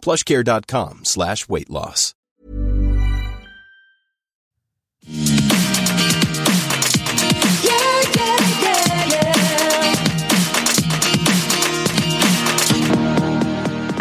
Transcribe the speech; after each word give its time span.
plushcare.com 0.00 1.04
slash 1.04 1.48
weight 1.48 1.70
loss. 1.70 2.14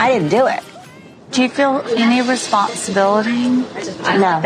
I 0.02 0.14
didn't 0.14 0.30
do 0.30 0.48
it. 0.48 0.64
Do 1.32 1.44
you 1.44 1.50
feel 1.50 1.84
any 1.98 2.28
responsibility? 2.28 3.50
No. 3.50 4.42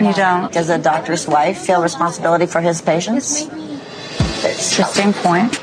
You 0.00 0.12
don't. 0.14 0.52
Does 0.52 0.70
a 0.70 0.78
doctor's 0.78 1.28
wife 1.28 1.58
feel 1.58 1.82
responsibility 1.82 2.46
for 2.46 2.60
his 2.60 2.82
patients? 2.82 3.42
Interesting 4.44 5.12
point. 5.12 5.56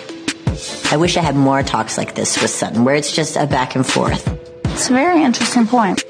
I 0.91 0.97
wish 0.97 1.17
I 1.17 1.21
had 1.21 1.35
more 1.35 1.63
talks 1.63 1.97
like 1.97 2.15
this 2.15 2.41
with 2.41 2.51
Sutton, 2.51 2.85
where 2.85 2.95
it's 2.95 3.11
just 3.11 3.35
a 3.35 3.45
back 3.45 3.75
and 3.75 3.85
forth. 3.85 4.23
It's 4.75 4.89
a 4.89 4.93
very 4.93 5.23
interesting 5.23 5.65
point. 5.67 6.03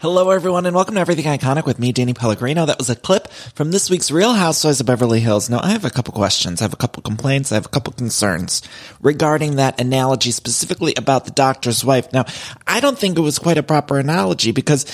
Hello, 0.00 0.30
everyone, 0.30 0.66
and 0.66 0.74
welcome 0.74 0.96
to 0.96 1.00
Everything 1.00 1.26
Iconic 1.26 1.64
with 1.64 1.78
me, 1.78 1.92
Danny 1.92 2.12
Pellegrino. 2.12 2.66
That 2.66 2.78
was 2.78 2.90
a 2.90 2.96
clip 2.96 3.28
from 3.30 3.70
this 3.70 3.88
week's 3.88 4.10
Real 4.10 4.34
Housewives 4.34 4.80
of 4.80 4.86
Beverly 4.86 5.20
Hills. 5.20 5.48
Now, 5.48 5.60
I 5.62 5.68
have 5.68 5.84
a 5.84 5.90
couple 5.90 6.12
questions. 6.12 6.60
I 6.60 6.64
have 6.64 6.72
a 6.72 6.76
couple 6.76 7.04
complaints. 7.04 7.52
I 7.52 7.54
have 7.54 7.66
a 7.66 7.68
couple 7.70 7.92
concerns 7.92 8.62
regarding 9.00 9.56
that 9.56 9.80
analogy, 9.80 10.32
specifically 10.32 10.92
about 10.96 11.24
the 11.24 11.30
doctor's 11.30 11.84
wife. 11.84 12.12
Now, 12.12 12.24
I 12.66 12.80
don't 12.80 12.98
think 12.98 13.16
it 13.16 13.22
was 13.22 13.38
quite 13.38 13.58
a 13.58 13.62
proper 13.62 14.00
analogy 14.00 14.50
because 14.50 14.86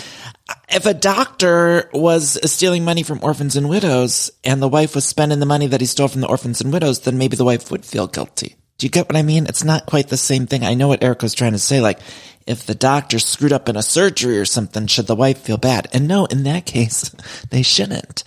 if 0.68 0.84
a 0.84 0.92
doctor 0.92 1.88
was 1.94 2.38
stealing 2.52 2.84
money 2.84 3.02
from 3.02 3.20
orphans 3.22 3.56
and 3.56 3.70
widows 3.70 4.30
and 4.44 4.60
the 4.60 4.68
wife 4.68 4.94
was 4.94 5.06
spending 5.06 5.40
the 5.40 5.46
money 5.46 5.68
that 5.68 5.80
he 5.80 5.86
stole 5.86 6.08
from 6.08 6.20
the 6.20 6.28
orphans 6.28 6.60
and 6.60 6.70
widows, 6.70 7.00
then 7.00 7.16
maybe 7.16 7.34
the 7.34 7.46
wife 7.46 7.70
would 7.70 7.86
feel 7.86 8.08
guilty. 8.08 8.56
Do 8.76 8.84
you 8.84 8.90
get 8.90 9.08
what 9.08 9.16
I 9.16 9.22
mean? 9.22 9.46
It's 9.46 9.64
not 9.64 9.86
quite 9.86 10.08
the 10.08 10.18
same 10.18 10.46
thing. 10.46 10.62
I 10.62 10.74
know 10.74 10.88
what 10.88 11.02
Erica's 11.02 11.32
trying 11.32 11.52
to 11.52 11.58
say. 11.58 11.80
Like, 11.80 11.98
if 12.46 12.64
the 12.64 12.74
doctor 12.74 13.18
screwed 13.18 13.52
up 13.52 13.68
in 13.68 13.76
a 13.76 13.82
surgery 13.82 14.38
or 14.38 14.44
something, 14.44 14.86
should 14.86 15.06
the 15.06 15.16
wife 15.16 15.38
feel 15.38 15.56
bad? 15.56 15.88
And 15.92 16.06
no, 16.06 16.26
in 16.26 16.44
that 16.44 16.66
case, 16.66 17.10
they 17.50 17.62
shouldn't. 17.62 18.24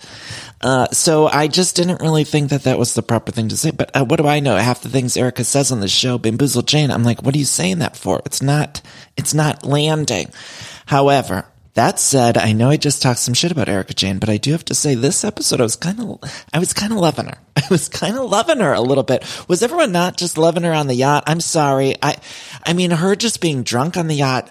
Uh, 0.60 0.88
so 0.88 1.26
I 1.26 1.48
just 1.48 1.74
didn't 1.74 2.02
really 2.02 2.24
think 2.24 2.50
that 2.50 2.64
that 2.64 2.78
was 2.78 2.94
the 2.94 3.02
proper 3.02 3.32
thing 3.32 3.48
to 3.48 3.56
say. 3.56 3.70
But 3.70 3.96
uh, 3.96 4.04
what 4.04 4.16
do 4.16 4.26
I 4.26 4.40
know? 4.40 4.56
Half 4.56 4.82
the 4.82 4.90
things 4.90 5.16
Erica 5.16 5.42
says 5.42 5.72
on 5.72 5.80
the 5.80 5.88
show, 5.88 6.18
bamboozle 6.18 6.62
Jane. 6.62 6.90
I'm 6.90 7.04
like, 7.04 7.22
what 7.22 7.34
are 7.34 7.38
you 7.38 7.46
saying 7.46 7.78
that 7.78 7.96
for? 7.96 8.20
It's 8.26 8.42
not, 8.42 8.82
it's 9.16 9.32
not 9.32 9.64
landing. 9.64 10.30
However, 10.84 11.46
that 11.74 12.00
said, 12.00 12.36
I 12.36 12.52
know 12.52 12.68
I 12.70 12.76
just 12.76 13.00
talked 13.00 13.20
some 13.20 13.34
shit 13.34 13.52
about 13.52 13.68
Erika 13.68 13.94
Jayne, 13.94 14.18
but 14.18 14.28
I 14.28 14.38
do 14.38 14.52
have 14.52 14.64
to 14.66 14.74
say 14.74 14.94
this 14.94 15.24
episode, 15.24 15.60
I 15.60 15.64
was 15.64 15.76
kind 15.76 16.00
of, 16.00 16.18
I 16.52 16.58
was 16.58 16.72
kind 16.72 16.92
of 16.92 16.98
loving 16.98 17.26
her. 17.26 17.38
I 17.56 17.62
was 17.70 17.88
kind 17.88 18.16
of 18.16 18.28
loving 18.28 18.60
her 18.60 18.72
a 18.72 18.80
little 18.80 19.04
bit. 19.04 19.24
Was 19.48 19.62
everyone 19.62 19.92
not 19.92 20.16
just 20.16 20.36
loving 20.36 20.64
her 20.64 20.72
on 20.72 20.88
the 20.88 20.94
yacht? 20.94 21.24
I'm 21.26 21.40
sorry. 21.40 21.94
I, 22.02 22.16
I 22.64 22.72
mean, 22.72 22.90
her 22.90 23.14
just 23.14 23.40
being 23.40 23.62
drunk 23.62 23.96
on 23.96 24.08
the 24.08 24.16
yacht, 24.16 24.50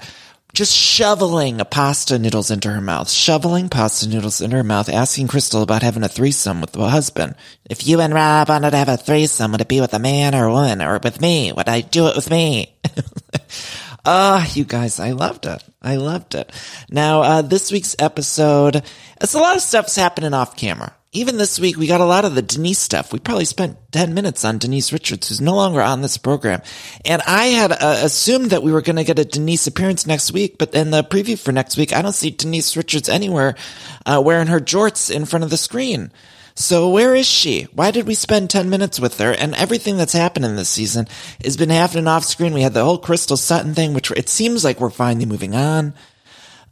just 0.53 0.73
shoveling 0.73 1.59
pasta 1.69 2.17
noodles 2.17 2.51
into 2.51 2.71
her 2.71 2.81
mouth, 2.81 3.09
shoveling 3.09 3.69
pasta 3.69 4.07
noodles 4.07 4.41
into 4.41 4.55
her 4.55 4.63
mouth, 4.63 4.89
asking 4.89 5.27
Crystal 5.27 5.61
about 5.61 5.83
having 5.83 6.03
a 6.03 6.07
threesome 6.09 6.61
with 6.61 6.71
the 6.71 6.89
husband. 6.89 7.35
If 7.69 7.85
you 7.85 7.99
and 7.99 8.13
Rob 8.13 8.49
wanted 8.49 8.71
to 8.71 8.77
have 8.77 8.89
a 8.89 8.97
threesome, 8.97 9.51
would 9.51 9.61
it 9.61 9.67
be 9.67 9.81
with 9.81 9.93
a 9.93 9.99
man 9.99 10.33
or 10.33 10.45
a 10.45 10.51
woman 10.51 10.81
or 10.81 10.99
with 11.03 11.21
me? 11.21 11.51
Would 11.51 11.69
I 11.69 11.81
do 11.81 12.07
it 12.07 12.15
with 12.15 12.31
me? 12.31 12.75
Ah, 14.05 14.49
you 14.53 14.63
guys, 14.63 14.99
I 14.99 15.11
loved 15.11 15.45
it. 15.45 15.63
I 15.81 15.97
loved 15.97 16.35
it. 16.35 16.51
Now, 16.89 17.21
uh, 17.21 17.41
this 17.41 17.71
week's 17.71 17.95
episode, 17.99 18.83
it's 19.21 19.33
a 19.33 19.39
lot 19.39 19.55
of 19.55 19.61
stuff's 19.61 19.95
happening 19.95 20.33
off 20.33 20.55
camera. 20.55 20.93
Even 21.11 21.37
this 21.37 21.59
week, 21.59 21.75
we 21.75 21.87
got 21.87 22.01
a 22.01 22.05
lot 22.05 22.23
of 22.23 22.35
the 22.35 22.41
Denise 22.43 22.77
stuff. 22.77 23.11
We 23.11 23.17
probably 23.19 23.45
spent 23.45 23.77
10 23.91 24.13
minutes 24.13 24.45
on 24.45 24.59
Denise 24.59 24.93
Richards, 24.93 25.27
who's 25.27 25.41
no 25.41 25.55
longer 25.55 25.81
on 25.81 26.01
this 26.01 26.17
program. 26.17 26.61
And 27.03 27.21
I 27.23 27.45
had 27.47 27.71
uh, 27.71 28.01
assumed 28.03 28.51
that 28.51 28.61
we 28.61 28.71
were 28.71 28.83
going 28.83 28.97
to 28.97 29.03
get 29.03 29.17
a 29.17 29.25
Denise 29.25 29.65
appearance 29.65 30.05
next 30.05 30.31
week, 30.31 30.59
but 30.59 30.75
in 30.75 30.91
the 30.91 31.03
preview 31.03 31.37
for 31.37 31.51
next 31.51 31.77
week, 31.77 31.93
I 31.93 32.03
don't 32.03 32.13
see 32.13 32.29
Denise 32.29 32.77
Richards 32.77 33.09
anywhere 33.09 33.55
uh, 34.05 34.21
wearing 34.23 34.47
her 34.47 34.59
jorts 34.59 35.13
in 35.13 35.25
front 35.25 35.43
of 35.43 35.49
the 35.49 35.57
screen. 35.57 36.11
So 36.59 36.89
where 36.89 37.15
is 37.15 37.25
she? 37.25 37.63
Why 37.73 37.89
did 37.89 38.05
we 38.05 38.13
spend 38.13 38.49
10 38.49 38.69
minutes 38.69 38.99
with 38.99 39.17
her? 39.19 39.31
And 39.31 39.55
everything 39.55 39.95
that's 39.95 40.11
happened 40.11 40.43
in 40.43 40.57
this 40.57 40.67
season 40.67 41.07
has 41.41 41.55
been 41.55 41.69
happening 41.69 42.05
off 42.05 42.25
screen. 42.25 42.53
We 42.53 42.63
had 42.63 42.73
the 42.73 42.83
whole 42.83 42.97
Crystal 42.97 43.37
Sutton 43.37 43.73
thing, 43.73 43.93
which 43.93 44.11
it 44.11 44.27
seems 44.27 44.65
like 44.65 44.81
we're 44.81 44.89
finally 44.89 45.25
moving 45.25 45.55
on. 45.55 45.93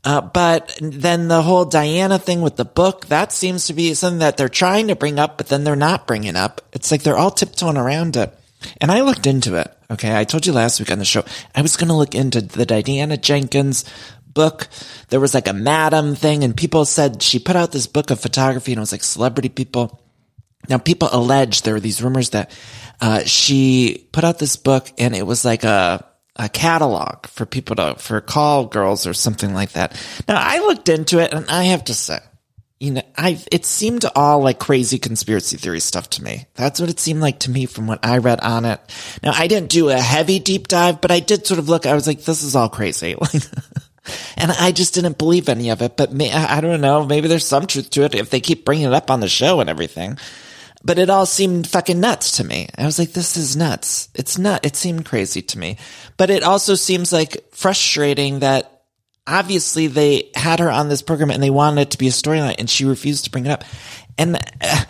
Uh, 0.04 0.20
but 0.20 0.78
then 0.82 1.30
the 1.30 1.42
whole 1.42 1.64
Diana 1.64 2.20
thing 2.20 2.42
with 2.42 2.58
the 2.58 2.66
book, 2.66 3.06
that 3.06 3.32
seems 3.32 3.68
to 3.68 3.74
be 3.74 3.94
something 3.94 4.20
that 4.20 4.36
they're 4.36 4.50
trying 4.50 4.90
to 4.90 4.96
bring 4.96 5.20
up, 5.20 5.38
but 5.38 5.48
then 5.48 5.64
they're 5.64 5.78
not 5.78 6.06
bringing 6.06 6.36
up. 6.36 6.60
It's 6.74 6.92
like 6.92 7.04
they're 7.04 7.18
all 7.18 7.32
tiptoeing 7.32 7.78
around 7.78 8.18
it. 8.18 8.38
And 8.82 8.92
I 8.92 9.02
looked 9.02 9.26
into 9.26 9.56
it. 9.56 9.74
Okay. 9.90 10.18
I 10.18 10.26
told 10.26 10.46
you 10.46 10.52
last 10.52 10.80
week 10.82 10.92
on 10.92 11.00
the 11.00 11.06
show, 11.06 11.24
I 11.56 11.62
was 11.62 11.78
going 11.78 11.88
to 11.88 11.94
look 11.94 12.14
into 12.14 12.42
the 12.42 12.66
Diana 12.66 13.16
Jenkins 13.16 13.86
book. 14.38 14.68
There 15.10 15.20
was 15.20 15.34
like 15.34 15.48
a 15.48 15.54
madam 15.54 16.14
thing 16.14 16.44
and 16.44 16.56
people 16.56 16.86
said 16.86 17.24
she 17.24 17.40
put 17.40 17.56
out 17.56 17.72
this 17.72 17.88
book 17.88 18.12
of 18.12 18.20
photography 18.20 18.72
and 18.72 18.78
it 18.78 18.86
was 18.86 18.92
like 18.92 19.04
celebrity 19.04 19.50
people. 19.50 20.00
Now 20.70 20.78
people 20.78 21.10
allege 21.12 21.64
there 21.64 21.74
were 21.74 21.80
these 21.80 22.04
rumors 22.04 22.30
that, 22.30 22.56
uh, 23.02 23.24
she 23.24 24.08
put 24.12 24.24
out 24.24 24.38
this 24.38 24.56
book 24.56 24.92
and 25.00 25.16
it 25.16 25.26
was 25.26 25.44
like 25.44 25.64
a, 25.64 26.06
a 26.36 26.50
catalog 26.50 27.26
for 27.26 27.48
people 27.48 27.76
to, 27.78 27.96
for 27.98 28.22
call 28.22 28.68
girls 28.68 29.08
or 29.08 29.16
something 29.16 29.56
like 29.56 29.72
that. 29.72 30.00
Now 30.28 30.38
I 30.40 30.60
looked 30.60 30.88
into 30.88 31.18
it 31.18 31.34
and 31.34 31.50
I 31.50 31.64
have 31.64 31.86
to 31.86 31.96
say, 31.96 32.20
you 32.80 32.92
know, 32.92 33.02
I, 33.18 33.44
it 33.52 33.66
seemed 33.66 34.06
all 34.16 34.42
like 34.44 34.60
crazy 34.60 35.00
conspiracy 35.00 35.58
theory 35.58 35.80
stuff 35.80 36.12
to 36.12 36.24
me. 36.24 36.46
That's 36.54 36.80
what 36.80 36.92
it 36.92 37.00
seemed 37.00 37.22
like 37.22 37.40
to 37.40 37.50
me 37.50 37.66
from 37.66 37.88
what 37.88 38.06
I 38.06 38.20
read 38.20 38.42
on 38.42 38.66
it. 38.66 38.80
Now 39.24 39.32
I 39.34 39.48
didn't 39.48 39.72
do 39.72 39.90
a 39.90 39.98
heavy 39.98 40.38
deep 40.38 40.68
dive, 40.68 41.02
but 41.02 41.10
I 41.10 41.20
did 41.20 41.48
sort 41.48 41.60
of 41.60 41.70
look, 41.70 41.88
I 41.88 41.96
was 41.96 42.06
like, 42.06 42.22
this 42.22 42.44
is 42.44 42.56
all 42.56 42.70
crazy. 42.70 43.16
And 44.36 44.52
I 44.52 44.72
just 44.72 44.94
didn't 44.94 45.18
believe 45.18 45.50
any 45.50 45.70
of 45.70 45.82
it, 45.82 45.98
but 45.98 46.14
may, 46.14 46.32
I 46.32 46.62
don't 46.62 46.82
know. 46.82 47.06
Maybe 47.06 47.28
there's 47.28 47.46
some 47.46 47.68
truth 47.68 47.90
to 47.92 48.04
it 48.04 48.16
if 48.16 48.30
they 48.30 48.40
keep 48.40 48.66
bringing 48.66 48.88
it 48.88 48.94
up 48.94 49.12
on 49.12 49.20
the 49.20 49.30
show 49.30 49.60
and 49.60 49.70
everything. 49.70 50.18
But 50.84 51.00
it 51.00 51.10
all 51.10 51.26
seemed 51.26 51.68
fucking 51.68 52.00
nuts 52.00 52.38
to 52.38 52.44
me. 52.44 52.70
I 52.78 52.86
was 52.86 53.00
like, 53.00 53.12
this 53.12 53.36
is 53.36 53.58
nuts. 53.58 54.10
It's 54.14 54.38
not, 54.38 54.66
it 54.66 54.76
seemed 54.76 55.06
crazy 55.06 55.42
to 55.42 55.60
me. 55.60 55.78
But 56.18 56.30
it 56.30 56.44
also 56.44 56.76
seems 56.76 57.12
like 57.12 57.44
frustrating 57.52 58.40
that 58.40 58.84
obviously 59.26 59.88
they 59.88 60.30
had 60.36 60.60
her 60.60 60.72
on 60.72 60.88
this 60.88 61.02
program 61.02 61.32
and 61.32 61.44
they 61.44 61.50
wanted 61.50 61.82
it 61.82 61.92
to 61.92 61.98
be 61.98 62.08
a 62.08 62.12
storyline 62.12 62.56
and 62.58 62.70
she 62.70 62.86
refused 62.86 63.26
to 63.26 63.32
bring 63.32 63.46
it 63.46 63.52
up. 63.52 63.64
And 64.18 64.38
uh, 64.62 64.84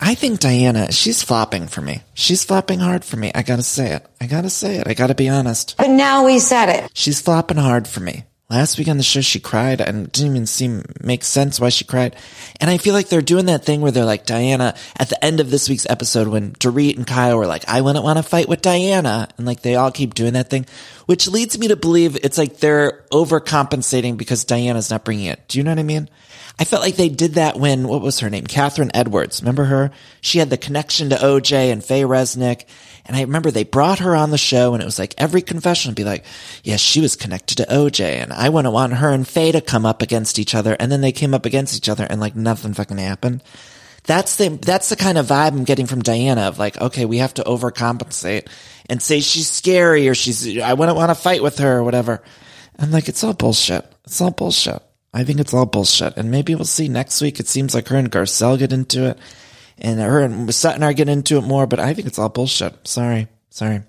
I 0.00 0.14
think 0.14 0.40
Diana, 0.40 0.92
she's 0.92 1.22
flopping 1.22 1.66
for 1.66 1.80
me. 1.80 2.02
She's 2.14 2.44
flopping 2.44 2.78
hard 2.80 3.04
for 3.04 3.16
me. 3.16 3.32
I 3.34 3.42
gotta 3.42 3.62
say 3.62 3.92
it. 3.94 4.06
I 4.20 4.26
gotta 4.26 4.50
say 4.50 4.76
it. 4.76 4.86
I 4.86 4.94
gotta 4.94 5.14
be 5.14 5.28
honest. 5.28 5.76
But 5.78 5.90
now 5.90 6.26
we 6.26 6.38
said 6.38 6.68
it. 6.68 6.90
She's 6.94 7.20
flopping 7.20 7.56
hard 7.56 7.88
for 7.88 8.00
me. 8.00 8.24
Last 8.50 8.78
week 8.78 8.88
on 8.88 8.96
the 8.96 9.02
show, 9.02 9.20
she 9.20 9.40
cried 9.40 9.82
and 9.82 10.06
it 10.06 10.12
didn't 10.12 10.30
even 10.30 10.46
seem 10.46 10.82
make 11.02 11.22
sense 11.22 11.60
why 11.60 11.68
she 11.68 11.84
cried. 11.84 12.16
And 12.62 12.70
I 12.70 12.78
feel 12.78 12.94
like 12.94 13.10
they're 13.10 13.20
doing 13.20 13.44
that 13.44 13.66
thing 13.66 13.82
where 13.82 13.92
they're 13.92 14.06
like 14.06 14.24
Diana 14.24 14.74
at 14.98 15.10
the 15.10 15.22
end 15.22 15.40
of 15.40 15.50
this 15.50 15.68
week's 15.68 15.84
episode 15.90 16.28
when 16.28 16.52
Dorit 16.52 16.96
and 16.96 17.06
Kyle 17.06 17.36
were 17.36 17.46
like, 17.46 17.68
I 17.68 17.82
wouldn't 17.82 18.06
want 18.06 18.16
to 18.16 18.22
fight 18.22 18.48
with 18.48 18.62
Diana. 18.62 19.28
And 19.36 19.46
like 19.46 19.60
they 19.60 19.74
all 19.74 19.90
keep 19.90 20.14
doing 20.14 20.32
that 20.32 20.48
thing, 20.48 20.64
which 21.04 21.28
leads 21.28 21.58
me 21.58 21.68
to 21.68 21.76
believe 21.76 22.16
it's 22.16 22.38
like 22.38 22.56
they're 22.56 23.04
overcompensating 23.12 24.16
because 24.16 24.46
Diana's 24.46 24.90
not 24.90 25.04
bringing 25.04 25.26
it. 25.26 25.46
Do 25.48 25.58
you 25.58 25.64
know 25.64 25.72
what 25.72 25.78
I 25.78 25.82
mean? 25.82 26.08
I 26.58 26.64
felt 26.64 26.82
like 26.82 26.96
they 26.96 27.10
did 27.10 27.34
that 27.34 27.58
when, 27.58 27.86
what 27.86 28.00
was 28.00 28.20
her 28.20 28.30
name? 28.30 28.46
Kathryn 28.46 28.90
Edwards. 28.94 29.42
Remember 29.42 29.64
her? 29.64 29.90
She 30.22 30.38
had 30.38 30.48
the 30.48 30.56
connection 30.56 31.10
to 31.10 31.16
OJ 31.16 31.70
and 31.70 31.84
Faye 31.84 32.02
Resnick. 32.02 32.64
And 33.08 33.16
I 33.16 33.22
remember 33.22 33.50
they 33.50 33.64
brought 33.64 34.00
her 34.00 34.14
on 34.14 34.30
the 34.30 34.38
show 34.38 34.74
and 34.74 34.82
it 34.82 34.86
was 34.86 34.98
like 34.98 35.14
every 35.16 35.40
confession 35.40 35.88
would 35.88 35.96
be 35.96 36.04
like, 36.04 36.24
yes, 36.62 36.64
yeah, 36.64 36.76
she 36.76 37.00
was 37.00 37.16
connected 37.16 37.56
to 37.56 37.64
OJ 37.64 38.04
and 38.04 38.34
I 38.34 38.50
wouldn't 38.50 38.74
want 38.74 38.92
her 38.92 39.10
and 39.10 39.26
Faye 39.26 39.50
to 39.52 39.62
come 39.62 39.86
up 39.86 40.02
against 40.02 40.38
each 40.38 40.54
other. 40.54 40.76
And 40.78 40.92
then 40.92 41.00
they 41.00 41.10
came 41.10 41.32
up 41.32 41.46
against 41.46 41.74
each 41.74 41.88
other 41.88 42.06
and 42.08 42.20
like 42.20 42.36
nothing 42.36 42.74
fucking 42.74 42.98
happened. 42.98 43.42
That's 44.04 44.36
the, 44.36 44.48
that's 44.48 44.90
the 44.90 44.96
kind 44.96 45.16
of 45.16 45.26
vibe 45.26 45.52
I'm 45.52 45.64
getting 45.64 45.86
from 45.86 46.02
Diana 46.02 46.42
of 46.42 46.58
like, 46.58 46.78
okay, 46.80 47.06
we 47.06 47.18
have 47.18 47.34
to 47.34 47.42
overcompensate 47.44 48.48
and 48.90 49.02
say 49.02 49.20
she's 49.20 49.50
scary 49.50 50.06
or 50.08 50.14
she's, 50.14 50.58
I 50.58 50.74
wouldn't 50.74 50.96
want 50.96 51.10
to 51.10 51.14
fight 51.14 51.42
with 51.42 51.58
her 51.58 51.78
or 51.78 51.84
whatever. 51.84 52.22
I'm 52.78 52.90
like, 52.90 53.08
it's 53.08 53.24
all 53.24 53.32
bullshit. 53.32 53.90
It's 54.04 54.20
all 54.20 54.30
bullshit. 54.30 54.82
I 55.14 55.24
think 55.24 55.40
it's 55.40 55.54
all 55.54 55.66
bullshit. 55.66 56.16
And 56.18 56.30
maybe 56.30 56.54
we'll 56.54 56.66
see 56.66 56.88
next 56.88 57.22
week. 57.22 57.40
It 57.40 57.48
seems 57.48 57.74
like 57.74 57.88
her 57.88 57.96
and 57.96 58.12
Garcelle 58.12 58.58
get 58.58 58.72
into 58.72 59.06
it 59.06 59.18
and 59.80 60.00
her 60.00 60.20
and 60.20 60.52
Sutton 60.54 60.82
are 60.82 60.92
getting 60.92 61.12
into 61.12 61.38
it 61.38 61.42
more, 61.42 61.66
but 61.66 61.80
I 61.80 61.94
think 61.94 62.06
it's 62.06 62.18
all 62.18 62.28
bullshit. 62.28 62.86
Sorry. 62.86 63.28
Sorry. 63.50 63.82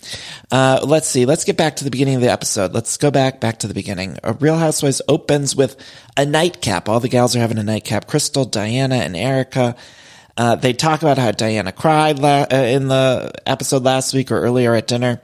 Uh, 0.49 0.79
let's 0.83 1.07
see. 1.07 1.25
Let's 1.25 1.43
get 1.43 1.57
back 1.57 1.75
to 1.75 1.83
the 1.83 1.91
beginning 1.91 2.15
of 2.15 2.21
the 2.21 2.31
episode. 2.31 2.73
Let's 2.73 2.97
go 2.97 3.11
back, 3.11 3.39
back 3.39 3.59
to 3.59 3.67
the 3.67 3.73
beginning. 3.73 4.17
A 4.23 4.33
Real 4.33 4.57
Housewives 4.57 5.01
opens 5.07 5.55
with 5.55 5.75
a 6.17 6.25
nightcap. 6.25 6.89
All 6.89 6.99
the 6.99 7.09
gals 7.09 7.35
are 7.35 7.39
having 7.39 7.59
a 7.59 7.63
nightcap. 7.63 8.07
Crystal, 8.07 8.45
Diana, 8.45 8.95
and 8.95 9.15
Erica. 9.15 9.75
Uh, 10.39 10.55
they 10.55 10.71
talk 10.71 11.01
about 11.01 11.17
how 11.17 11.31
Diana 11.31 11.73
cried 11.73 12.17
la- 12.17 12.47
uh, 12.49 12.55
in 12.55 12.87
the 12.87 13.31
episode 13.45 13.83
last 13.83 14.13
week 14.13 14.31
or 14.31 14.39
earlier 14.39 14.73
at 14.73 14.87
dinner. 14.87 15.21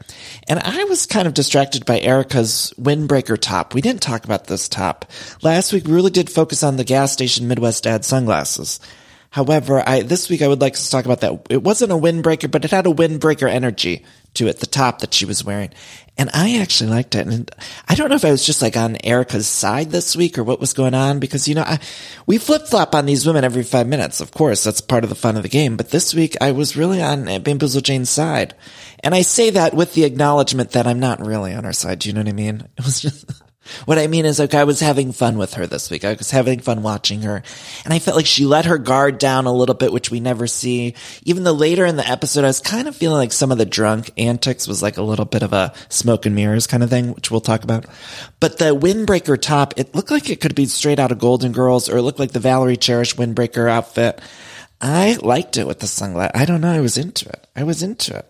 And 0.50 0.60
I 0.60 0.84
was 0.84 1.06
kind 1.06 1.26
of 1.26 1.34
distracted 1.34 1.86
by 1.86 2.02
Erica's 2.02 2.74
windbreaker 2.78 3.40
top. 3.40 3.74
We 3.74 3.80
didn't 3.80 4.02
talk 4.02 4.26
about 4.26 4.48
this 4.48 4.68
top. 4.68 5.10
Last 5.42 5.72
week, 5.72 5.88
we 5.88 5.94
really 5.94 6.12
did 6.12 6.30
focus 6.30 6.64
on 6.64 6.76
the 6.76 6.84
gas 6.84 7.14
station 7.14 7.48
Midwest 7.48 7.88
ad 7.88 8.04
sunglasses. 8.04 8.82
However, 9.36 9.84
I, 9.86 10.02
this 10.02 10.30
week 10.30 10.42
I 10.42 10.48
would 10.48 10.62
like 10.62 10.76
to 10.76 10.90
talk 10.90 11.04
about 11.04 11.20
that. 11.20 11.48
It 11.50 11.62
wasn't 11.62 11.92
a 11.92 11.96
windbreaker, 11.96 12.50
but 12.50 12.64
it 12.64 12.72
had 12.72 12.88
a 12.88 12.94
windbreaker 12.94 13.50
energy 13.50 14.06
to 14.36 14.48
it, 14.48 14.62
the 14.62 14.66
top 14.66 15.00
that 15.00 15.14
she 15.14 15.26
was 15.26 15.44
wearing. 15.44 15.72
And 16.18 16.30
I 16.34 16.60
actually 16.60 16.92
liked 16.92 17.16
it. 17.16 17.28
And 17.28 17.52
I 17.86 17.96
don't 17.96 18.08
know 18.08 18.16
if 18.16 18.24
I 18.24 18.32
was 18.32 18.46
just 18.46 18.62
like 18.62 18.78
on 18.78 18.96
Erica's 19.04 19.46
side 19.46 19.92
this 19.92 20.16
week 20.16 20.38
or 20.38 20.46
what 20.46 20.62
was 20.62 20.72
going 20.72 20.94
on 20.94 21.20
because, 21.20 21.50
you 21.50 21.56
know, 21.56 21.64
I, 21.64 21.80
we 22.26 22.38
flip 22.38 22.66
flop 22.66 22.96
on 22.96 23.06
these 23.06 23.28
women 23.28 23.44
every 23.44 23.64
five 23.64 23.88
minutes. 23.88 24.22
Of 24.22 24.32
course, 24.32 24.64
that's 24.64 24.80
part 24.80 25.04
of 25.04 25.10
the 25.10 25.18
fun 25.18 25.36
of 25.36 25.44
the 25.44 25.50
game. 25.50 25.76
But 25.76 25.90
this 25.90 26.14
week 26.14 26.38
I 26.40 26.54
was 26.54 26.78
really 26.78 27.02
on 27.04 27.26
Bamboozle 27.44 27.82
Jane's 27.82 28.10
side. 28.10 28.56
And 29.02 29.14
I 29.14 29.24
say 29.24 29.50
that 29.50 29.74
with 29.74 29.96
the 29.96 30.06
acknowledgement 30.06 30.72
that 30.72 30.88
I'm 30.88 31.02
not 31.02 31.20
really 31.20 31.54
on 31.54 31.66
her 31.66 31.74
side. 31.74 32.00
Do 32.00 32.08
you 32.08 32.14
know 32.14 32.22
what 32.22 32.30
I 32.30 32.32
mean? 32.32 32.66
It 32.78 32.86
was 32.86 33.02
just, 33.02 33.30
what 33.86 33.98
I 33.98 34.08
mean 34.08 34.26
is 34.26 34.40
like 34.40 34.54
I 34.54 34.64
was 34.64 34.80
having 34.80 35.12
fun 35.12 35.38
with 35.38 35.56
her 35.56 35.68
this 35.68 35.90
week. 35.90 36.06
I 36.06 36.14
was 36.14 36.32
having 36.32 36.60
fun 36.60 36.84
watching 36.84 37.22
her. 37.24 37.44
And 37.84 37.94
I 37.94 38.00
felt 38.00 38.18
like 38.18 38.26
she 38.26 38.46
let 38.46 38.66
her 38.66 38.78
guard 38.78 39.18
down 39.18 39.46
a 39.46 39.54
little 39.54 39.76
bit, 39.76 39.92
which 39.92 40.12
we 40.12 40.20
never 40.20 40.48
see. 40.48 40.96
Even 41.24 41.44
though 41.44 41.54
later 41.54 41.86
in 41.86 41.96
the 41.96 42.08
episode, 42.08 42.44
I 42.44 42.48
was 42.48 42.60
kind 42.60 42.88
of 42.88 42.96
feeling 42.96 43.18
like 43.18 43.32
some 43.32 43.52
of 43.52 43.58
the 43.58 43.66
drunk 43.66 44.12
antics 44.18 44.68
was 44.68 44.82
like 44.82 44.98
a 44.98 45.02
little 45.04 45.26
bit 45.26 45.44
of 45.44 45.54
a 45.54 45.74
smoke 45.90 46.26
and 46.26 46.36
mirrors 46.36 46.68
kind 46.68 46.84
of 46.84 46.90
thing, 46.90 47.14
which 47.14 47.32
we'll 47.32 47.42
talk 47.42 47.64
about. 47.64 47.86
But 48.40 48.58
the 48.58 48.76
windbreaker 48.76 49.42
top, 49.42 49.74
it 49.78 49.96
looked 49.96 50.12
like 50.12 50.30
it 50.30 50.42
could 50.42 50.56
be 50.56 50.66
straight 50.66 51.00
out 51.00 51.12
of 51.12 51.20
Golden 51.20 51.52
Girls 51.52 51.90
or 51.90 51.98
it 51.98 52.04
looked 52.04 52.20
like 52.20 52.32
the 52.32 52.40
Valerie 52.40 52.78
Cherish 52.78 53.16
windbreaker 53.16 53.70
outfit. 53.70 54.22
I 54.81 55.18
liked 55.22 55.57
it 55.57 55.66
with 55.66 55.80
the 55.80 55.88
sunglasses. 55.88 56.39
I 56.39 56.45
don't 56.45 56.62
know. 56.62 56.72
I 56.72 56.81
was 56.81 56.98
into 56.98 57.30
it. 57.30 57.48
I 57.56 57.63
was 57.63 57.81
into 57.81 58.18
it. 58.18 58.30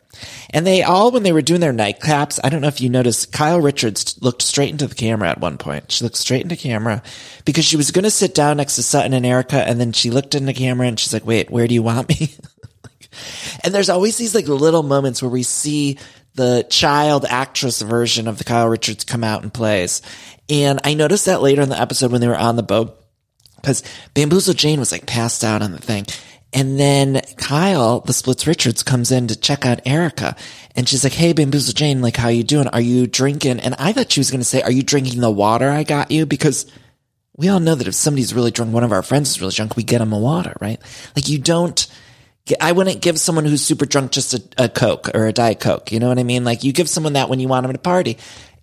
And 0.51 0.65
they 0.65 0.83
all, 0.83 1.12
when 1.12 1.24
they 1.24 1.33
were 1.33 1.42
doing 1.42 1.59
their 1.59 1.74
nightcaps, 1.74 2.39
I 2.44 2.50
don't 2.50 2.62
know 2.62 2.68
if 2.68 2.81
you 2.81 2.89
noticed, 2.89 3.33
Kyle 3.33 3.59
Richards 3.59 4.21
looked 4.21 4.42
straight 4.42 4.69
into 4.69 4.88
the 4.88 4.95
camera 4.95 5.30
at 5.30 5.42
one 5.42 5.57
point. 5.57 5.92
She 5.92 6.03
looked 6.03 6.15
straight 6.15 6.44
into 6.44 6.56
camera 6.56 7.01
because 7.45 7.65
she 7.65 7.77
was 7.77 7.92
going 7.92 8.03
to 8.03 8.12
sit 8.12 8.36
down 8.36 8.57
next 8.57 8.75
to 8.75 8.83
Sutton 8.83 9.13
and 9.13 9.25
Erica. 9.25 9.68
And 9.68 9.80
then 9.80 9.92
she 9.92 10.12
looked 10.12 10.36
into 10.36 10.53
camera 10.53 10.88
and 10.88 11.00
she's 11.00 11.13
like, 11.13 11.25
wait, 11.25 11.50
where 11.50 11.68
do 11.68 11.74
you 11.74 11.83
want 11.83 12.09
me? 12.09 12.33
and 13.63 13.74
there's 13.74 13.89
always 13.89 14.18
these 14.18 14.36
like 14.36 14.47
little 14.47 14.83
moments 14.83 15.21
where 15.21 15.31
we 15.31 15.44
see 15.44 15.97
the 16.36 16.65
child 16.69 17.25
actress 17.27 17.81
version 17.81 18.27
of 18.27 18.38
the 18.38 18.44
Kyle 18.44 18.68
Richards 18.68 19.03
come 19.03 19.24
out 19.24 19.42
and 19.42 19.53
plays. 19.53 20.01
And 20.50 20.80
I 20.83 20.94
noticed 20.94 21.25
that 21.25 21.42
later 21.42 21.62
in 21.62 21.69
the 21.69 21.81
episode 21.81 22.12
when 22.12 22.21
they 22.21 22.27
were 22.27 22.38
on 22.38 22.56
the 22.56 22.63
boat 22.63 23.01
because 23.56 23.83
Bamboozle 24.13 24.53
Jane 24.53 24.80
was 24.80 24.92
like 24.92 25.07
passed 25.07 25.44
out 25.44 25.63
on 25.63 25.71
the 25.71 25.80
thing. 25.80 26.06
And 26.56 26.80
then 26.80 27.22
Kyle, 27.36 28.00
the 28.00 28.13
Splits 28.13 28.48
Richards, 28.48 28.81
comes 28.81 29.12
in 29.12 29.28
to 29.28 29.36
check 29.36 29.66
out 29.66 29.81
Erica. 29.86 30.38
And 30.74 30.88
she's 30.88 31.04
like, 31.04 31.13
Hey, 31.13 31.34
Bamboozle 31.34 31.74
Jane, 31.74 32.02
like, 32.02 32.16
how 32.16 32.30
you 32.30 32.46
doing? 32.46 32.69
Are 32.69 32.81
you 32.81 33.07
drinking? 33.07 33.60
And 33.60 33.75
I 33.78 33.92
thought 33.92 34.12
she 34.12 34.22
was 34.22 34.31
going 34.31 34.40
to 34.40 34.46
say, 34.46 34.62
Are 34.62 34.72
you 34.72 34.81
drinking 34.81 35.19
the 35.19 35.30
water 35.30 35.69
I 35.69 35.84
got 35.84 36.12
you? 36.12 36.25
Because 36.25 36.66
we 37.36 37.50
all 37.50 37.60
know 37.60 37.75
that 37.75 37.90
if 37.90 37.94
somebody's 37.94 38.34
really 38.34 38.52
drunk, 38.52 38.74
one 38.74 38.86
of 38.86 38.94
our 38.94 39.04
friends 39.04 39.31
is 39.31 39.42
really 39.42 39.54
drunk, 39.54 39.75
we 39.75 39.84
get 39.84 40.00
them 40.00 40.13
a 40.13 40.18
water, 40.18 40.56
right? 40.62 40.81
Like, 41.13 41.28
you 41.28 41.40
don't, 41.40 41.86
I 42.62 42.72
wouldn't 42.72 43.02
give 43.02 43.19
someone 43.19 43.44
who's 43.44 43.62
super 43.62 43.86
drunk 43.86 44.13
just 44.13 44.34
a, 44.34 44.44
a 44.57 44.69
Coke 44.69 45.10
or 45.13 45.28
a 45.28 45.34
Diet 45.34 45.60
Coke. 45.60 45.92
You 45.92 46.00
know 46.00 46.07
what 46.07 46.19
I 46.19 46.24
mean? 46.24 46.46
Like, 46.46 46.63
you 46.63 46.72
give 46.72 46.88
someone 46.88 47.13
that 47.13 47.28
when 47.28 47.42
you 47.42 47.50
want 47.50 47.66
them 47.66 47.74
to 47.74 47.80
party. 47.80 48.18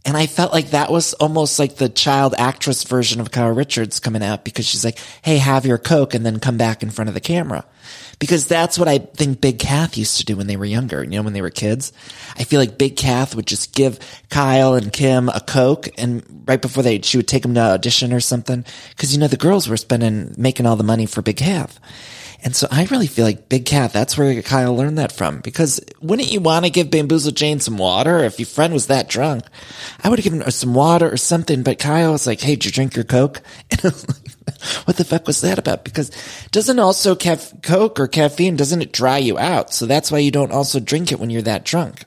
And 0.05 0.17
I 0.17 0.27
felt 0.27 0.53
like 0.53 0.71
that 0.71 0.91
was 0.91 1.15
almost 1.15 1.61
like 1.61 1.77
the 1.77 1.89
child 1.89 2.35
actress 2.37 2.83
version 2.83 3.21
of 3.21 3.31
Kyle 3.31 3.51
Richards 3.51 4.01
coming 4.01 4.23
out 4.23 4.45
because 4.45 4.67
she's 4.67 4.85
like, 4.85 4.99
Hey, 5.23 5.39
have 5.39 5.65
your 5.65 5.79
Coke 5.79 6.15
and 6.15 6.27
then 6.27 6.41
come 6.41 6.57
back 6.57 6.83
in 6.83 6.91
front 6.91 7.09
of 7.09 7.15
the 7.15 7.21
camera. 7.21 7.65
Because 8.19 8.47
that's 8.47 8.79
what 8.79 8.89
I 8.89 8.99
think 8.99 9.41
Big 9.41 9.59
Kath 9.59 9.97
used 9.97 10.19
to 10.19 10.25
do 10.25 10.37
when 10.37 10.49
they 10.49 10.57
were 10.57 10.65
younger, 10.65 11.05
you 11.05 11.11
know, 11.11 11.23
when 11.23 11.33
they 11.33 11.43
were 11.43 11.51
kids. 11.51 11.93
I 12.37 12.45
feel 12.45 12.59
like 12.59 12.79
Big 12.79 12.97
Kath 12.97 13.35
would 13.37 13.47
just 13.47 13.75
give 13.75 13.99
Kyle 14.29 14.75
and 14.75 14.93
Kim 14.93 15.29
a 15.29 15.41
Coke 15.41 15.89
and 15.99 16.43
right 16.47 16.61
before 16.61 16.83
they, 16.83 17.01
she 17.01 17.17
would 17.17 17.29
take 17.29 17.43
them 17.43 17.55
to 17.55 17.61
audition 17.61 18.13
or 18.13 18.21
something. 18.21 18.65
Cause 18.97 19.13
you 19.13 19.21
know, 19.21 19.29
the 19.29 19.37
girls 19.37 19.69
were 19.69 19.77
spending, 19.77 20.35
making 20.37 20.67
all 20.67 20.77
the 20.77 20.85
money 20.85 21.07
for 21.07 21.23
Big 21.23 21.37
Kath. 21.37 21.79
And 22.45 22.57
so 22.57 22.67
I 22.73 22.85
really 22.87 23.07
feel 23.07 23.25
like 23.25 23.49
Big 23.49 23.65
Kath, 23.67 23.93
that's 23.93 24.19
where 24.19 24.43
Kyle 24.43 24.75
learned 24.75 24.99
that 24.99 25.13
from. 25.13 25.39
Because 25.41 25.81
wouldn't 26.01 26.33
you 26.33 26.41
want 26.41 26.65
to 26.65 26.73
give 26.73 26.91
Bamboozle 26.91 27.31
Jane 27.31 27.61
some 27.61 27.79
water 27.79 28.25
if 28.25 28.41
your 28.41 28.47
friend 28.47 28.73
was 28.73 28.89
that 28.89 29.09
drunk? 29.09 29.45
I 30.03 30.09
would 30.09 30.19
have 30.19 30.25
given 30.25 30.41
her 30.41 30.51
some 30.51 30.75
water 30.75 31.11
or 31.11 31.17
something, 31.17 31.63
but 31.63 31.79
Kyle 31.79 32.11
was 32.11 32.27
like, 32.27 32.41
hey, 32.41 32.57
did 32.57 32.65
you 32.65 32.73
drink 32.73 32.97
your 32.97 33.05
Coke? 33.05 33.43
And 33.71 33.81
I 33.85 33.89
was 33.89 34.09
like, 34.09 34.87
what 34.87 34.97
the 34.97 35.05
fuck 35.05 35.27
was 35.27 35.41
that 35.43 35.59
about? 35.59 35.85
Because 35.85 36.11
doesn't 36.51 36.81
also 36.81 37.15
caf- 37.15 37.63
Coke 37.63 38.01
or 38.01 38.09
caffeine, 38.09 38.57
doesn't 38.57 38.83
it 38.83 38.93
dry 38.93 39.19
you 39.19 39.39
out? 39.39 39.73
So 39.73 39.87
that's 39.87 40.11
why 40.11 40.19
you 40.19 40.33
don't 40.33 40.53
also 40.53 40.81
drink 40.81 41.13
it 41.13 41.21
when 41.21 41.31
you're 41.31 41.43
that 41.43 41.65
drunk. 41.65 42.05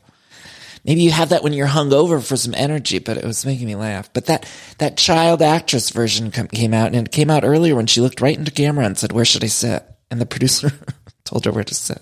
Maybe 0.83 1.01
you 1.01 1.11
have 1.11 1.29
that 1.29 1.43
when 1.43 1.53
you're 1.53 1.67
hungover 1.67 2.23
for 2.23 2.37
some 2.37 2.53
energy, 2.53 2.99
but 2.99 3.17
it 3.17 3.23
was 3.23 3.45
making 3.45 3.67
me 3.67 3.75
laugh. 3.75 4.11
But 4.13 4.25
that, 4.27 4.47
that 4.77 4.97
child 4.97 5.41
actress 5.41 5.89
version 5.89 6.29
came 6.29 6.73
out 6.73 6.93
and 6.93 7.07
it 7.07 7.11
came 7.11 7.31
out 7.31 7.43
earlier 7.43 7.75
when 7.75 7.87
she 7.87 8.01
looked 8.01 8.21
right 8.21 8.37
into 8.37 8.51
camera 8.51 8.85
and 8.85 8.97
said, 8.97 9.11
where 9.11 9.25
should 9.25 9.43
I 9.43 9.47
sit? 9.47 9.83
And 10.11 10.21
the 10.21 10.25
producer 10.25 10.71
told 11.23 11.45
her 11.45 11.51
where 11.51 11.63
to 11.63 11.75
sit. 11.75 12.01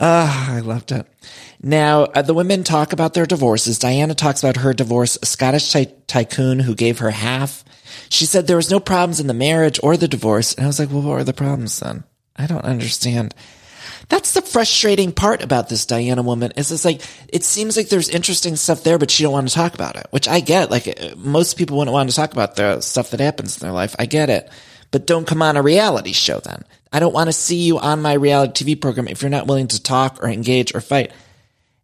Ah, 0.00 0.54
I 0.54 0.60
loved 0.60 0.92
it. 0.92 1.06
Now, 1.62 2.04
uh, 2.04 2.22
the 2.22 2.34
women 2.34 2.64
talk 2.64 2.92
about 2.92 3.14
their 3.14 3.26
divorces. 3.26 3.78
Diana 3.78 4.14
talks 4.14 4.42
about 4.42 4.58
her 4.58 4.74
divorce, 4.74 5.16
a 5.22 5.26
Scottish 5.26 5.70
ty- 5.70 5.92
tycoon 6.08 6.58
who 6.58 6.74
gave 6.74 6.98
her 6.98 7.10
half. 7.10 7.64
She 8.08 8.26
said 8.26 8.46
there 8.46 8.56
was 8.56 8.70
no 8.70 8.80
problems 8.80 9.20
in 9.20 9.28
the 9.28 9.34
marriage 9.34 9.78
or 9.82 9.96
the 9.96 10.08
divorce. 10.08 10.54
And 10.54 10.64
I 10.64 10.66
was 10.66 10.80
like, 10.80 10.90
well, 10.90 11.02
what 11.02 11.20
are 11.20 11.24
the 11.24 11.32
problems 11.32 11.78
then? 11.78 12.02
I 12.36 12.46
don't 12.46 12.64
understand. 12.64 13.34
That's 14.08 14.34
the 14.34 14.42
frustrating 14.42 15.12
part 15.12 15.42
about 15.42 15.68
this 15.68 15.86
Diana 15.86 16.22
woman 16.22 16.52
is 16.56 16.72
it's 16.72 16.84
like, 16.84 17.02
it 17.28 17.44
seems 17.44 17.76
like 17.76 17.88
there's 17.88 18.08
interesting 18.08 18.56
stuff 18.56 18.82
there, 18.82 18.98
but 18.98 19.10
she 19.10 19.22
don't 19.22 19.32
want 19.32 19.48
to 19.48 19.54
talk 19.54 19.74
about 19.74 19.96
it, 19.96 20.06
which 20.10 20.28
I 20.28 20.40
get. 20.40 20.70
Like 20.70 20.88
uh, 20.88 21.14
most 21.16 21.56
people 21.56 21.78
wouldn't 21.78 21.92
want 21.92 22.10
to 22.10 22.16
talk 22.16 22.32
about 22.32 22.56
the 22.56 22.80
stuff 22.80 23.10
that 23.10 23.20
happens 23.20 23.56
in 23.56 23.66
their 23.66 23.72
life. 23.72 23.94
I 23.98 24.06
get 24.06 24.28
it, 24.30 24.50
but 24.92 25.06
don't 25.06 25.26
come 25.26 25.42
on 25.42 25.56
a 25.56 25.62
reality 25.62 26.12
show 26.12 26.38
then. 26.38 26.62
I 26.92 27.00
don't 27.00 27.14
want 27.14 27.28
to 27.28 27.32
see 27.32 27.56
you 27.56 27.78
on 27.78 28.02
my 28.02 28.12
reality 28.12 28.64
TV 28.64 28.80
program 28.80 29.08
if 29.08 29.22
you're 29.22 29.30
not 29.30 29.46
willing 29.48 29.68
to 29.68 29.82
talk 29.82 30.22
or 30.22 30.28
engage 30.28 30.74
or 30.74 30.80
fight. 30.80 31.10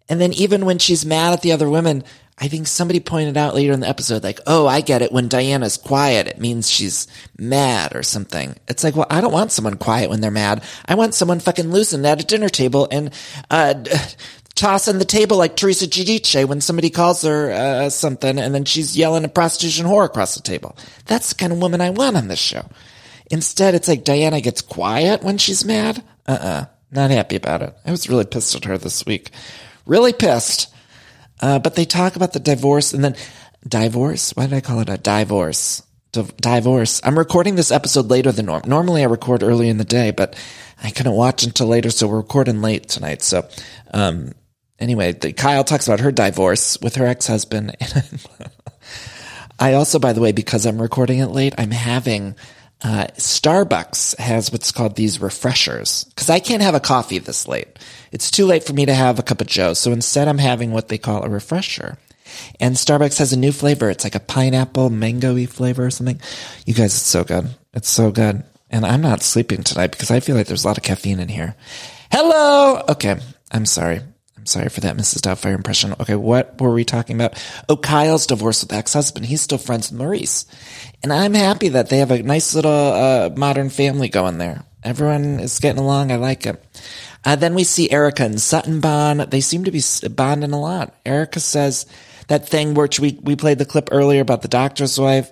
And 0.09 0.21
then 0.21 0.33
even 0.35 0.65
when 0.65 0.79
she's 0.79 1.05
mad 1.05 1.33
at 1.33 1.43
the 1.43 1.53
other 1.53 1.69
women, 1.69 2.05
I 2.41 2.49
think 2.49 2.67
somebody 2.67 3.01
pointed 3.01 3.37
out 3.37 3.55
later 3.55 3.73
in 3.73 3.81
the 3.81 3.89
episode, 3.89 4.23
like, 4.23 4.41
oh, 4.47 4.67
I 4.67 4.81
get 4.81 5.03
it. 5.03 5.11
When 5.11 5.29
Diana's 5.29 5.77
quiet, 5.77 6.29
it 6.29 6.39
means 6.39 6.71
she's 6.71 7.09
mad 7.37 7.97
or 7.97 8.03
something. 8.03 8.55
It's 8.69 8.85
like, 8.85 8.95
well, 8.95 9.07
I 9.11 9.21
don't 9.21 9.33
want 9.33 9.51
someone 9.51 9.77
quiet 9.77 10.09
when 10.09 10.21
they're 10.21 10.31
mad. 10.31 10.63
I 10.87 10.95
want 10.95 11.15
someone 11.15 11.41
fucking 11.41 11.71
loosened 11.71 12.07
at 12.07 12.23
a 12.23 12.27
dinner 12.27 12.49
table 12.49 12.87
and, 12.91 13.13
uh, 13.51 13.75
tossing 14.55 14.99
the 14.99 15.05
table 15.05 15.37
like 15.37 15.57
Teresa 15.57 15.87
Giudice 15.87 16.45
when 16.47 16.61
somebody 16.61 16.91
calls 16.91 17.23
her, 17.23 17.51
uh, 17.51 17.91
something 17.91 18.39
and 18.39 18.55
then 18.55 18.65
she's 18.65 18.97
yelling 18.97 19.25
a 19.25 19.29
prostitution 19.29 19.87
whore 19.87 20.05
across 20.05 20.35
the 20.35 20.43
table. 20.43 20.77
That's 21.07 21.31
the 21.31 21.37
kind 21.37 21.53
of 21.53 21.61
woman 21.61 21.81
I 21.81 21.91
want 21.91 22.17
on 22.17 22.29
this 22.29 22.41
show. 22.41 22.67
Instead, 23.31 23.75
it's 23.75 23.89
like 23.89 24.05
Diana 24.05 24.41
gets 24.41 24.63
quiet 24.63 25.23
when 25.23 25.39
she's 25.39 25.65
mad. 25.65 26.03
Uh-uh. 26.27 26.67
Not 26.91 27.11
happy 27.11 27.37
about 27.37 27.63
it. 27.63 27.75
I 27.85 27.91
was 27.91 28.09
really 28.09 28.25
pissed 28.25 28.55
at 28.55 28.65
her 28.65 28.79
this 28.79 29.05
week. 29.05 29.31
Really 29.85 30.13
pissed. 30.13 30.73
Uh, 31.41 31.59
but 31.59 31.75
they 31.75 31.85
talk 31.85 32.17
about 32.17 32.33
the 32.33 32.41
divorce 32.41 32.93
and 32.93 33.05
then 33.05 33.17
divorce. 33.67 34.33
Why 34.35 34.47
did 34.47 34.55
I 34.55 34.61
call 34.61 34.81
it 34.81 34.89
a 34.89 34.97
divorce? 34.97 35.83
Divorce. 36.13 37.01
I'm 37.05 37.19
recording 37.19 37.55
this 37.55 37.71
episode 37.71 38.07
later 38.07 38.33
than 38.33 38.47
norm. 38.47 38.63
Normally 38.67 39.03
I 39.03 39.07
record 39.07 39.43
early 39.43 39.69
in 39.69 39.77
the 39.77 39.85
day, 39.85 40.11
but 40.11 40.35
I 40.83 40.91
couldn't 40.91 41.13
watch 41.13 41.45
until 41.45 41.67
later, 41.67 41.91
so 41.91 42.09
we're 42.09 42.17
recording 42.17 42.63
late 42.63 42.89
tonight. 42.89 43.23
So, 43.23 43.47
um, 43.93 44.33
anyway, 44.79 45.13
the, 45.13 45.33
Kyle 45.33 45.65
talks 45.65 45.87
about 45.87 46.01
her 46.01 46.11
divorce 46.11 46.81
with 46.81 46.97
her 46.97 47.07
ex-husband. 47.07 47.77
I 49.61 49.75
also, 49.75 49.99
by 49.99 50.13
the 50.13 50.21
way, 50.21 50.33
because 50.33 50.65
I'm 50.67 50.81
recording 50.81 51.19
it 51.19 51.27
late, 51.27 51.55
I'm 51.59 51.73
having 51.73 52.37
uh, 52.83 53.07
Starbucks 53.17 54.17
has 54.19 54.53
what's 54.53 54.73
called 54.73 54.95
these 54.95 55.21
refreshers 55.21 56.05
because 56.05 56.31
I 56.31 56.39
can't 56.39 56.63
have 56.63 56.75
a 56.75 56.81
coffee 56.81 57.19
this 57.19 57.49
late. 57.49 57.79
It's 58.13 58.31
too 58.31 58.47
late 58.47 58.65
for 58.65 58.73
me 58.73 58.87
to 58.87 58.95
have 58.95 59.19
a 59.19 59.23
cup 59.23 59.41
of 59.41 59.49
Joe. 59.49 59.75
So 59.75 59.93
instead, 59.93 60.29
I'm 60.29 60.39
having 60.39 60.71
what 60.71 60.89
they 60.89 60.99
call 60.99 61.25
a 61.25 61.29
refresher. 61.29 61.99
And 62.61 62.77
Starbucks 62.77 63.19
has 63.19 63.33
a 63.33 63.39
new 63.39 63.53
flavor. 63.53 63.91
It's 63.91 64.05
like 64.05 64.15
a 64.15 64.21
pineapple 64.21 64.91
mango-y 64.91 65.47
flavor 65.47 65.87
or 65.87 65.91
something. 65.91 66.21
You 66.67 66.75
guys, 66.75 66.95
it's 66.95 67.03
so 67.03 67.25
good. 67.25 67.49
It's 67.75 67.91
so 67.91 68.11
good. 68.11 68.45
And 68.71 68.85
I'm 68.85 69.01
not 69.01 69.23
sleeping 69.23 69.63
tonight 69.63 69.93
because 69.93 70.11
I 70.11 70.21
feel 70.21 70.37
like 70.37 70.47
there's 70.47 70.65
a 70.65 70.69
lot 70.69 70.77
of 70.79 70.85
caffeine 70.85 71.21
in 71.21 71.29
here. 71.29 71.57
Hello. 72.13 72.85
Okay. 72.91 73.19
I'm 73.51 73.67
sorry. 73.67 74.01
Sorry 74.49 74.69
for 74.69 74.81
that 74.81 74.97
Mrs. 74.97 75.21
Doubtfire 75.21 75.55
impression. 75.55 75.95
Okay. 76.01 76.15
What 76.15 76.61
were 76.61 76.73
we 76.73 76.85
talking 76.85 77.17
about? 77.17 77.43
Oh, 77.69 77.77
Kyle's 77.77 78.27
divorced 78.27 78.65
with 78.65 78.73
ex-husband. 78.73 79.27
He's 79.27 79.43
still 79.43 79.59
friends 79.59 79.91
with 79.91 80.01
Maurice. 80.01 80.47
And 81.03 81.13
I'm 81.13 81.35
happy 81.35 81.69
that 81.69 81.91
they 81.91 81.99
have 81.99 82.11
a 82.11 82.23
nice 82.23 82.55
little, 82.55 82.73
uh, 82.73 83.31
modern 83.37 83.71
family 83.71 84.09
going 84.09 84.39
there. 84.39 84.65
Everyone 84.83 85.41
is 85.41 85.59
getting 85.59 85.83
along. 85.83 86.11
I 86.11 86.17
like 86.17 86.47
it. 86.47 86.65
Uh, 87.25 87.37
then 87.37 87.55
we 87.55 87.65
see 87.65 87.91
Erica 87.91 88.25
and 88.25 88.41
Sutton 88.41 88.81
bond. 88.81 89.21
They 89.21 89.41
seem 89.41 89.65
to 89.65 89.71
be 89.71 89.83
bonding 90.11 90.53
a 90.53 90.61
lot. 90.61 90.95
Erica 91.05 91.41
says 91.41 91.87
that 92.29 92.49
thing 92.49 92.75
which 92.75 93.01
we, 93.01 93.19
we 93.23 93.37
played 93.37 93.59
the 93.59 93.65
clip 93.65 93.89
earlier 93.93 94.21
about 94.21 94.43
the 94.43 94.49
doctor's 94.49 94.99
wife. 94.99 95.31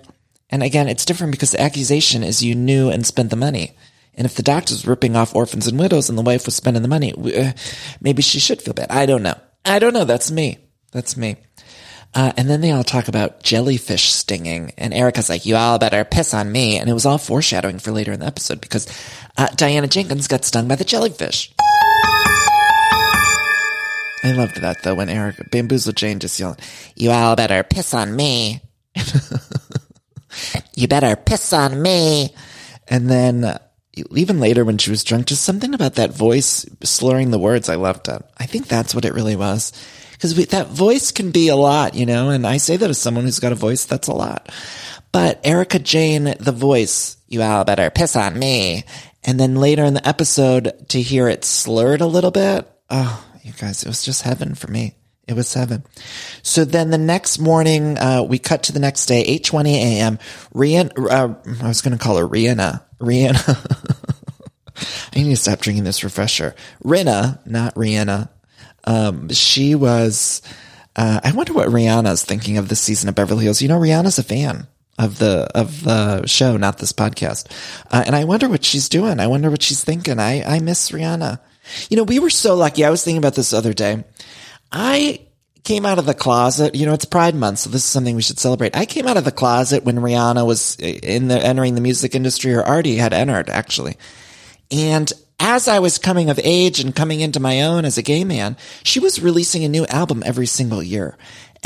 And 0.49 0.63
again, 0.63 0.87
it's 0.87 1.05
different 1.05 1.31
because 1.31 1.51
the 1.51 1.61
accusation 1.61 2.23
is 2.23 2.43
you 2.43 2.55
knew 2.55 2.89
and 2.89 3.05
spent 3.05 3.29
the 3.29 3.35
money. 3.35 3.75
And 4.17 4.25
if 4.25 4.35
the 4.35 4.43
doctor's 4.43 4.87
ripping 4.87 5.15
off 5.15 5.35
orphans 5.35 5.67
and 5.67 5.79
widows 5.79 6.09
and 6.09 6.17
the 6.17 6.23
wife 6.23 6.45
was 6.45 6.55
spending 6.55 6.81
the 6.81 6.89
money, 6.89 7.13
uh, 7.13 7.53
maybe 8.01 8.21
she 8.21 8.39
should 8.39 8.61
feel 8.61 8.73
bad. 8.73 8.89
I 8.89 9.05
don't 9.05 9.23
know. 9.23 9.39
I 9.63 9.79
don't 9.79 9.93
know. 9.93 10.05
That's 10.05 10.31
me. 10.31 10.57
That's 10.91 11.15
me. 11.15 11.37
Uh, 12.15 12.31
and 12.35 12.49
then 12.49 12.61
they 12.61 12.71
all 12.71 12.83
talk 12.83 13.07
about 13.07 13.43
jellyfish 13.43 14.11
stinging. 14.11 14.73
And 14.77 14.93
Erica's 14.93 15.29
like, 15.29 15.45
you 15.45 15.55
all 15.55 15.77
better 15.77 16.03
piss 16.03 16.33
on 16.33 16.51
me. 16.51 16.79
And 16.79 16.89
it 16.89 16.93
was 16.93 17.05
all 17.05 17.19
foreshadowing 17.19 17.77
for 17.79 17.91
later 17.91 18.11
in 18.11 18.19
the 18.19 18.25
episode 18.25 18.59
because 18.59 18.87
uh, 19.37 19.47
Diana 19.55 19.87
Jenkins 19.87 20.27
got 20.27 20.45
stung 20.45 20.67
by 20.67 20.75
the 20.75 20.83
jellyfish. 20.83 21.53
I 24.23 24.31
loved 24.31 24.59
that 24.61 24.81
though 24.83 24.95
when 24.95 25.09
Erica, 25.09 25.43
Bamboozle 25.51 25.93
Jane 25.93 26.19
just 26.19 26.39
yelled, 26.39 26.59
you 26.95 27.11
all 27.11 27.35
better 27.35 27.63
piss 27.63 27.93
on 27.93 28.15
me. 28.15 28.61
you 30.75 30.87
better 30.87 31.15
piss 31.15 31.53
on 31.53 31.79
me. 31.79 32.33
And 32.87 33.09
then 33.09 33.43
uh, 33.43 33.59
even 34.11 34.39
later 34.39 34.65
when 34.65 34.77
she 34.77 34.89
was 34.89 35.03
drunk, 35.03 35.27
just 35.27 35.43
something 35.43 35.73
about 35.73 35.95
that 35.95 36.11
voice 36.11 36.65
slurring 36.83 37.31
the 37.31 37.39
words. 37.39 37.69
I 37.69 37.75
loved 37.75 38.07
it. 38.07 38.21
I 38.37 38.45
think 38.45 38.67
that's 38.67 38.95
what 38.95 39.05
it 39.05 39.13
really 39.13 39.35
was. 39.35 39.71
Because 40.11 40.35
that 40.47 40.69
voice 40.69 41.11
can 41.11 41.31
be 41.31 41.49
a 41.49 41.55
lot, 41.55 41.93
you 41.93 42.05
know, 42.05 42.29
and 42.29 42.45
I 42.47 42.57
say 42.57 42.75
that 42.77 42.89
as 42.89 42.97
someone 42.97 43.25
who's 43.25 43.39
got 43.39 43.51
a 43.51 43.55
voice, 43.55 43.85
that's 43.85 44.07
a 44.07 44.13
lot. 44.13 44.51
But 45.11 45.39
Erika 45.43 45.79
Jayne, 45.79 46.35
the 46.39 46.51
voice, 46.51 47.17
you 47.27 47.41
all 47.41 47.63
better 47.63 47.89
piss 47.89 48.15
on 48.15 48.37
me. 48.37 48.83
And 49.23 49.39
then 49.39 49.55
later 49.55 49.83
in 49.83 49.93
the 49.93 50.07
episode 50.07 50.89
to 50.89 51.01
hear 51.01 51.27
it 51.27 51.45
slurred 51.45 52.01
a 52.01 52.07
little 52.07 52.31
bit. 52.31 52.67
Oh, 52.89 53.23
you 53.43 53.53
guys, 53.53 53.83
it 53.83 53.87
was 53.87 54.03
just 54.03 54.23
heaven 54.23 54.55
for 54.55 54.71
me. 54.71 54.95
It 55.27 55.35
was 55.35 55.47
seven. 55.47 55.83
So 56.41 56.63
then 56.63 56.89
the 56.89 56.97
next 56.97 57.37
morning, 57.37 57.97
uh, 57.97 58.23
we 58.23 58.39
cut 58.39 58.63
to 58.63 58.71
the 58.71 58.79
next 58.79 59.07
day, 59.07 59.25
8.20 59.39 59.73
a.m. 59.73 60.19
Rihanna, 60.53 61.11
uh, 61.11 61.63
I 61.63 61.67
was 61.67 61.81
going 61.81 61.97
to 61.97 62.03
call 62.03 62.17
her 62.17 62.27
Rihanna. 62.27 62.81
Rihanna. 62.99 64.03
I 65.13 65.19
need 65.19 65.29
to 65.29 65.35
stop 65.35 65.59
drinking 65.59 65.83
this 65.83 66.03
refresher. 66.03 66.55
Rinna, 66.83 67.45
not 67.45 67.75
Rihanna. 67.75 68.29
Um, 68.85 69.29
she 69.29 69.75
was, 69.75 70.41
uh, 70.95 71.19
I 71.23 71.33
wonder 71.33 71.51
what 71.53 71.67
Rihanna's 71.67 72.23
thinking 72.23 72.57
of 72.57 72.69
this 72.69 72.79
season 72.79 73.09
of 73.09 73.15
Beverly 73.15 73.43
Hills. 73.43 73.61
You 73.61 73.67
know, 73.67 73.79
Rihanna's 73.79 74.19
a 74.19 74.23
fan 74.23 74.67
of 74.97 75.19
the, 75.19 75.49
of 75.53 75.83
the 75.83 76.25
show, 76.25 76.55
not 76.55 76.77
this 76.77 76.93
podcast. 76.93 77.51
Uh, 77.91 78.03
and 78.05 78.15
I 78.15 78.23
wonder 78.23 78.47
what 78.47 78.63
she's 78.63 78.87
doing. 78.87 79.19
I 79.19 79.27
wonder 79.27 79.49
what 79.49 79.61
she's 79.61 79.83
thinking. 79.83 80.19
I, 80.19 80.41
I 80.43 80.59
miss 80.59 80.91
Rihanna. 80.91 81.39
You 81.89 81.97
know, 81.97 82.03
we 82.03 82.19
were 82.19 82.29
so 82.29 82.55
lucky. 82.55 82.85
I 82.85 82.89
was 82.89 83.03
thinking 83.03 83.17
about 83.17 83.35
this 83.35 83.49
the 83.49 83.57
other 83.57 83.73
day. 83.73 84.05
I 84.71 85.21
came 85.63 85.85
out 85.85 85.99
of 85.99 86.05
the 86.05 86.13
closet. 86.13 86.75
You 86.75 86.85
know, 86.85 86.93
it's 86.93 87.05
Pride 87.05 87.35
Month, 87.35 87.59
so 87.59 87.69
this 87.69 87.83
is 87.83 87.89
something 87.89 88.15
we 88.15 88.21
should 88.21 88.39
celebrate. 88.39 88.75
I 88.75 88.85
came 88.85 89.07
out 89.07 89.17
of 89.17 89.25
the 89.25 89.31
closet 89.31 89.83
when 89.83 89.97
Rihanna 89.97 90.45
was 90.45 90.77
in 90.79 91.27
the 91.27 91.37
entering 91.37 91.75
the 91.75 91.81
music 91.81 92.15
industry, 92.15 92.53
or 92.53 92.65
already 92.65 92.95
had 92.95 93.13
entered 93.13 93.49
actually. 93.49 93.97
And 94.71 95.11
as 95.39 95.67
I 95.67 95.79
was 95.79 95.97
coming 95.97 96.29
of 96.29 96.39
age 96.43 96.79
and 96.79 96.95
coming 96.95 97.19
into 97.19 97.39
my 97.39 97.61
own 97.61 97.85
as 97.85 97.97
a 97.97 98.01
gay 98.01 98.23
man, 98.23 98.57
she 98.83 98.99
was 98.99 99.21
releasing 99.21 99.63
a 99.63 99.69
new 99.69 99.85
album 99.87 100.23
every 100.25 100.47
single 100.47 100.81
year. 100.81 101.17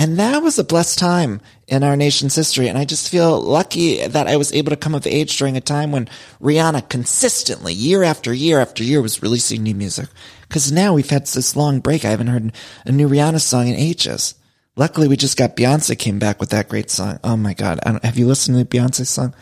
And 0.01 0.17
that 0.17 0.41
was 0.41 0.57
a 0.57 0.63
blessed 0.63 0.97
time 0.97 1.41
in 1.67 1.83
our 1.83 1.95
nation's 1.95 2.33
history. 2.33 2.67
And 2.67 2.75
I 2.75 2.85
just 2.85 3.07
feel 3.07 3.39
lucky 3.39 4.07
that 4.07 4.25
I 4.25 4.35
was 4.35 4.51
able 4.51 4.71
to 4.71 4.75
come 4.75 4.95
of 4.95 5.05
age 5.05 5.37
during 5.37 5.55
a 5.55 5.61
time 5.61 5.91
when 5.91 6.09
Rihanna 6.41 6.89
consistently, 6.89 7.75
year 7.75 8.01
after 8.01 8.33
year 8.33 8.59
after 8.59 8.83
year, 8.83 8.99
was 8.99 9.21
releasing 9.21 9.61
new 9.61 9.75
music. 9.75 10.09
Cause 10.49 10.71
now 10.71 10.95
we've 10.95 11.11
had 11.11 11.27
this 11.27 11.55
long 11.55 11.81
break. 11.81 12.03
I 12.03 12.09
haven't 12.09 12.27
heard 12.33 12.51
a 12.83 12.91
new 12.91 13.07
Rihanna 13.07 13.41
song 13.41 13.67
in 13.67 13.75
ages. 13.75 14.33
Luckily, 14.75 15.07
we 15.07 15.17
just 15.17 15.37
got 15.37 15.55
Beyonce 15.55 15.95
came 15.99 16.17
back 16.17 16.39
with 16.39 16.49
that 16.49 16.67
great 16.67 16.89
song. 16.89 17.19
Oh 17.23 17.37
my 17.37 17.53
God. 17.53 17.79
have 18.01 18.17
you 18.17 18.25
listened 18.25 18.57
to 18.57 18.63
the 18.63 18.77
Beyonce 18.77 19.05
song? 19.05 19.35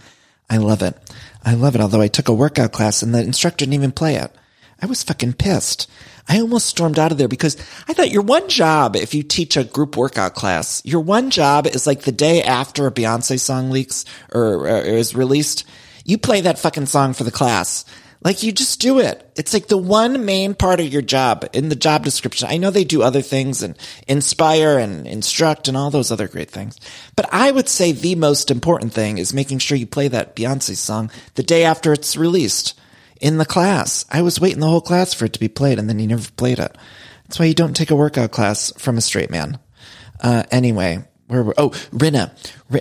I 0.50 0.58
love 0.58 0.82
it. 0.82 0.98
I 1.42 1.54
love 1.54 1.76
it. 1.76 1.80
Although 1.80 2.02
I 2.02 2.10
took 2.10 2.28
a 2.28 2.34
workout 2.34 2.74
class 2.74 3.02
and 3.02 3.16
the 3.16 3.24
instructor 3.24 3.64
didn't 3.64 3.76
even 3.76 3.94
play 3.94 4.16
it. 4.16 4.36
I 4.82 4.88
was 4.88 5.04
fucking 5.04 5.34
pissed. 5.34 5.90
I 6.30 6.40
almost 6.42 6.68
stormed 6.68 7.00
out 7.00 7.12
of 7.12 7.18
there 7.18 7.28
because 7.28 7.58
I 7.88 7.94
thought 7.94 8.12
your 8.12 8.22
one 8.22 8.48
job, 8.50 8.96
if 8.96 9.16
you 9.16 9.24
teach 9.24 9.58
a 9.58 9.64
group 9.64 9.98
workout 9.98 10.36
class, 10.36 10.82
your 10.86 11.02
one 11.02 11.32
job 11.32 11.66
is 11.66 11.88
like 11.88 12.02
the 12.02 12.12
day 12.12 12.44
after 12.44 12.86
a 12.86 12.92
Beyonce 12.92 13.40
song 13.40 13.72
leaks 13.72 14.06
or, 14.32 14.68
or 14.68 14.78
is 14.78 15.16
released, 15.16 15.68
you 16.06 16.20
play 16.20 16.42
that 16.42 16.60
fucking 16.60 16.86
song 16.86 17.14
for 17.14 17.24
the 17.24 17.32
class. 17.32 17.84
Like 18.22 18.44
you 18.44 18.52
just 18.52 18.80
do 18.80 19.00
it. 19.00 19.32
It's 19.38 19.54
like 19.54 19.68
the 19.68 19.78
one 19.78 20.26
main 20.26 20.54
part 20.54 20.80
of 20.80 20.94
your 20.94 21.02
job 21.02 21.48
in 21.54 21.70
the 21.70 21.76
job 21.76 22.04
description. 22.04 22.50
I 22.52 22.58
know 22.58 22.70
they 22.70 22.84
do 22.84 23.02
other 23.02 23.22
things 23.22 23.64
and 23.64 23.76
inspire 24.08 24.78
and 24.78 25.08
instruct 25.08 25.68
and 25.68 25.76
all 25.76 25.90
those 25.90 26.12
other 26.12 26.28
great 26.28 26.52
things. 26.52 26.78
But 27.16 27.34
I 27.34 27.50
would 27.50 27.70
say 27.70 27.92
the 27.92 28.16
most 28.16 28.52
important 28.52 28.94
thing 28.94 29.18
is 29.18 29.34
making 29.34 29.60
sure 29.60 29.78
you 29.78 29.88
play 29.88 30.10
that 30.10 30.36
Beyonce 30.36 30.76
song 30.76 31.10
the 31.36 31.44
day 31.44 31.64
after 31.64 31.92
it's 31.92 32.18
released 32.18 32.80
in 33.20 33.38
the 33.38 33.46
class. 33.46 34.06
I 34.10 34.22
was 34.22 34.40
waiting 34.40 34.60
the 34.60 34.68
whole 34.68 34.82
class 34.82 35.14
for 35.14 35.26
it 35.26 35.34
to 35.34 35.40
be 35.40 35.48
played 35.48 35.80
and 35.80 35.90
then 35.90 36.00
he 36.00 36.08
never 36.08 36.30
played 36.32 36.60
it. 36.60 36.76
That's 37.24 37.40
why 37.40 37.46
you 37.46 37.54
don't 37.54 37.76
take 37.76 37.92
a 37.92 37.96
workout 37.96 38.32
class 38.32 38.74
from 38.78 38.98
a 38.98 39.02
straight 39.02 39.30
man. 39.30 39.60
Uh, 40.20 40.44
anyway, 40.52 41.06
where 41.28 41.44
were, 41.44 41.54
oh, 41.58 41.70
Rinna. 41.92 42.32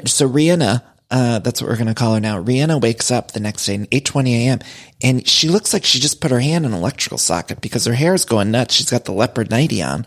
So 0.08 0.28
Rihanna, 0.28 0.82
uh, 1.10 1.38
that's 1.40 1.60
what 1.60 1.68
we're 1.68 1.76
going 1.76 1.88
to 1.88 1.94
call 1.94 2.14
her 2.14 2.20
now. 2.20 2.42
Rihanna 2.42 2.80
wakes 2.80 3.10
up 3.10 3.32
the 3.32 3.40
next 3.40 3.66
day 3.66 3.74
at 3.74 3.90
8.20 3.90 4.28
a.m. 4.30 4.58
and 5.02 5.26
she 5.26 5.48
looks 5.48 5.72
like 5.72 5.84
she 5.84 5.98
just 5.98 6.20
put 6.20 6.30
her 6.30 6.40
hand 6.40 6.64
in 6.64 6.72
an 6.72 6.78
electrical 6.78 7.18
socket 7.18 7.60
because 7.60 7.84
her 7.84 7.94
hair 7.94 8.14
is 8.14 8.24
going 8.24 8.50
nuts. 8.50 8.74
She's 8.74 8.90
got 8.90 9.04
the 9.04 9.12
leopard 9.12 9.50
nightie 9.50 9.82
on. 9.82 10.06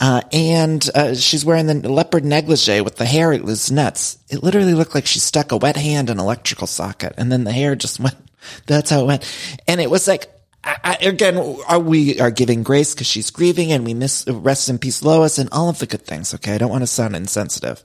Uh, 0.00 0.22
and, 0.32 0.88
uh, 0.94 1.14
she's 1.14 1.44
wearing 1.44 1.66
the 1.66 1.88
leopard 1.88 2.24
negligee 2.24 2.80
with 2.80 2.96
the 2.96 3.04
hair. 3.04 3.32
It 3.32 3.42
was 3.42 3.70
nuts. 3.70 4.16
It 4.30 4.44
literally 4.44 4.74
looked 4.74 4.94
like 4.94 5.06
she 5.06 5.18
stuck 5.18 5.50
a 5.50 5.56
wet 5.56 5.76
hand 5.76 6.08
in 6.08 6.18
an 6.18 6.24
electrical 6.24 6.68
socket 6.68 7.14
and 7.18 7.32
then 7.32 7.44
the 7.44 7.52
hair 7.52 7.74
just 7.74 7.98
went, 8.00 8.16
that's 8.66 8.90
how 8.90 9.02
it 9.02 9.06
went. 9.06 9.60
And 9.66 9.80
it 9.80 9.90
was 9.90 10.08
like, 10.08 10.26
I, 10.64 10.98
again, 11.00 11.38
are, 11.66 11.78
we 11.78 12.20
are 12.20 12.30
giving 12.30 12.62
grace 12.62 12.94
because 12.94 13.06
she's 13.06 13.30
grieving 13.30 13.72
and 13.72 13.84
we 13.84 13.94
miss, 13.94 14.26
rest 14.28 14.68
in 14.68 14.78
peace 14.78 15.02
Lois 15.02 15.38
and 15.38 15.48
all 15.50 15.68
of 15.68 15.78
the 15.78 15.86
good 15.86 16.02
things. 16.02 16.34
Okay. 16.34 16.54
I 16.54 16.58
don't 16.58 16.70
want 16.70 16.82
to 16.82 16.86
sound 16.86 17.16
insensitive 17.16 17.82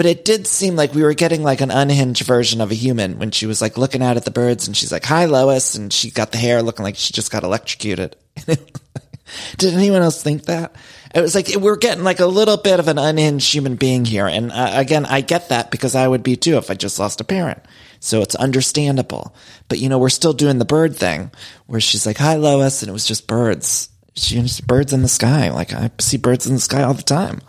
but 0.00 0.06
it 0.06 0.24
did 0.24 0.46
seem 0.46 0.76
like 0.76 0.94
we 0.94 1.02
were 1.02 1.12
getting 1.12 1.42
like 1.42 1.60
an 1.60 1.70
unhinged 1.70 2.22
version 2.22 2.62
of 2.62 2.70
a 2.70 2.74
human 2.74 3.18
when 3.18 3.30
she 3.30 3.44
was 3.44 3.60
like 3.60 3.76
looking 3.76 4.02
out 4.02 4.16
at 4.16 4.24
the 4.24 4.30
birds 4.30 4.66
and 4.66 4.74
she's 4.74 4.90
like, 4.90 5.04
hi, 5.04 5.26
Lois. 5.26 5.74
And 5.74 5.92
she 5.92 6.10
got 6.10 6.32
the 6.32 6.38
hair 6.38 6.62
looking 6.62 6.84
like 6.84 6.96
she 6.96 7.12
just 7.12 7.30
got 7.30 7.42
electrocuted. 7.42 8.16
Did 8.46 9.74
anyone 9.74 10.00
else 10.00 10.22
think 10.22 10.46
that? 10.46 10.74
It 11.14 11.20
was 11.20 11.34
like, 11.34 11.54
we're 11.54 11.76
getting 11.76 12.02
like 12.02 12.20
a 12.20 12.24
little 12.24 12.56
bit 12.56 12.80
of 12.80 12.88
an 12.88 12.96
unhinged 12.96 13.52
human 13.52 13.76
being 13.76 14.06
here. 14.06 14.26
And 14.26 14.50
uh, 14.50 14.70
again, 14.72 15.04
I 15.04 15.20
get 15.20 15.50
that 15.50 15.70
because 15.70 15.94
I 15.94 16.08
would 16.08 16.22
be 16.22 16.34
too 16.34 16.56
if 16.56 16.70
I 16.70 16.74
just 16.76 16.98
lost 16.98 17.20
a 17.20 17.24
parent. 17.24 17.60
So 18.00 18.22
it's 18.22 18.34
understandable. 18.34 19.34
But 19.68 19.78
you 19.78 19.88
know, 19.88 19.98
we're 19.98 20.08
still 20.08 20.32
doing 20.32 20.58
the 20.58 20.64
bird 20.64 20.96
thing 20.96 21.30
where 21.66 21.80
she's 21.80 22.06
like, 22.06 22.16
hi, 22.16 22.34
Lois. 22.36 22.82
And 22.82 22.88
it 22.88 22.92
was 22.92 23.06
just 23.06 23.28
birds. 23.28 23.90
She 24.16 24.42
birds 24.66 24.92
in 24.92 25.02
the 25.02 25.08
sky. 25.08 25.50
Like 25.50 25.72
I 25.72 25.90
see 26.00 26.16
birds 26.16 26.46
in 26.46 26.54
the 26.54 26.60
sky 26.60 26.82
all 26.82 26.94
the 26.94 27.02
time. 27.02 27.40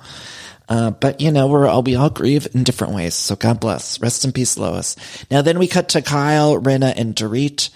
Uh, 0.70 0.92
but 0.92 1.20
you 1.20 1.32
know, 1.32 1.48
we're 1.48 1.68
all, 1.68 1.82
we 1.82 1.96
all 1.96 2.10
grieve 2.10 2.48
in 2.54 2.64
different 2.64 2.94
ways. 2.94 3.16
So 3.16 3.36
God 3.36 3.60
bless. 3.60 4.00
Rest 4.00 4.26
in 4.26 4.32
peace, 4.32 4.58
Lois. 4.58 4.96
Now 5.32 5.42
then 5.42 5.58
we 5.58 5.68
cut 5.68 5.90
to 5.90 6.02
Kyle, 6.02 6.60
Rinna, 6.60 6.94
and 6.96 7.16
Dorit, 7.16 7.70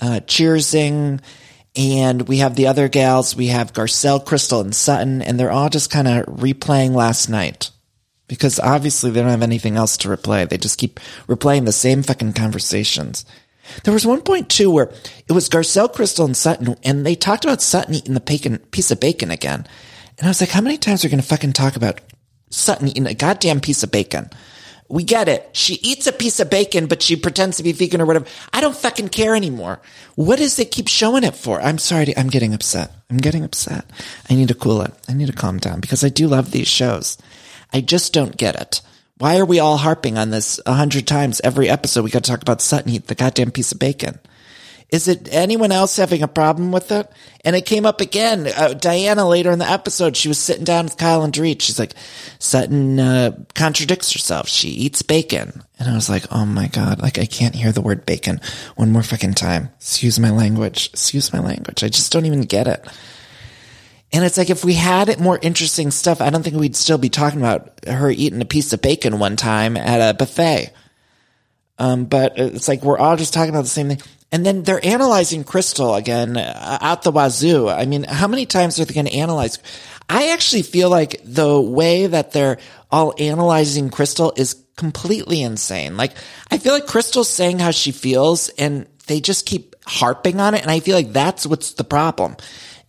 uh, 0.00 0.20
cheersing. 0.26 1.20
And 1.76 2.26
we 2.26 2.38
have 2.38 2.56
the 2.56 2.66
other 2.66 2.88
gals. 2.88 3.36
We 3.36 3.48
have 3.48 3.72
Garcelle, 3.72 4.24
Crystal, 4.24 4.60
and 4.60 4.74
Sutton, 4.74 5.22
and 5.22 5.38
they're 5.38 5.52
all 5.52 5.68
just 5.68 5.90
kind 5.90 6.08
of 6.08 6.26
replaying 6.26 6.92
last 6.92 7.28
night. 7.28 7.70
Because 8.28 8.60
obviously 8.60 9.10
they 9.10 9.20
don't 9.20 9.30
have 9.30 9.42
anything 9.42 9.76
else 9.76 9.96
to 9.98 10.08
replay. 10.08 10.48
They 10.48 10.58
just 10.58 10.78
keep 10.78 11.00
replaying 11.26 11.64
the 11.64 11.72
same 11.72 12.02
fucking 12.02 12.34
conversations. 12.34 13.24
There 13.84 13.94
was 13.94 14.06
one 14.06 14.22
point 14.22 14.48
too 14.48 14.70
where 14.70 14.92
it 15.26 15.32
was 15.32 15.48
Garcelle, 15.48 15.92
Crystal, 15.92 16.24
and 16.24 16.36
Sutton, 16.36 16.76
and 16.84 17.04
they 17.04 17.14
talked 17.14 17.44
about 17.44 17.62
Sutton 17.62 17.94
eating 17.94 18.14
the 18.14 18.20
bacon, 18.20 18.58
piece 18.70 18.90
of 18.90 19.00
bacon 19.00 19.30
again. 19.30 19.66
And 20.18 20.26
I 20.26 20.30
was 20.30 20.40
like, 20.40 20.50
how 20.50 20.60
many 20.60 20.78
times 20.78 21.04
are 21.04 21.08
we 21.08 21.10
going 21.10 21.20
to 21.20 21.26
fucking 21.26 21.52
talk 21.52 21.76
about 21.76 22.00
Sutton 22.50 22.88
eating 22.88 23.06
a 23.06 23.14
goddamn 23.14 23.60
piece 23.60 23.82
of 23.82 23.90
bacon. 23.90 24.30
We 24.90 25.04
get 25.04 25.28
it. 25.28 25.50
She 25.52 25.74
eats 25.82 26.06
a 26.06 26.12
piece 26.12 26.40
of 26.40 26.48
bacon, 26.48 26.86
but 26.86 27.02
she 27.02 27.14
pretends 27.14 27.58
to 27.58 27.62
be 27.62 27.72
vegan 27.72 28.00
or 28.00 28.06
whatever. 28.06 28.26
I 28.54 28.62
don't 28.62 28.76
fucking 28.76 29.10
care 29.10 29.36
anymore. 29.36 29.80
What 30.14 30.38
does 30.38 30.58
it 30.58 30.70
keep 30.70 30.88
showing 30.88 31.24
it 31.24 31.36
for? 31.36 31.60
I'm 31.60 31.76
sorry. 31.76 32.06
To, 32.06 32.18
I'm 32.18 32.28
getting 32.28 32.54
upset. 32.54 32.92
I'm 33.10 33.18
getting 33.18 33.44
upset. 33.44 33.84
I 34.30 34.34
need 34.34 34.48
to 34.48 34.54
cool 34.54 34.80
it. 34.80 34.92
I 35.06 35.12
need 35.12 35.26
to 35.26 35.34
calm 35.34 35.58
down 35.58 35.80
because 35.80 36.04
I 36.04 36.08
do 36.08 36.26
love 36.26 36.52
these 36.52 36.68
shows. 36.68 37.18
I 37.72 37.80
just 37.80 38.12
don't 38.12 38.36
get 38.36 38.56
it. 38.60 38.80
Why 39.18 39.38
are 39.38 39.44
we 39.44 39.58
all 39.58 39.78
harping 39.78 40.16
on 40.16 40.30
this 40.30 40.60
a 40.64 40.74
hundred 40.74 41.06
times 41.06 41.40
every 41.42 41.68
episode? 41.68 42.04
We 42.04 42.10
got 42.10 42.24
to 42.24 42.30
talk 42.30 42.42
about 42.42 42.62
Sutton 42.62 42.92
eat 42.92 43.08
the 43.08 43.14
goddamn 43.14 43.50
piece 43.50 43.72
of 43.72 43.78
bacon. 43.78 44.20
Is 44.90 45.06
it 45.06 45.28
anyone 45.30 45.70
else 45.70 45.96
having 45.96 46.22
a 46.22 46.28
problem 46.28 46.72
with 46.72 46.90
it? 46.92 47.10
And 47.44 47.54
it 47.54 47.66
came 47.66 47.84
up 47.84 48.00
again. 48.00 48.46
Uh, 48.46 48.72
Diana 48.72 49.28
later 49.28 49.50
in 49.50 49.58
the 49.58 49.68
episode, 49.68 50.16
she 50.16 50.28
was 50.28 50.38
sitting 50.38 50.64
down 50.64 50.84
with 50.84 50.96
Kyle 50.96 51.22
and 51.22 51.32
Dorit. 51.32 51.60
She's 51.60 51.78
like, 51.78 51.92
Sutton 52.38 52.98
uh, 52.98 53.36
contradicts 53.54 54.12
herself. 54.12 54.48
She 54.48 54.68
eats 54.68 55.02
bacon. 55.02 55.62
And 55.78 55.90
I 55.90 55.94
was 55.94 56.08
like, 56.08 56.24
oh 56.32 56.46
my 56.46 56.68
God, 56.68 57.02
like 57.02 57.18
I 57.18 57.26
can't 57.26 57.54
hear 57.54 57.70
the 57.70 57.82
word 57.82 58.06
bacon 58.06 58.40
one 58.76 58.90
more 58.90 59.02
fucking 59.02 59.34
time. 59.34 59.70
Excuse 59.76 60.18
my 60.18 60.30
language. 60.30 60.88
Excuse 60.94 61.34
my 61.34 61.40
language. 61.40 61.84
I 61.84 61.88
just 61.88 62.10
don't 62.10 62.26
even 62.26 62.42
get 62.42 62.66
it. 62.66 62.86
And 64.12 64.24
it's 64.24 64.38
like 64.38 64.50
if 64.50 64.64
we 64.64 64.74
had 64.74 65.20
more 65.20 65.38
interesting 65.40 65.90
stuff, 65.90 66.20
I 66.20 66.30
don't 66.30 66.42
think 66.42 66.56
we'd 66.56 66.76
still 66.76 66.98
be 66.98 67.10
talking 67.10 67.40
about 67.40 67.84
her 67.86 68.10
eating 68.10 68.40
a 68.40 68.46
piece 68.46 68.72
of 68.72 68.80
bacon 68.80 69.18
one 69.18 69.36
time 69.36 69.76
at 69.76 70.10
a 70.10 70.14
buffet. 70.14 70.72
Um, 71.78 72.06
but 72.06 72.38
it's 72.38 72.68
like 72.68 72.82
we're 72.82 72.98
all 72.98 73.16
just 73.16 73.34
talking 73.34 73.50
about 73.50 73.62
the 73.62 73.68
same 73.68 73.88
thing. 73.88 74.00
And 74.30 74.44
then 74.44 74.62
they're 74.62 74.84
analyzing 74.84 75.44
Crystal 75.44 75.94
again 75.94 76.36
uh, 76.36 76.78
out 76.80 77.02
the 77.02 77.12
wazoo. 77.12 77.68
I 77.68 77.86
mean, 77.86 78.04
how 78.04 78.28
many 78.28 78.46
times 78.46 78.78
are 78.78 78.84
they 78.84 78.94
going 78.94 79.06
to 79.06 79.14
analyze? 79.14 79.58
I 80.08 80.32
actually 80.32 80.62
feel 80.62 80.90
like 80.90 81.20
the 81.24 81.60
way 81.60 82.06
that 82.06 82.32
they're 82.32 82.58
all 82.90 83.14
analyzing 83.18 83.90
Crystal 83.90 84.32
is 84.36 84.62
completely 84.76 85.42
insane. 85.42 85.96
Like, 85.96 86.12
I 86.50 86.58
feel 86.58 86.72
like 86.72 86.86
Crystal's 86.86 87.30
saying 87.30 87.58
how 87.58 87.70
she 87.70 87.90
feels 87.92 88.48
and 88.50 88.86
they 89.06 89.20
just 89.20 89.46
keep 89.46 89.76
harping 89.86 90.40
on 90.40 90.54
it. 90.54 90.62
And 90.62 90.70
I 90.70 90.80
feel 90.80 90.96
like 90.96 91.12
that's 91.12 91.46
what's 91.46 91.72
the 91.72 91.84
problem. 91.84 92.36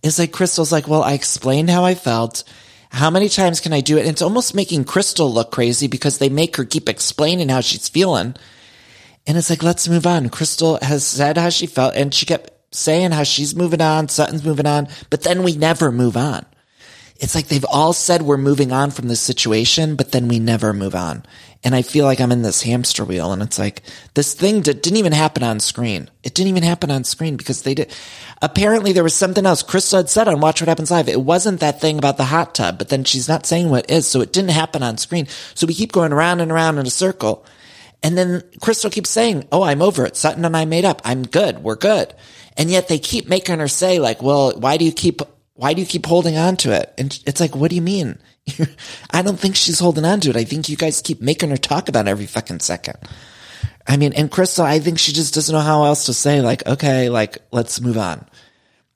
Is 0.01 0.19
like 0.19 0.31
Crystal's 0.31 0.71
like, 0.71 0.87
well, 0.87 1.03
I 1.03 1.13
explained 1.13 1.69
how 1.69 1.83
I 1.83 1.95
felt. 1.95 2.43
How 2.91 3.09
many 3.09 3.29
times 3.29 3.59
can 3.59 3.73
I 3.73 3.81
do 3.81 3.97
it? 3.97 4.01
And 4.01 4.09
it's 4.09 4.21
almost 4.21 4.55
making 4.55 4.85
Crystal 4.85 5.31
look 5.31 5.51
crazy 5.51 5.87
because 5.87 6.17
they 6.17 6.29
make 6.29 6.55
her 6.55 6.65
keep 6.65 6.89
explaining 6.89 7.49
how 7.49 7.61
she's 7.61 7.89
feeling. 7.89 8.35
And 9.27 9.37
it's 9.37 9.49
like, 9.49 9.61
let's 9.61 9.87
move 9.87 10.07
on. 10.07 10.29
Crystal 10.29 10.79
has 10.81 11.05
said 11.05 11.37
how 11.37 11.49
she 11.49 11.67
felt 11.67 11.95
and 11.95 12.13
she 12.13 12.25
kept 12.25 12.51
saying 12.71 13.11
how 13.11 13.23
she's 13.23 13.55
moving 13.55 13.81
on, 13.81 14.09
Sutton's 14.09 14.43
moving 14.43 14.65
on, 14.65 14.87
but 15.09 15.23
then 15.23 15.43
we 15.43 15.55
never 15.55 15.91
move 15.91 16.17
on. 16.17 16.45
It's 17.19 17.35
like 17.35 17.47
they've 17.47 17.65
all 17.65 17.93
said 17.93 18.21
we're 18.21 18.37
moving 18.37 18.71
on 18.71 18.91
from 18.91 19.07
this 19.07 19.19
situation, 19.19 19.95
but 19.95 20.11
then 20.11 20.27
we 20.27 20.39
never 20.39 20.73
move 20.73 20.95
on. 20.95 21.25
And 21.63 21.75
I 21.75 21.81
feel 21.81 22.05
like 22.05 22.21
I'm 22.21 22.31
in 22.31 22.41
this 22.41 22.61
hamster 22.61 23.03
wheel 23.03 23.33
and 23.33 23.41
it's 23.41 23.59
like 23.59 23.81
this 24.13 24.33
thing 24.33 24.61
that 24.61 24.81
didn't 24.81 24.97
even 24.97 25.11
happen 25.11 25.43
on 25.43 25.59
screen. 25.59 26.09
It 26.23 26.33
didn't 26.33 26.51
even 26.51 26.63
happen 26.63 26.89
on 26.89 27.03
screen 27.03 27.35
because 27.35 27.63
they 27.63 27.73
did. 27.73 27.93
Apparently 28.41 28.93
there 28.93 29.03
was 29.03 29.13
something 29.13 29.45
else 29.45 29.61
Crystal 29.61 29.97
had 29.97 30.09
said 30.09 30.29
on 30.29 30.39
Watch 30.39 30.61
What 30.61 30.69
Happens 30.69 30.91
Live. 30.91 31.09
It 31.09 31.21
wasn't 31.21 31.59
that 31.59 31.81
thing 31.81 31.97
about 31.97 32.15
the 32.15 32.25
hot 32.25 32.55
tub, 32.55 32.77
but 32.77 32.87
then 32.87 33.03
she's 33.03 33.27
not 33.27 33.45
saying 33.45 33.69
what 33.69 33.89
is. 33.89 34.07
So 34.07 34.21
it 34.21 34.31
didn't 34.31 34.51
happen 34.51 34.83
on 34.83 34.97
screen. 34.97 35.27
So 35.53 35.67
we 35.67 35.73
keep 35.73 35.91
going 35.91 36.13
around 36.13 36.39
and 36.39 36.51
around 36.51 36.77
in 36.77 36.87
a 36.87 36.91
circle. 36.91 37.45
And 38.01 38.17
then 38.17 38.43
Crystal 38.61 38.89
keeps 38.89 39.09
saying, 39.09 39.49
Oh, 39.51 39.63
I'm 39.63 39.81
over 39.81 40.05
it. 40.05 40.15
Sutton 40.15 40.45
and 40.45 40.55
I 40.55 40.63
made 40.63 40.85
up. 40.85 41.01
I'm 41.03 41.23
good. 41.23 41.59
We're 41.59 41.75
good. 41.75 42.13
And 42.59 42.69
yet 42.69 42.89
they 42.89 42.99
keep 42.99 43.29
making 43.29 43.59
her 43.59 43.69
say 43.69 43.99
like, 43.99 44.21
well, 44.21 44.51
why 44.51 44.75
do 44.75 44.83
you 44.83 44.91
keep, 44.91 45.21
why 45.59 45.73
do 45.73 45.81
you 45.81 45.87
keep 45.87 46.05
holding 46.05 46.37
on 46.37 46.55
to 46.55 46.71
it? 46.71 46.93
And 46.97 47.19
it's 47.25 47.41
like, 47.41 47.53
what 47.53 47.69
do 47.69 47.75
you 47.75 47.81
mean? 47.81 48.17
I 49.11 49.21
don't 49.21 49.37
think 49.37 49.57
she's 49.57 49.79
holding 49.79 50.05
on 50.05 50.21
to 50.21 50.29
it. 50.29 50.37
I 50.37 50.45
think 50.45 50.69
you 50.69 50.77
guys 50.77 51.01
keep 51.01 51.21
making 51.21 51.49
her 51.49 51.57
talk 51.57 51.89
about 51.89 52.07
it 52.07 52.09
every 52.09 52.27
fucking 52.27 52.61
second. 52.61 52.95
I 53.85 53.97
mean, 53.97 54.13
and 54.13 54.31
Crystal, 54.31 54.63
I 54.63 54.79
think 54.79 54.99
she 54.99 55.11
just 55.11 55.33
doesn't 55.33 55.53
know 55.53 55.59
how 55.59 55.83
else 55.83 56.05
to 56.05 56.13
say 56.13 56.39
like, 56.39 56.65
okay, 56.65 57.09
like, 57.09 57.39
let's 57.51 57.81
move 57.81 57.97
on. 57.97 58.25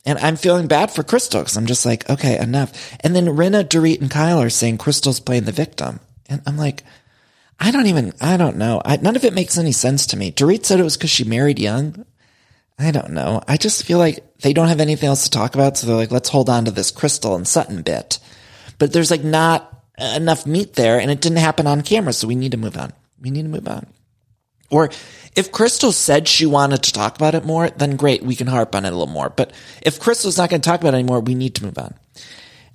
And 0.06 0.18
I'm 0.20 0.38
feeling 0.38 0.68
bad 0.68 0.90
for 0.90 1.04
Crystal 1.04 1.42
because 1.42 1.58
I'm 1.58 1.66
just 1.66 1.86
like, 1.86 2.10
okay, 2.10 2.40
enough. 2.40 2.96
And 3.02 3.14
then 3.14 3.26
Rinna, 3.26 3.66
Dorit, 3.66 4.00
and 4.00 4.10
Kyle 4.10 4.42
are 4.42 4.50
saying 4.50 4.78
Crystal's 4.78 5.20
playing 5.20 5.44
the 5.44 5.52
victim. 5.52 6.00
And 6.30 6.42
I'm 6.48 6.56
like, 6.56 6.84
I 7.60 7.72
don't 7.72 7.88
even, 7.88 8.14
I 8.22 8.38
don't 8.38 8.56
know. 8.56 8.82
I, 8.86 8.96
none 8.98 9.18
of 9.18 9.26
it 9.26 9.34
makes 9.34 9.58
any 9.58 9.74
sense 9.74 10.08
to 10.08 10.18
me. 10.18 10.32
Dorit 10.32 10.64
said 10.64 10.80
it 10.80 10.84
was 10.84 10.96
because 10.96 11.10
she 11.10 11.26
married 11.26 11.60
young. 11.60 12.06
I 12.84 12.92
don't 12.92 13.12
know. 13.12 13.42
I 13.48 13.58
just 13.58 13.86
feel 13.86 13.98
like 13.98 14.24
they 14.40 14.54
don't 14.54 14.68
have 14.68 14.82
anything 14.82 15.08
else 15.08 15.24
to 15.24 15.30
talk 15.30 15.56
about. 15.56 15.78
So 15.78 15.88
they're 15.88 15.96
like, 15.96 16.12
let's 16.12 16.30
hold 16.30 16.50
on 16.50 16.66
to 16.66 16.72
this 16.72 16.92
Crystal 16.92 17.36
and 17.36 17.48
Sutton 17.48 17.82
bit. 17.82 18.20
But 18.78 18.92
there's 18.92 19.12
like 19.12 19.24
not 19.24 19.84
enough 19.98 20.46
meat 20.46 20.74
there 20.74 21.00
and 21.00 21.10
it 21.10 21.22
didn't 21.22 21.38
happen 21.38 21.68
on 21.68 21.82
camera. 21.82 22.14
So 22.14 22.28
we 22.28 22.36
need 22.36 22.52
to 22.52 22.58
move 22.58 22.78
on. 22.78 22.94
We 23.22 23.32
need 23.32 23.44
to 23.44 23.50
move 23.50 23.68
on. 23.68 23.88
Or 24.70 24.90
if 25.36 25.52
Crystal 25.52 25.92
said 25.92 26.28
she 26.28 26.46
wanted 26.46 26.84
to 26.84 26.92
talk 26.92 27.16
about 27.16 27.36
it 27.36 27.46
more, 27.46 27.70
then 27.70 27.96
great. 27.96 28.24
We 28.24 28.36
can 28.36 28.48
harp 28.48 28.76
on 28.76 28.86
it 28.86 28.90
a 28.90 28.96
little 28.96 29.08
more. 29.08 29.30
But 29.30 29.54
if 29.82 30.00
Crystal's 30.00 30.38
not 30.38 30.50
going 30.50 30.62
to 30.62 30.68
talk 30.68 30.82
about 30.82 30.94
it 30.94 30.98
anymore, 30.98 31.20
we 31.20 31.36
need 31.36 31.56
to 31.56 31.64
move 31.64 31.78
on. 31.78 31.94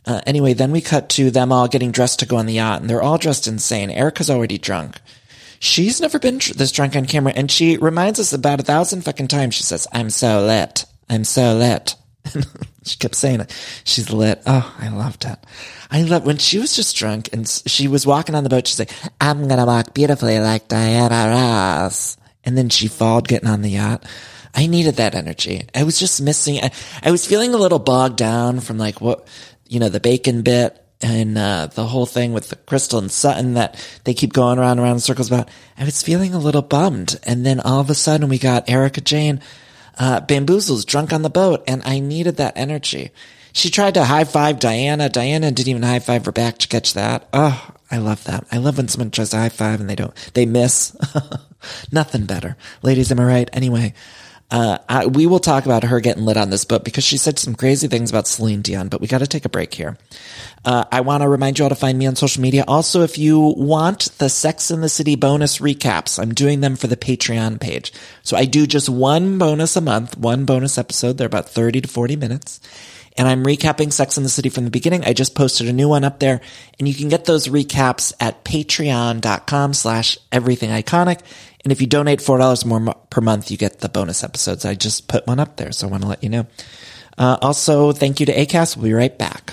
Uh, 0.07 0.21
anyway, 0.27 0.55
then 0.55 0.71
we 0.71 0.81
cut 0.81 1.09
to 1.11 1.31
them 1.31 1.53
all 1.53 1.69
getting 1.69 1.91
dressed 1.91 2.21
to 2.21 2.27
go 2.27 2.37
on 2.37 2.47
the 2.47 2.55
yacht, 2.55 2.81
and 2.81 2.89
they're 2.89 3.03
all 3.03 3.19
dressed 3.19 3.47
insane. 3.47 3.91
Erika's 3.91 4.31
already 4.31 4.57
drunk. 4.57 5.01
She's 5.61 6.01
never 6.01 6.19
been 6.19 6.39
tr- 6.39 6.55
this 6.55 6.73
drunk 6.73 6.97
on 6.97 7.07
camera, 7.07 7.33
and 7.35 7.51
she 7.51 7.77
reminds 7.77 8.21
us 8.21 8.33
about 8.33 8.61
a 8.61 8.65
thousand 8.65 9.03
fucking 9.03 9.29
times. 9.29 9.55
She 9.55 9.63
says, 9.63 9.87
"I'm 9.93 10.11
so 10.11 10.45
lit. 10.45 10.85
I'm 11.09 11.25
so 11.25 11.55
lit." 11.55 11.95
she 12.85 12.97
kept 12.99 13.15
saying 13.15 13.41
it. 13.41 13.81
She's 13.85 14.13
lit. 14.13 14.43
Oh, 14.47 14.75
I 14.79 14.89
loved 14.89 15.25
it. 15.25 15.39
I 15.91 16.03
love 16.03 16.27
when 16.27 16.39
she 16.39 16.59
was 16.59 16.77
just 16.77 16.97
drunk 16.97 17.31
and 17.33 17.49
she 17.49 17.89
was 17.89 18.07
walking 18.07 18.35
on 18.35 18.45
the 18.45 18.51
boat. 18.51 18.67
She's 18.67 18.79
like, 18.79 18.93
"I'm 19.21 19.49
gonna 19.49 19.67
walk 19.67 19.95
beautifully 19.95 20.39
like 20.39 20.69
Diana 20.69 21.31
Ross," 21.31 22.17
and 22.45 22.57
then 22.57 22.69
she 22.69 22.89
followed 22.89 23.29
getting 23.29 23.49
on 23.49 23.63
the 23.63 23.71
yacht. 23.71 24.05
I 24.55 24.67
needed 24.67 24.97
that 24.97 25.15
energy. 25.15 25.69
I 25.75 25.85
was 25.85 25.99
just 25.99 26.21
missing. 26.21 26.59
I, 26.59 26.71
I 27.03 27.11
was 27.11 27.27
feeling 27.27 27.55
a 27.55 27.59
little 27.59 27.79
bogged 27.79 28.17
down 28.17 28.61
from 28.61 28.79
like 28.79 29.01
what 29.01 29.29
you 29.69 29.79
know, 29.79 29.89
the 29.89 30.01
bacon 30.01 30.43
bit 30.43 30.83
and 31.01 31.39
uh, 31.39 31.67
the 31.67 31.87
whole 31.87 32.07
thing 32.07 32.33
with 32.33 32.49
the 32.49 32.57
Crystal 32.57 32.99
and 32.99 33.11
Sutton 33.11 33.55
that 33.55 33.77
they 34.05 34.15
keep 34.15 34.33
going 34.33 34.59
around 34.59 34.73
and 34.73 34.81
around 34.81 34.95
in 34.95 35.01
circles 35.01 35.29
about. 35.29 35.49
I 35.77 35.85
was 35.85 36.03
feeling 36.03 36.35
a 36.35 36.39
little 36.39 36.63
bummed. 36.63 37.19
And 37.23 37.47
then 37.47 37.61
all 37.61 37.81
of 37.81 37.91
a 37.91 37.95
sudden 37.95 38.29
we 38.29 38.39
got 38.39 38.69
Erika 38.69 39.01
Jayne 39.01 39.41
uh, 39.99 40.21
bamboozles 40.21 40.85
drunk 40.85 41.13
on 41.13 41.23
the 41.23 41.31
boat 41.31 41.63
and 41.69 41.83
I 41.85 42.01
needed 42.01 42.37
that 42.37 42.57
energy. 42.57 43.11
She 43.53 43.71
tried 43.71 43.95
to 43.95 44.05
high 44.05 44.25
five 44.25 44.59
Diana. 44.59 45.09
Diana 45.09 45.51
didn't 45.51 45.69
even 45.69 45.83
high 45.83 45.99
five 46.01 46.25
her 46.27 46.33
back 46.33 46.59
to 46.59 46.69
catch 46.69 46.95
that. 46.95 47.29
Oh, 47.33 47.71
I 47.91 47.99
love 47.99 48.25
that. 48.25 48.47
I 48.53 48.59
love 48.59 48.77
when 48.77 48.89
someone 48.89 49.11
tries 49.11 49.31
to 49.31 49.37
high 49.37 49.49
five 49.49 49.81
and 49.81 49.89
they 49.89 49.97
don't, 49.97 50.15
they 50.35 50.47
miss. 50.47 50.97
Nothing 51.93 52.27
better. 52.27 52.57
Ladies, 52.83 53.11
am 53.11 53.21
I 53.21 53.25
right? 53.25 53.51
Anyway, 53.53 53.95
uh, 54.51 54.79
I, 54.89 55.07
we 55.07 55.27
will 55.27 55.41
talk 55.41 55.67
about 55.67 55.85
her 55.85 56.01
getting 56.01 56.25
lit 56.25 56.37
on 56.37 56.49
this 56.51 56.65
book 56.65 56.85
because 56.85 57.05
she 57.05 57.19
said 57.19 57.39
some 57.39 57.55
crazy 57.55 57.87
things 57.87 58.09
about 58.11 58.27
Celine 58.27 58.63
Dion, 58.63 58.89
but 58.89 59.01
we 59.01 59.07
got 59.07 59.19
to 59.19 59.27
take 59.27 59.45
a 59.45 59.51
break 59.51 59.75
here. 59.75 59.99
Uh, 60.65 60.85
I 60.91 61.03
want 61.03 61.23
to 61.23 61.29
remind 61.29 61.59
you 61.59 61.65
all 61.65 61.69
to 61.69 61.75
find 61.75 61.99
me 61.99 62.07
on 62.07 62.17
social 62.17 62.41
media. 62.41 62.65
Also, 62.67 63.03
if 63.03 63.19
you 63.19 63.39
want 63.39 64.17
the 64.19 64.31
Sex 64.31 64.71
in 64.71 64.81
the 64.81 64.89
City 64.89 65.17
bonus 65.17 65.59
recaps, 65.59 66.19
I'm 66.19 66.33
doing 66.33 66.61
them 66.61 66.77
for 66.77 66.87
the 66.87 66.97
Patreon 66.97 67.61
page. 67.61 67.93
So 68.23 68.37
I 68.37 68.47
do 68.47 68.67
just 68.67 68.89
one 68.89 69.37
bonus 69.37 69.77
a 69.77 69.83
month, 69.83 70.17
one 70.17 70.47
bonus 70.47 70.79
episode. 70.79 71.19
They're 71.19 71.27
about 71.27 71.49
30 71.49 71.83
to 71.83 71.89
40 71.89 72.17
minutes 72.17 72.61
and 73.19 73.27
I'm 73.27 73.45
recapping 73.45 73.93
Sex 73.93 74.17
in 74.17 74.23
the 74.23 74.29
City 74.29 74.49
from 74.49 74.65
the 74.65 74.71
beginning. 74.71 75.05
I 75.05 75.13
just 75.13 75.35
posted 75.35 75.69
a 75.69 75.73
new 75.73 75.89
one 75.89 76.05
up 76.05 76.21
there 76.21 76.41
and 76.79 76.87
you 76.87 76.95
can 76.95 77.09
get 77.09 77.25
those 77.25 77.49
recaps 77.49 78.13
at 78.21 78.45
patreon.com 78.45 79.75
slash 79.75 80.19
everything 80.31 80.71
iconic. 80.71 81.21
And 81.69 81.73
if 81.75 81.83
you 81.83 81.87
donate 81.87 82.21
$4 82.21 82.65
more 82.65 82.95
per 83.11 83.21
month, 83.21 83.51
you 83.51 83.59
get 83.59 83.81
the 83.81 83.91
bonus 83.91 84.25
episodes. 84.25 84.65
I 84.65 84.75
just 84.75 85.07
put 85.07 85.27
one 85.27 85.39
up 85.39 85.59
there. 85.59 85.71
So 85.71 85.87
I 85.87 85.91
want 85.91 86.03
to 86.03 86.09
let 86.09 86.23
you 86.23 86.31
know. 86.31 86.47
Uh, 87.19 87.37
also, 87.43 87.93
thank 87.93 88.21
you 88.21 88.25
to 88.25 88.33
ACAST. 88.33 88.79
We'll 88.79 88.85
be 88.85 88.93
right 88.95 89.19
back. 89.19 89.53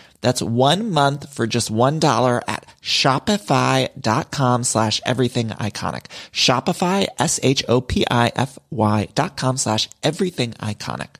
That's 0.21 0.41
one 0.41 0.91
month 0.91 1.33
for 1.33 1.47
just 1.47 1.71
$1 1.71 2.41
at 2.47 2.65
shopify.com 2.81 4.63
slash 4.63 5.01
everything 5.05 5.49
iconic. 5.49 6.05
Shopify, 6.31 7.07
S-H-O-P-I-F-Y 7.19 9.07
dot 9.15 9.35
com 9.35 9.57
slash 9.57 9.89
everything 10.03 10.51
iconic. 10.53 11.15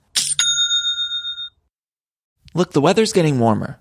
Look, 2.53 2.73
the 2.73 2.81
weather's 2.81 3.13
getting 3.13 3.39
warmer. 3.39 3.80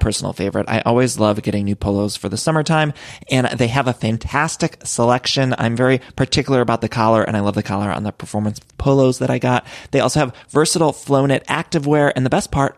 personal 0.01 0.33
favorite. 0.33 0.67
I 0.67 0.81
always 0.81 1.17
love 1.17 1.41
getting 1.41 1.63
new 1.63 1.75
polos 1.75 2.17
for 2.17 2.27
the 2.27 2.35
summertime 2.35 2.93
and 3.29 3.47
they 3.47 3.67
have 3.67 3.87
a 3.87 3.93
fantastic 3.93 4.79
selection. 4.83 5.55
I'm 5.57 5.77
very 5.77 5.99
particular 6.17 6.59
about 6.59 6.81
the 6.81 6.89
collar 6.89 7.23
and 7.23 7.37
I 7.37 7.39
love 7.39 7.55
the 7.55 7.63
collar 7.63 7.89
on 7.89 8.03
the 8.03 8.11
performance 8.11 8.59
polos 8.77 9.19
that 9.19 9.29
I 9.29 9.39
got. 9.39 9.65
They 9.91 10.01
also 10.01 10.19
have 10.19 10.35
versatile 10.49 10.91
flow 10.91 11.25
knit 11.25 11.45
activewear 11.47 12.11
and 12.15 12.25
the 12.25 12.29
best 12.29 12.51
part, 12.51 12.77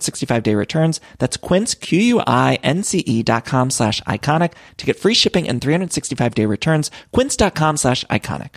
365 0.00 0.42
day 0.42 0.54
returns. 0.54 1.00
That's 1.18 1.36
quince, 1.36 1.74
Q-U-I-N-C-E 1.74 3.22
dot 3.22 3.44
com 3.44 3.70
slash 3.70 4.00
iconic 4.02 4.52
to 4.76 4.86
get 4.86 4.98
free 4.98 5.14
shipping 5.14 5.48
and 5.48 5.60
365 5.60 6.34
day 6.34 6.46
returns. 6.46 6.90
Quince.com 7.12 7.76
slash 7.76 8.04
iconic. 8.06 8.56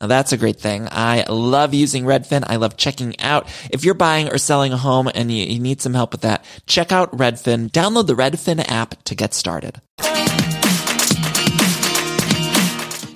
Now 0.00 0.08
that's 0.08 0.32
a 0.32 0.36
great 0.36 0.60
thing. 0.60 0.88
I 0.90 1.24
love 1.28 1.72
using 1.72 2.04
Redfin. 2.04 2.44
I 2.46 2.56
love 2.56 2.76
checking 2.76 3.18
out. 3.20 3.48
If 3.70 3.84
you're 3.84 3.94
buying 3.94 4.30
or 4.30 4.38
selling 4.38 4.72
a 4.72 4.76
home 4.76 5.10
and 5.14 5.32
you, 5.32 5.44
you, 5.44 5.58
need 5.58 5.80
some 5.80 5.94
help 5.94 6.12
with 6.12 6.20
that, 6.20 6.44
check 6.66 6.92
out 6.92 7.16
Redfin. 7.16 7.70
Download 7.70 8.06
the 8.06 8.14
Redfin 8.14 8.62
app 8.68 9.02
to 9.04 9.14
get 9.14 9.32
started. 9.32 9.80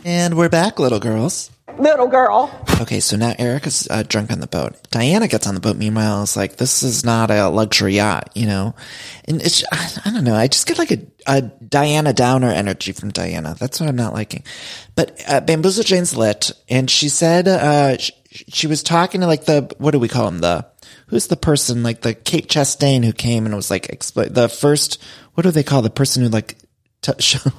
And 0.05 0.37
we're 0.37 0.49
back, 0.49 0.79
little 0.79 1.01
girls. 1.01 1.51
Little 1.81 2.09
girl. 2.09 2.55
Okay, 2.79 3.01
so 3.01 3.16
now 3.16 3.35
Erica's 3.38 3.88
uh, 3.90 4.03
drunk 4.07 4.31
on 4.31 4.40
the 4.40 4.47
boat. 4.47 4.77
Diana 4.90 5.29
gets 5.29 5.47
on 5.47 5.55
the 5.55 5.61
boat. 5.61 5.79
Meanwhile, 5.79 6.25
it's 6.25 6.37
like, 6.37 6.57
this 6.57 6.83
is 6.83 7.07
not 7.07 7.31
a 7.31 7.49
luxury 7.49 7.95
yacht, 7.95 8.29
you 8.35 8.45
know? 8.45 8.75
And 9.25 9.40
it's, 9.40 9.64
I, 9.73 9.90
I 10.05 10.11
don't 10.11 10.25
know. 10.25 10.35
I 10.35 10.47
just 10.47 10.66
get 10.66 10.77
like 10.77 10.90
a, 10.90 10.99
a 11.27 11.40
Diana 11.40 12.12
Downer 12.12 12.51
energy 12.51 12.93
from 12.93 13.12
Diana. 13.12 13.57
That's 13.59 13.81
what 13.81 13.88
I'm 13.88 13.97
not 13.97 14.12
liking. 14.12 14.45
But 14.95 15.23
uh, 15.27 15.40
Bamboozle 15.40 15.85
Jane's 15.85 16.14
lit, 16.14 16.53
and 16.69 16.90
she 16.90 17.09
said, 17.09 17.49
uh, 17.49 17.97
she, 17.97 18.12
she 18.31 18.66
was 18.66 18.83
talking 18.83 19.23
to 19.23 19.27
like 19.27 19.47
the, 19.47 19.75
what 19.79 19.93
do 19.93 19.99
we 19.99 20.09
call 20.09 20.29
him? 20.29 20.40
The, 20.40 20.66
who's 21.07 21.29
the 21.29 21.37
person, 21.37 21.83
like 21.83 22.03
the 22.03 22.12
Kate 22.12 22.47
Chastain 22.49 23.07
who 23.07 23.14
came 23.14 23.47
and 23.47 23.57
was 23.57 23.71
like, 23.71 23.87
expl- 23.87 24.33
the 24.33 24.51
first, 24.51 25.03
what 25.33 25.45
do 25.45 25.51
they 25.51 25.62
call 25.62 25.81
the 25.81 25.88
person 25.88 26.23
who 26.23 26.29
like, 26.29 26.59
T- 27.03 27.13
show, 27.19 27.51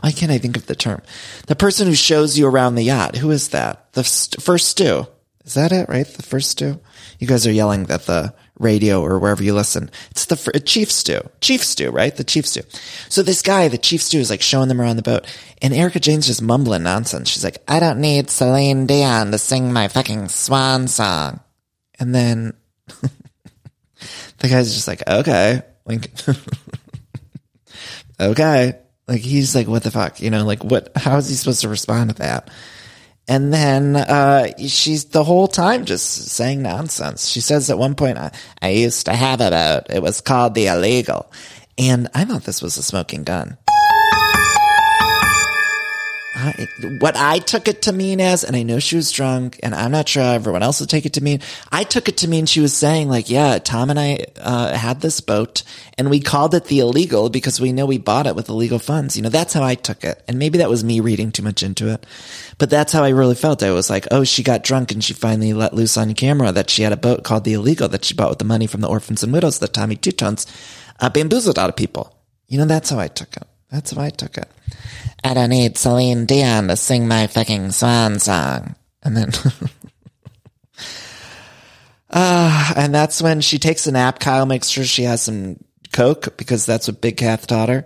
why 0.00 0.10
can't 0.12 0.32
I 0.32 0.38
think 0.38 0.56
of 0.56 0.66
the 0.66 0.74
term? 0.74 1.02
The 1.46 1.56
person 1.56 1.86
who 1.86 1.94
shows 1.94 2.38
you 2.38 2.46
around 2.46 2.74
the 2.74 2.82
yacht. 2.82 3.16
Who 3.16 3.30
is 3.30 3.48
that? 3.48 3.92
The 3.92 4.04
st- 4.04 4.42
first 4.42 4.68
stew. 4.68 5.06
Is 5.44 5.54
that 5.54 5.72
it, 5.72 5.88
right? 5.88 6.06
The 6.06 6.22
first 6.22 6.50
stew? 6.50 6.78
You 7.18 7.26
guys 7.26 7.46
are 7.46 7.52
yelling 7.52 7.90
at 7.90 8.02
the 8.02 8.34
radio 8.58 9.00
or 9.00 9.18
wherever 9.18 9.42
you 9.42 9.54
listen. 9.54 9.90
It's 10.10 10.26
the 10.26 10.36
fr- 10.36 10.50
chief 10.64 10.90
stew. 10.90 11.20
Chief 11.40 11.64
stew, 11.64 11.90
right? 11.90 12.14
The 12.14 12.24
chief 12.24 12.46
stew. 12.46 12.62
So 13.08 13.22
this 13.22 13.40
guy, 13.40 13.68
the 13.68 13.78
chief 13.78 14.02
stew, 14.02 14.18
is 14.18 14.30
like 14.30 14.42
showing 14.42 14.68
them 14.68 14.80
around 14.80 14.96
the 14.96 15.02
boat. 15.02 15.26
And 15.62 15.72
Erika 15.72 16.00
Jayne's 16.00 16.26
just 16.26 16.42
mumbling 16.42 16.82
nonsense. 16.82 17.28
She's 17.28 17.44
like, 17.44 17.58
I 17.66 17.80
don't 17.80 18.00
need 18.00 18.30
Celine 18.30 18.86
Dion 18.86 19.30
to 19.30 19.38
sing 19.38 19.72
my 19.72 19.88
fucking 19.88 20.28
swan 20.28 20.88
song. 20.88 21.40
And 21.98 22.14
then 22.14 22.52
the 24.38 24.48
guy's 24.48 24.74
just 24.74 24.88
like, 24.88 25.02
okay. 25.08 25.62
Like, 25.84 26.10
okay. 28.20 28.78
Like 29.08 29.22
he's 29.22 29.54
like, 29.54 29.66
what 29.66 29.82
the 29.82 29.90
fuck? 29.90 30.20
You 30.20 30.30
know, 30.30 30.44
like 30.44 30.62
what, 30.62 30.92
how 30.94 31.16
is 31.16 31.28
he 31.28 31.34
supposed 31.34 31.62
to 31.62 31.68
respond 31.68 32.10
to 32.10 32.16
that? 32.16 32.50
And 33.26 33.52
then, 33.52 33.96
uh, 33.96 34.48
she's 34.58 35.06
the 35.06 35.24
whole 35.24 35.48
time 35.48 35.84
just 35.84 36.28
saying 36.28 36.62
nonsense. 36.62 37.28
She 37.28 37.40
says 37.40 37.68
at 37.70 37.78
one 37.78 37.94
point, 37.94 38.16
I, 38.16 38.32
I 38.62 38.70
used 38.70 39.06
to 39.06 39.14
have 39.14 39.40
a 39.40 39.50
boat. 39.50 39.94
It 39.94 40.02
was 40.02 40.20
called 40.20 40.54
the 40.54 40.68
illegal. 40.68 41.30
And 41.76 42.08
I 42.14 42.24
thought 42.24 42.44
this 42.44 42.62
was 42.62 42.76
a 42.76 42.82
smoking 42.82 43.24
gun. 43.24 43.58
I, 46.40 46.68
what 47.00 47.16
I 47.16 47.40
took 47.40 47.66
it 47.66 47.82
to 47.82 47.92
mean 47.92 48.20
as, 48.20 48.44
and 48.44 48.54
I 48.54 48.62
know 48.62 48.78
she 48.78 48.94
was 48.94 49.10
drunk, 49.10 49.58
and 49.62 49.74
I'm 49.74 49.90
not 49.90 50.08
sure 50.08 50.22
everyone 50.22 50.62
else 50.62 50.78
would 50.78 50.88
take 50.88 51.04
it 51.04 51.14
to 51.14 51.20
mean. 51.20 51.40
I 51.72 51.82
took 51.82 52.08
it 52.08 52.18
to 52.18 52.28
mean 52.28 52.46
she 52.46 52.60
was 52.60 52.76
saying 52.76 53.08
like, 53.08 53.28
yeah, 53.28 53.58
Tom 53.58 53.90
and 53.90 53.98
I 53.98 54.26
uh, 54.40 54.72
had 54.72 55.00
this 55.00 55.20
boat, 55.20 55.64
and 55.98 56.10
we 56.10 56.20
called 56.20 56.54
it 56.54 56.66
the 56.66 56.78
illegal 56.78 57.28
because 57.28 57.60
we 57.60 57.72
know 57.72 57.86
we 57.86 57.98
bought 57.98 58.28
it 58.28 58.36
with 58.36 58.48
illegal 58.48 58.78
funds. 58.78 59.16
You 59.16 59.22
know, 59.22 59.28
that's 59.30 59.52
how 59.52 59.64
I 59.64 59.74
took 59.74 60.04
it, 60.04 60.22
and 60.28 60.38
maybe 60.38 60.58
that 60.58 60.70
was 60.70 60.84
me 60.84 61.00
reading 61.00 61.32
too 61.32 61.42
much 61.42 61.64
into 61.64 61.92
it, 61.92 62.06
but 62.58 62.70
that's 62.70 62.92
how 62.92 63.02
I 63.02 63.08
really 63.08 63.34
felt. 63.34 63.62
I 63.64 63.72
was 63.72 63.90
like, 63.90 64.06
oh, 64.12 64.22
she 64.22 64.44
got 64.44 64.62
drunk, 64.62 64.92
and 64.92 65.02
she 65.02 65.14
finally 65.14 65.52
let 65.52 65.74
loose 65.74 65.96
on 65.96 66.14
camera 66.14 66.52
that 66.52 66.70
she 66.70 66.82
had 66.82 66.92
a 66.92 66.96
boat 66.96 67.24
called 67.24 67.42
the 67.42 67.54
illegal 67.54 67.88
that 67.88 68.04
she 68.04 68.14
bought 68.14 68.30
with 68.30 68.38
the 68.38 68.44
money 68.44 68.68
from 68.68 68.80
the 68.80 68.88
orphans 68.88 69.24
and 69.24 69.32
widows 69.32 69.58
that 69.58 69.72
Tommy 69.72 69.96
Two 69.96 70.12
uh, 71.00 71.10
bamboozled 71.10 71.58
out 71.58 71.68
of 71.68 71.76
people. 71.76 72.14
You 72.46 72.58
know, 72.58 72.64
that's 72.64 72.90
how 72.90 72.98
I 72.98 73.08
took 73.08 73.36
it. 73.36 73.44
That's 73.70 73.92
how 73.92 74.02
I 74.02 74.10
took 74.10 74.38
it. 74.38 74.50
I 75.22 75.34
don't 75.34 75.50
need 75.50 75.76
Celine 75.76 76.26
Dion 76.26 76.68
to 76.68 76.76
sing 76.76 77.08
my 77.08 77.26
fucking 77.26 77.72
swan 77.72 78.18
song. 78.18 78.76
And 79.02 79.16
then, 79.16 79.30
uh, 82.10 82.72
and 82.76 82.94
that's 82.94 83.20
when 83.20 83.40
she 83.40 83.58
takes 83.58 83.86
a 83.86 83.92
nap. 83.92 84.20
Kyle 84.20 84.46
makes 84.46 84.68
sure 84.68 84.84
she 84.84 85.02
has 85.04 85.22
some 85.22 85.56
Coke 85.92 86.36
because 86.36 86.66
that's 86.66 86.88
what 86.88 87.00
Big 87.00 87.16
Kath 87.16 87.46
taught 87.46 87.68
her. 87.68 87.84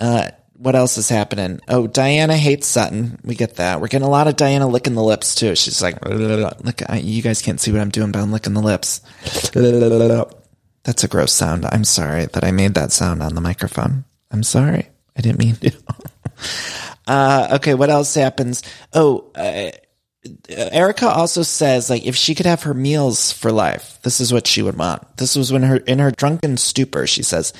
Uh, 0.00 0.30
what 0.54 0.74
else 0.74 0.98
is 0.98 1.08
happening? 1.08 1.60
Oh, 1.68 1.86
Diana 1.86 2.36
hates 2.36 2.66
Sutton. 2.66 3.18
We 3.24 3.36
get 3.36 3.56
that. 3.56 3.80
We're 3.80 3.86
getting 3.88 4.06
a 4.06 4.10
lot 4.10 4.26
of 4.26 4.36
Diana 4.36 4.66
licking 4.66 4.94
the 4.94 5.02
lips 5.02 5.36
too. 5.36 5.54
She's 5.54 5.80
like, 5.80 6.04
look, 6.04 6.82
you 7.00 7.22
guys 7.22 7.42
can't 7.42 7.60
see 7.60 7.70
what 7.70 7.80
I'm 7.80 7.90
doing, 7.90 8.10
but 8.10 8.20
I'm 8.20 8.32
licking 8.32 8.54
the 8.54 8.60
lips. 8.62 9.00
That's 10.82 11.04
a 11.04 11.08
gross 11.08 11.32
sound. 11.32 11.64
I'm 11.66 11.84
sorry 11.84 12.26
that 12.26 12.44
I 12.44 12.50
made 12.50 12.74
that 12.74 12.90
sound 12.92 13.22
on 13.22 13.34
the 13.34 13.40
microphone. 13.40 14.04
I'm 14.32 14.42
sorry. 14.42 14.88
I 15.18 15.20
didn't 15.20 15.38
mean 15.38 15.56
to. 15.56 15.72
uh, 17.06 17.48
okay, 17.56 17.74
what 17.74 17.90
else 17.90 18.14
happens? 18.14 18.62
Oh, 18.92 19.30
uh, 19.34 19.70
Erika 20.48 21.08
also 21.08 21.42
says 21.42 21.90
like 21.90 22.06
if 22.06 22.16
she 22.16 22.34
could 22.34 22.46
have 22.46 22.62
her 22.62 22.74
meals 22.74 23.32
for 23.32 23.50
life, 23.50 23.98
this 24.02 24.20
is 24.20 24.32
what 24.32 24.46
she 24.46 24.62
would 24.62 24.76
want. 24.76 25.16
This 25.16 25.36
was 25.36 25.52
when 25.52 25.62
her 25.62 25.76
in 25.76 25.98
her 25.98 26.10
drunken 26.10 26.56
stupor, 26.56 27.06
she 27.06 27.22
says, 27.22 27.52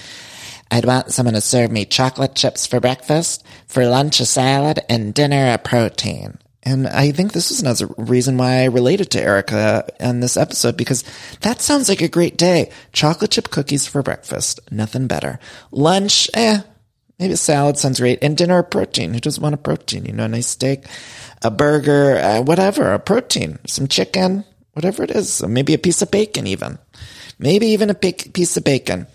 I'd 0.71 0.85
want 0.85 1.13
someone 1.13 1.35
to 1.35 1.41
serve 1.41 1.71
me 1.71 1.85
chocolate 1.85 2.35
chips 2.35 2.67
for 2.67 2.81
breakfast, 2.81 3.45
for 3.67 3.87
lunch 3.87 4.21
a 4.21 4.27
salad, 4.27 4.81
and 4.89 5.15
dinner 5.15 5.53
a 5.53 5.59
protein. 5.59 6.39
And 6.63 6.87
I 6.87 7.13
think 7.13 7.33
this 7.33 7.51
is 7.51 7.63
another 7.63 7.87
reason 7.97 8.37
why 8.37 8.61
I 8.61 8.65
related 8.65 9.11
to 9.13 9.23
Erica 9.23 9.89
in 10.01 10.21
this 10.21 10.37
episode 10.37 10.77
because 10.77 11.03
that 11.41 11.63
sounds 11.63 11.89
like 11.89 12.03
a 12.03 12.09
great 12.09 12.37
day. 12.37 12.71
Chocolate 12.93 13.31
chip 13.31 13.49
cookies 13.49 13.87
for 13.87 14.03
breakfast. 14.03 14.61
Nothing 14.71 15.07
better. 15.07 15.39
Lunch, 15.71 16.29
eh, 16.35 16.61
maybe 17.19 17.35
a 17.35 17.37
salad 17.37 17.77
sounds 17.77 18.01
great. 18.01 18.19
And 18.23 18.37
dinner, 18.37 18.59
a 18.59 18.65
protein. 18.65 19.15
Who 19.15 19.21
doesn't 19.21 19.43
want 19.43 19.55
a 19.55 19.59
protein? 19.59 20.05
You 20.05 20.13
know, 20.13 20.25
a 20.25 20.29
nice 20.29 20.49
steak, 20.49 20.85
a 21.43 21.51
burger, 21.51 22.17
uh, 22.17 22.43
whatever, 22.43 22.93
a 22.93 22.99
protein, 22.99 23.59
some 23.67 23.89
chicken, 23.89 24.45
whatever 24.73 25.03
it 25.03 25.11
is. 25.11 25.43
Maybe 25.43 25.75
a 25.75 25.79
piece 25.79 26.03
of 26.03 26.11
bacon 26.11 26.47
even. 26.47 26.79
Maybe 27.39 27.69
even 27.69 27.91
a 27.91 27.95
piece 27.95 28.57
of 28.57 28.65
bacon. 28.65 29.07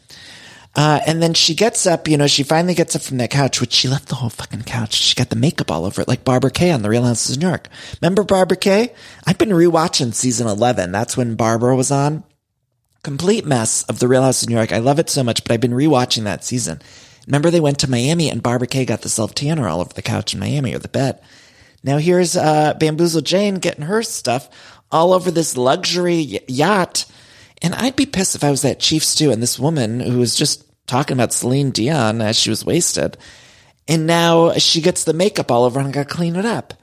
Uh, 0.76 1.00
and 1.06 1.22
then 1.22 1.36
she 1.36 1.54
gets 1.54 1.86
up, 1.86 2.08
you 2.08 2.18
know, 2.18 2.26
she 2.26 2.42
finally 2.42 2.74
gets 2.74 2.96
up 2.96 3.02
from 3.04 3.18
that 3.18 3.30
couch, 3.30 3.62
which 3.62 3.74
she 3.74 3.88
left 3.88 4.08
the 4.08 4.16
whole 4.16 4.30
fucking 4.30 4.64
couch. 4.64 4.96
She 4.96 5.14
got 5.16 5.30
the 5.30 5.36
makeup 5.36 5.70
all 5.70 5.86
over 5.86 6.02
it, 6.02 6.08
like 6.08 6.24
Barbara 6.24 6.50
Kay 6.50 6.72
on 6.72 6.82
The 6.82 6.90
Real 6.90 7.04
Houses 7.04 7.36
of 7.36 7.44
New 7.44 7.48
York. 7.48 7.70
Remember 8.02 8.24
Barbara 8.24 8.58
Kay? 8.58 8.92
I've 9.28 9.38
been 9.38 9.50
rewatching 9.50 10.16
season 10.16 10.48
11. 10.48 10.92
That's 10.92 11.16
when 11.16 11.36
Barbara 11.36 11.76
was 11.76 11.92
on. 11.92 12.24
Complete 13.04 13.46
mess 13.46 13.84
of 13.84 14.00
The 14.00 14.08
Real 14.08 14.24
House 14.24 14.42
of 14.42 14.50
New 14.50 14.56
York. 14.56 14.72
I 14.72 14.80
love 14.80 14.98
it 14.98 15.12
so 15.12 15.24
much, 15.24 15.44
but 15.44 15.52
I've 15.52 15.62
been 15.62 15.74
rewatching 15.74 16.24
that 16.24 16.44
season. 16.44 16.82
Remember 17.28 17.50
they 17.50 17.60
went 17.60 17.80
to 17.80 17.90
Miami 17.90 18.30
and 18.30 18.44
Barbara 18.44 18.68
Kay 18.68 18.86
got 18.86 19.02
the 19.02 19.10
self 19.10 19.34
tanner 19.34 19.68
all 19.68 19.82
over 19.82 19.94
the 19.94 20.02
couch 20.02 20.34
in 20.34 20.40
Miami 20.40 20.76
or 20.76 20.80
the 20.80 20.88
bed. 20.88 21.22
Now 21.84 21.98
here's, 21.98 22.36
uh, 22.36 22.74
Bamboozle 22.76 23.22
Jane 23.22 23.56
getting 23.56 23.86
her 23.86 24.04
stuff 24.04 24.50
all 24.92 25.14
over 25.14 25.32
this 25.32 25.58
luxury 25.58 26.42
yacht 26.48 27.06
and 27.64 27.74
I'd 27.74 27.96
be 27.96 28.06
pissed 28.06 28.36
if 28.36 28.44
I 28.44 28.52
was 28.52 28.62
that 28.64 28.82
chief 28.82 29.06
stew 29.06 29.32
and 29.32 29.42
this 29.42 29.58
woman 29.58 30.02
who 30.02 30.20
was 30.20 30.36
just 30.36 30.66
talking 30.86 31.16
about 31.16 31.32
Celine 31.32 31.72
Dion 31.72 32.22
as 32.22 32.38
she 32.38 32.50
was 32.50 32.66
wasted. 32.66 33.18
And 33.88 34.06
now 34.06 34.54
she 34.54 34.82
gets 34.82 35.06
the 35.06 35.14
makeup 35.14 35.50
all 35.50 35.64
over 35.64 35.80
and 35.80 35.88
I 35.88 35.92
got 35.92 36.10
to 36.10 36.14
clean 36.14 36.36
it 36.36 36.46
up. 36.46 36.74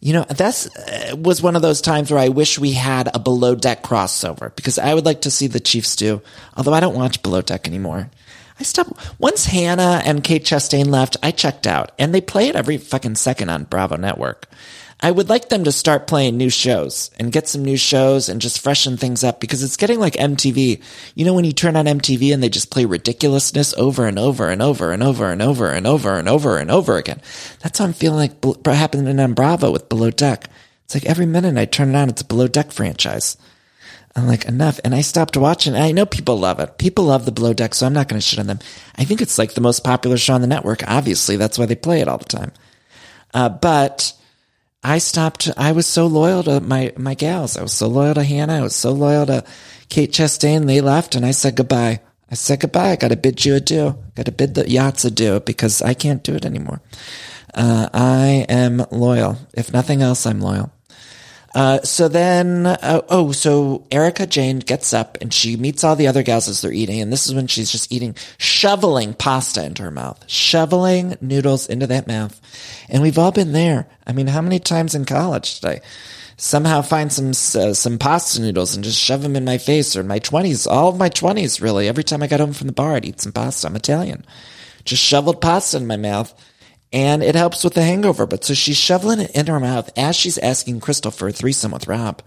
You 0.00 0.14
know, 0.14 0.24
that's 0.24 0.74
uh, 0.74 1.14
was 1.16 1.42
one 1.42 1.54
of 1.54 1.62
those 1.62 1.80
times 1.80 2.10
where 2.10 2.18
I 2.18 2.28
wish 2.30 2.58
we 2.58 2.72
had 2.72 3.08
a 3.14 3.20
below 3.20 3.54
deck 3.54 3.84
crossover 3.84 4.54
because 4.56 4.78
I 4.78 4.92
would 4.94 5.04
like 5.04 5.20
to 5.22 5.30
see 5.30 5.46
the 5.46 5.60
chief 5.60 5.86
stew. 5.86 6.22
Although 6.56 6.72
I 6.72 6.80
don't 6.80 6.96
watch 6.96 7.22
below 7.22 7.40
deck 7.42 7.68
anymore. 7.68 8.10
I 8.58 8.62
stopped 8.62 8.92
once 9.18 9.46
Hannah 9.46 10.02
and 10.04 10.24
Kate 10.24 10.44
Chastain 10.44 10.86
left. 10.86 11.16
I 11.22 11.30
checked 11.30 11.66
out, 11.66 11.92
and 11.98 12.14
they 12.14 12.20
play 12.20 12.48
it 12.48 12.56
every 12.56 12.78
fucking 12.78 13.16
second 13.16 13.48
on 13.48 13.64
Bravo 13.64 13.96
Network. 13.96 14.48
I 15.04 15.10
would 15.10 15.28
like 15.28 15.48
them 15.48 15.64
to 15.64 15.72
start 15.72 16.06
playing 16.06 16.36
new 16.36 16.48
shows 16.48 17.10
and 17.18 17.32
get 17.32 17.48
some 17.48 17.64
new 17.64 17.76
shows 17.76 18.28
and 18.28 18.40
just 18.40 18.60
freshen 18.60 18.96
things 18.96 19.24
up 19.24 19.40
because 19.40 19.64
it's 19.64 19.76
getting 19.76 19.98
like 19.98 20.12
MTV. 20.12 20.80
You 21.16 21.24
know, 21.24 21.34
when 21.34 21.44
you 21.44 21.52
turn 21.52 21.74
on 21.74 21.86
MTV 21.86 22.32
and 22.32 22.40
they 22.40 22.48
just 22.48 22.70
play 22.70 22.84
ridiculousness 22.84 23.74
over 23.74 24.06
and 24.06 24.16
over 24.16 24.48
and 24.48 24.62
over 24.62 24.92
and 24.92 25.02
over 25.02 25.32
and 25.32 25.42
over 25.42 25.70
and 25.70 25.88
over 25.88 26.18
and 26.18 26.28
over 26.28 26.56
and 26.56 26.70
over 26.70 26.96
again. 26.98 27.20
That's 27.60 27.80
how 27.80 27.86
I'm 27.86 27.92
feeling 27.92 28.30
like 28.42 28.64
happening 28.64 29.18
on 29.18 29.34
Bravo 29.34 29.72
with 29.72 29.88
Below 29.88 30.12
Deck. 30.12 30.48
It's 30.84 30.94
like 30.94 31.06
every 31.06 31.26
minute 31.26 31.58
I 31.58 31.64
turn 31.64 31.90
it 31.90 31.96
on, 31.96 32.08
it's 32.08 32.22
a 32.22 32.24
Below 32.24 32.46
Deck 32.46 32.70
franchise. 32.70 33.36
I'm 34.14 34.26
like, 34.26 34.44
enough. 34.44 34.78
And 34.84 34.94
I 34.94 35.00
stopped 35.00 35.36
watching. 35.36 35.74
I 35.74 35.92
know 35.92 36.04
people 36.04 36.36
love 36.36 36.60
it. 36.60 36.78
People 36.78 37.04
love 37.04 37.24
the 37.24 37.32
Below 37.32 37.54
Deck, 37.54 37.74
so 37.74 37.86
I'm 37.86 37.94
not 37.94 38.08
going 38.08 38.20
to 38.20 38.26
shit 38.26 38.38
on 38.38 38.46
them. 38.46 38.58
I 38.96 39.04
think 39.04 39.22
it's 39.22 39.38
like 39.38 39.54
the 39.54 39.60
most 39.60 39.84
popular 39.84 40.18
show 40.18 40.34
on 40.34 40.42
the 40.42 40.46
network. 40.46 40.82
Obviously, 40.86 41.36
that's 41.36 41.58
why 41.58 41.66
they 41.66 41.74
play 41.74 42.00
it 42.00 42.08
all 42.08 42.18
the 42.18 42.24
time. 42.24 42.52
Uh, 43.32 43.48
but 43.48 44.12
I 44.82 44.98
stopped. 44.98 45.50
I 45.56 45.72
was 45.72 45.86
so 45.86 46.06
loyal 46.06 46.42
to 46.42 46.60
my, 46.60 46.92
my 46.96 47.14
gals. 47.14 47.56
I 47.56 47.62
was 47.62 47.72
so 47.72 47.86
loyal 47.86 48.14
to 48.14 48.24
Hannah. 48.24 48.58
I 48.58 48.62
was 48.62 48.76
so 48.76 48.92
loyal 48.92 49.24
to 49.26 49.44
Kate 49.88 50.12
Chastain. 50.12 50.66
They 50.66 50.80
left 50.80 51.14
and 51.14 51.24
I 51.24 51.30
said 51.30 51.56
goodbye. 51.56 52.00
I 52.30 52.34
said 52.34 52.60
goodbye. 52.60 52.90
I 52.90 52.96
got 52.96 53.08
to 53.08 53.16
bid 53.16 53.44
you 53.44 53.54
adieu. 53.54 53.96
Got 54.14 54.26
to 54.26 54.32
bid 54.32 54.54
the 54.54 54.68
yachts 54.68 55.04
adieu 55.04 55.40
because 55.40 55.82
I 55.82 55.94
can't 55.94 56.22
do 56.22 56.34
it 56.34 56.44
anymore. 56.44 56.80
Uh, 57.54 57.88
I 57.92 58.46
am 58.48 58.84
loyal. 58.90 59.38
If 59.54 59.72
nothing 59.72 60.02
else, 60.02 60.26
I'm 60.26 60.40
loyal. 60.40 60.72
Uh, 61.54 61.80
so 61.82 62.08
then, 62.08 62.66
uh, 62.66 63.02
oh, 63.10 63.30
so 63.32 63.86
Erika 63.90 64.26
Jayne 64.26 64.60
gets 64.60 64.94
up 64.94 65.18
and 65.20 65.32
she 65.32 65.56
meets 65.56 65.84
all 65.84 65.96
the 65.96 66.06
other 66.06 66.22
gals 66.22 66.48
as 66.48 66.62
they're 66.62 66.72
eating. 66.72 67.00
And 67.00 67.12
this 67.12 67.26
is 67.26 67.34
when 67.34 67.46
she's 67.46 67.70
just 67.70 67.92
eating, 67.92 68.16
shoveling 68.38 69.12
pasta 69.12 69.64
into 69.64 69.82
her 69.82 69.90
mouth, 69.90 70.24
shoveling 70.28 71.16
noodles 71.20 71.68
into 71.68 71.86
that 71.88 72.06
mouth. 72.06 72.40
And 72.88 73.02
we've 73.02 73.18
all 73.18 73.32
been 73.32 73.52
there. 73.52 73.86
I 74.06 74.12
mean, 74.12 74.28
how 74.28 74.40
many 74.40 74.58
times 74.58 74.94
in 74.94 75.04
college 75.04 75.60
did 75.60 75.70
I 75.70 75.80
somehow 76.38 76.80
find 76.80 77.12
some, 77.12 77.30
uh, 77.30 77.74
some 77.74 77.98
pasta 77.98 78.40
noodles 78.40 78.74
and 78.74 78.82
just 78.82 78.98
shove 78.98 79.22
them 79.22 79.36
in 79.36 79.44
my 79.44 79.58
face 79.58 79.94
or 79.94 80.00
in 80.00 80.08
my 80.08 80.18
twenties, 80.18 80.66
all 80.66 80.88
of 80.88 80.96
my 80.96 81.10
twenties, 81.10 81.60
really. 81.60 81.86
Every 81.86 82.02
time 82.02 82.22
I 82.22 82.28
got 82.28 82.40
home 82.40 82.54
from 82.54 82.66
the 82.66 82.72
bar, 82.72 82.94
I'd 82.94 83.04
eat 83.04 83.20
some 83.20 83.32
pasta. 83.32 83.66
I'm 83.66 83.76
Italian. 83.76 84.24
Just 84.84 85.04
shoveled 85.04 85.42
pasta 85.42 85.76
in 85.76 85.86
my 85.86 85.98
mouth 85.98 86.34
and 86.92 87.22
it 87.22 87.34
helps 87.34 87.64
with 87.64 87.74
the 87.74 87.82
hangover. 87.82 88.26
But 88.26 88.44
so 88.44 88.54
she's 88.54 88.76
shoveling 88.76 89.20
it 89.20 89.30
in 89.32 89.46
her 89.46 89.60
mouth 89.60 89.90
as 89.96 90.16
she's 90.16 90.38
asking 90.38 90.80
Crystal 90.80 91.10
for 91.10 91.28
a 91.28 91.32
threesome 91.32 91.72
with 91.72 91.88
Rob. 91.88 92.22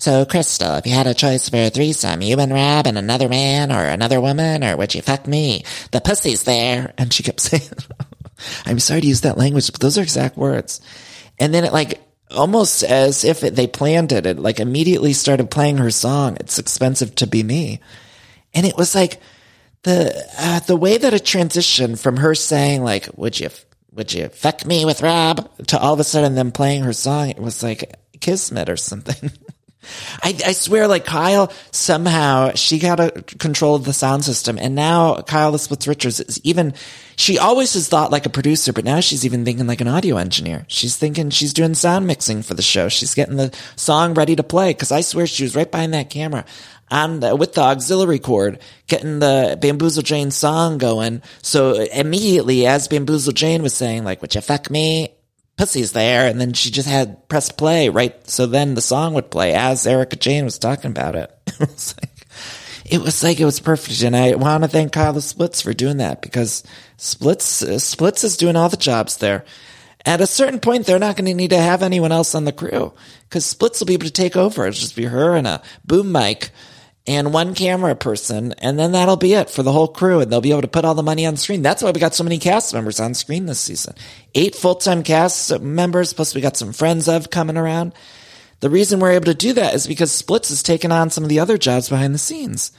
So, 0.00 0.24
Crystal, 0.24 0.74
if 0.74 0.86
you 0.86 0.92
had 0.92 1.06
a 1.06 1.14
choice 1.14 1.48
for 1.48 1.56
a 1.56 1.70
threesome, 1.70 2.20
you 2.20 2.38
and 2.38 2.52
Rob 2.52 2.86
and 2.86 2.98
another 2.98 3.28
man 3.28 3.72
or 3.72 3.84
another 3.84 4.20
woman, 4.20 4.62
or 4.62 4.76
would 4.76 4.94
you 4.94 5.02
fuck 5.02 5.26
me? 5.26 5.64
The 5.92 6.00
pussy's 6.00 6.44
there. 6.44 6.92
And 6.98 7.12
she 7.12 7.22
kept 7.22 7.40
saying, 7.40 7.62
I'm 8.66 8.78
sorry 8.80 9.00
to 9.00 9.06
use 9.06 9.22
that 9.22 9.38
language, 9.38 9.70
but 9.70 9.80
those 9.80 9.98
are 9.98 10.02
exact 10.02 10.36
words. 10.36 10.80
And 11.38 11.54
then 11.54 11.64
it 11.64 11.72
like, 11.72 12.00
almost 12.30 12.82
as 12.82 13.24
if 13.24 13.42
it, 13.42 13.56
they 13.56 13.66
planned 13.66 14.12
it, 14.12 14.26
it 14.26 14.38
like 14.38 14.60
immediately 14.60 15.12
started 15.12 15.50
playing 15.50 15.78
her 15.78 15.90
song. 15.90 16.36
It's 16.38 16.58
expensive 16.58 17.14
to 17.16 17.26
be 17.26 17.42
me. 17.42 17.80
And 18.54 18.66
it 18.66 18.76
was 18.76 18.94
like, 18.94 19.20
the, 19.84 20.12
uh, 20.38 20.60
the 20.60 20.76
way 20.76 20.98
that 20.98 21.14
it 21.14 21.22
transitioned 21.22 22.00
from 22.00 22.18
her 22.18 22.34
saying 22.34 22.82
like, 22.82 23.08
would 23.16 23.38
you 23.38 23.48
would 23.92 24.12
you 24.12 24.28
fuck 24.28 24.64
me 24.64 24.84
with 24.84 25.02
Rob? 25.02 25.50
To 25.68 25.78
all 25.78 25.94
of 25.94 26.00
a 26.00 26.04
sudden 26.04 26.34
them 26.34 26.52
playing 26.52 26.82
her 26.82 26.92
song, 26.92 27.30
it 27.30 27.38
was 27.38 27.62
like 27.62 27.96
Kismet 28.20 28.68
or 28.68 28.76
something. 28.76 29.30
I, 30.22 30.38
I, 30.44 30.52
swear, 30.52 30.86
like 30.86 31.04
Kyle, 31.04 31.52
somehow 31.70 32.52
she 32.54 32.78
got 32.78 33.00
a 33.00 33.10
control 33.38 33.74
of 33.74 33.84
the 33.84 33.92
sound 33.92 34.24
system, 34.24 34.58
and 34.58 34.74
now 34.74 35.22
Kyle 35.22 35.52
the 35.52 35.58
Splits 35.58 35.86
Richards 35.86 36.20
is 36.20 36.40
even. 36.44 36.74
She 37.18 37.36
always 37.36 37.74
has 37.74 37.88
thought 37.88 38.12
like 38.12 38.26
a 38.26 38.30
producer, 38.30 38.72
but 38.72 38.84
now 38.84 39.00
she's 39.00 39.26
even 39.26 39.44
thinking 39.44 39.66
like 39.66 39.80
an 39.80 39.88
audio 39.88 40.18
engineer. 40.18 40.64
She's 40.68 40.96
thinking 40.96 41.30
she's 41.30 41.52
doing 41.52 41.74
sound 41.74 42.06
mixing 42.06 42.42
for 42.42 42.54
the 42.54 42.62
show. 42.62 42.88
She's 42.88 43.14
getting 43.14 43.36
the 43.36 43.52
song 43.74 44.14
ready 44.14 44.36
to 44.36 44.44
play 44.44 44.70
because 44.70 44.92
I 44.92 45.00
swear 45.00 45.26
she 45.26 45.42
was 45.42 45.56
right 45.56 45.68
behind 45.68 45.94
that 45.94 46.10
camera 46.10 46.44
on 46.92 47.18
the, 47.18 47.32
uh, 47.32 47.34
with 47.34 47.54
the 47.54 47.62
auxiliary 47.62 48.20
cord, 48.20 48.60
getting 48.86 49.18
the 49.18 49.58
Bamboozle 49.60 50.04
Jane 50.04 50.30
song 50.30 50.78
going. 50.78 51.20
So 51.42 51.72
immediately, 51.72 52.68
as 52.68 52.86
Bamboozle 52.86 53.32
Jane 53.32 53.64
was 53.64 53.74
saying, 53.74 54.04
like, 54.04 54.22
"Would 54.22 54.36
you 54.36 54.40
fuck 54.40 54.70
me?" 54.70 55.08
Pussy's 55.56 55.90
there, 55.90 56.28
and 56.28 56.40
then 56.40 56.52
she 56.52 56.70
just 56.70 56.88
had 56.88 57.28
press 57.28 57.50
play, 57.50 57.88
right? 57.88 58.14
So 58.30 58.46
then 58.46 58.74
the 58.74 58.80
song 58.80 59.14
would 59.14 59.28
play 59.28 59.54
as 59.54 59.88
Erika 59.88 60.14
Jayne 60.14 60.44
was 60.44 60.60
talking 60.60 60.92
about 60.92 61.16
it. 61.16 61.36
it 61.48 61.58
was 61.58 61.96
like, 62.00 62.17
it 62.90 63.00
was 63.00 63.22
like 63.22 63.40
it 63.40 63.44
was 63.44 63.60
perfect, 63.60 64.02
and 64.02 64.16
I 64.16 64.34
want 64.34 64.64
to 64.64 64.68
thank 64.68 64.92
Kyle 64.92 65.20
Splits 65.20 65.60
for 65.60 65.72
doing 65.72 65.98
that 65.98 66.22
because 66.22 66.62
Splits 66.96 67.62
uh, 67.62 67.78
Splits 67.78 68.24
is 68.24 68.36
doing 68.36 68.56
all 68.56 68.68
the 68.68 68.76
jobs 68.76 69.18
there. 69.18 69.44
At 70.04 70.20
a 70.20 70.26
certain 70.26 70.60
point, 70.60 70.86
they're 70.86 70.98
not 70.98 71.16
going 71.16 71.26
to 71.26 71.34
need 71.34 71.50
to 71.50 71.58
have 71.58 71.82
anyone 71.82 72.12
else 72.12 72.34
on 72.34 72.44
the 72.44 72.52
crew 72.52 72.92
because 73.28 73.44
Splits 73.44 73.80
will 73.80 73.86
be 73.86 73.94
able 73.94 74.06
to 74.06 74.12
take 74.12 74.36
over. 74.36 74.66
It'll 74.66 74.78
just 74.78 74.96
be 74.96 75.04
her 75.04 75.34
and 75.34 75.46
a 75.46 75.62
boom 75.84 76.12
mic 76.12 76.50
and 77.06 77.32
one 77.32 77.54
camera 77.54 77.94
person, 77.94 78.52
and 78.58 78.78
then 78.78 78.92
that'll 78.92 79.16
be 79.16 79.32
it 79.32 79.48
for 79.48 79.62
the 79.62 79.72
whole 79.72 79.88
crew, 79.88 80.20
and 80.20 80.30
they'll 80.30 80.42
be 80.42 80.50
able 80.50 80.60
to 80.60 80.68
put 80.68 80.84
all 80.84 80.94
the 80.94 81.02
money 81.02 81.24
on 81.24 81.36
screen. 81.36 81.62
That's 81.62 81.82
why 81.82 81.90
we 81.90 82.00
got 82.00 82.14
so 82.14 82.22
many 82.22 82.38
cast 82.38 82.74
members 82.74 83.00
on 83.00 83.14
screen 83.14 83.46
this 83.46 83.60
season. 83.60 83.94
Eight 84.34 84.54
full-time 84.54 85.02
cast 85.02 85.58
members, 85.60 86.12
plus 86.12 86.34
we 86.34 86.42
got 86.42 86.58
some 86.58 86.74
friends 86.74 87.08
of 87.08 87.30
coming 87.30 87.56
around. 87.56 87.94
The 88.60 88.70
reason 88.70 89.00
we're 89.00 89.12
able 89.12 89.26
to 89.26 89.34
do 89.34 89.52
that 89.54 89.74
is 89.74 89.86
because 89.86 90.10
Splits 90.10 90.48
has 90.48 90.62
taken 90.62 90.90
on 90.90 91.10
some 91.10 91.24
of 91.24 91.30
the 91.30 91.40
other 91.40 91.58
jobs 91.58 91.88
behind 91.88 92.14
the 92.14 92.18
scenes. 92.18 92.72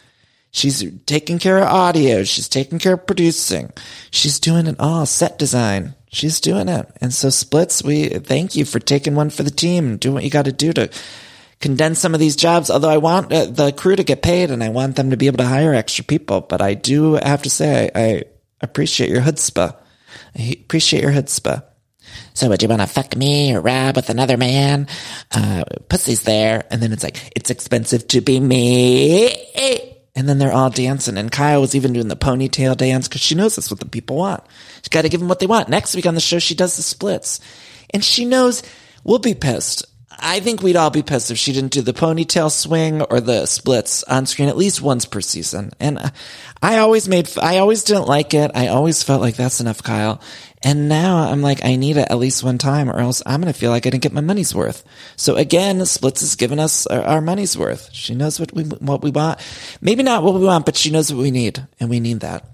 She's 0.52 0.84
taking 1.06 1.40
care 1.40 1.60
of 1.60 1.68
audio. 1.68 2.24
She's 2.24 2.50
taking 2.50 2.80
care 2.80 2.94
of 2.94 3.06
producing. 3.06 3.72
She's 4.12 4.40
doing 4.40 4.68
it 4.68 4.80
all. 4.80 5.06
Set 5.06 5.38
design. 5.38 5.96
She's 6.12 6.42
doing 6.42 6.68
it. 6.68 6.90
And 7.00 7.14
so 7.14 7.30
Splits, 7.30 7.84
we 7.84 8.10
thank 8.10 8.56
you 8.56 8.66
for 8.66 8.80
taking 8.80 9.16
one 9.16 9.30
for 9.30 9.44
the 9.44 9.52
team. 9.52 9.98
Do 9.98 10.12
what 10.12 10.24
you 10.24 10.30
got 10.30 10.46
to 10.46 10.52
do 10.52 10.74
to 10.74 10.90
condense 11.60 12.00
some 12.00 12.16
of 12.16 12.20
these 12.20 12.36
jobs. 12.36 12.72
Although 12.72 12.90
I 12.90 12.98
want 12.98 13.32
uh, 13.32 13.46
the 13.46 13.72
crew 13.72 13.96
to 13.96 14.04
get 14.04 14.24
paid 14.24 14.50
and 14.50 14.64
I 14.64 14.70
want 14.70 14.96
them 14.96 15.12
to 15.12 15.18
be 15.18 15.28
able 15.28 15.38
to 15.38 15.46
hire 15.46 15.74
extra 15.74 16.04
people, 16.04 16.42
but 16.42 16.62
I 16.62 16.74
do 16.74 17.14
have 17.14 17.44
to 17.44 17.50
say 17.50 17.92
I, 17.94 18.02
I 18.02 18.24
appreciate 18.62 19.12
your 19.12 19.22
chutzpah. 19.22 19.76
I 20.36 20.58
appreciate 20.60 21.04
your 21.04 21.12
chutzpah. 21.12 21.64
So 22.34 22.50
would 22.50 22.62
you 22.62 22.70
want 22.70 22.82
to 22.82 22.88
fuck 22.88 23.16
me 23.16 23.54
or 23.54 23.62
Rob 23.62 23.96
with 23.96 24.10
another 24.10 24.38
man? 24.38 24.88
Uh, 25.32 25.64
pussy's 25.90 26.24
there. 26.24 26.66
And 26.72 26.82
then 26.82 26.94
it's 26.94 27.04
like, 27.04 27.32
it's 27.36 27.50
expensive 27.50 28.08
to 28.10 28.22
be 28.22 28.40
me. 28.40 29.98
And 30.16 30.28
then 30.28 30.38
they're 30.38 30.54
all 30.54 30.70
dancing. 30.70 31.18
And 31.18 31.32
Kyle 31.32 31.62
was 31.62 31.76
even 31.76 31.94
doing 31.94 32.08
the 32.08 32.16
ponytail 32.16 32.76
dance 32.78 33.08
because 33.08 33.22
she 33.22 33.36
knows 33.36 33.56
that's 33.56 33.72
what 33.72 33.80
the 33.80 33.86
people 33.86 34.18
want. 34.18 34.44
She's 34.78 34.90
got 34.90 35.04
to 35.04 35.10
give 35.10 35.20
them 35.20 35.30
what 35.30 35.40
they 35.40 35.48
want. 35.48 35.70
Next 35.70 35.96
week 35.96 36.06
on 36.06 36.16
the 36.16 36.22
show, 36.22 36.40
she 36.40 36.56
does 36.56 36.76
the 36.76 36.82
splits. 36.82 37.40
And 37.92 38.04
she 38.04 38.26
knows 38.26 38.64
we'll 39.04 39.20
be 39.20 39.34
pissed. 39.34 39.86
I 40.22 40.40
think 40.42 40.62
we'd 40.62 40.76
all 40.76 40.90
be 40.90 41.04
pissed 41.04 41.32
if 41.32 41.38
she 41.38 41.54
didn't 41.54 41.72
do 41.72 41.82
the 41.82 41.94
ponytail 41.94 42.52
swing 42.52 43.02
or 43.02 43.22
the 43.22 43.46
splits 43.46 44.04
on 44.04 44.26
screen 44.26 44.50
at 44.50 44.58
least 44.58 44.82
once 44.82 45.06
per 45.06 45.22
season. 45.22 45.72
And 45.80 46.12
I 46.62 46.80
always 46.80 47.08
made, 47.08 47.30
I 47.38 47.60
always 47.60 47.84
didn't 47.84 48.08
like 48.08 48.34
it. 48.34 48.52
I 48.54 48.68
always 48.68 49.02
felt 49.02 49.22
like 49.22 49.36
that's 49.36 49.62
enough, 49.62 49.82
Kyle. 49.82 50.22
And 50.62 50.90
now 50.90 51.20
I'm 51.20 51.42
like, 51.42 51.64
I 51.64 51.78
need 51.78 51.96
it 51.96 52.10
at 52.10 52.18
least 52.18 52.44
one 52.44 52.58
time 52.58 52.90
or 52.90 53.00
else 53.00 53.22
I'm 53.26 53.42
going 53.42 53.52
to 53.52 53.58
feel 53.58 53.72
like 53.72 53.88
I 53.88 53.92
didn't 53.92 54.04
get 54.04 54.12
my 54.12 54.22
money's 54.22 54.54
worth. 54.54 54.84
So 55.16 55.36
again, 55.36 55.86
Splits 55.86 56.20
has 56.20 56.36
given 56.36 56.60
us 56.60 56.86
our, 56.88 57.02
our, 57.02 57.22
money's 57.22 57.58
worth. 57.58 57.90
She 57.94 58.14
knows 58.14 58.42
what 58.42 58.54
we, 58.54 58.64
what 58.64 59.02
we 59.02 59.10
want. 59.10 59.40
Maybe 59.80 60.04
not 60.04 60.22
what 60.22 60.34
we 60.34 60.46
want, 60.46 60.66
but 60.66 60.76
she 60.76 60.92
knows 60.92 61.14
what 61.14 61.22
we 61.22 61.32
need 61.32 61.66
and 61.80 61.90
we 61.90 62.02
need 62.02 62.20
that. 62.22 62.46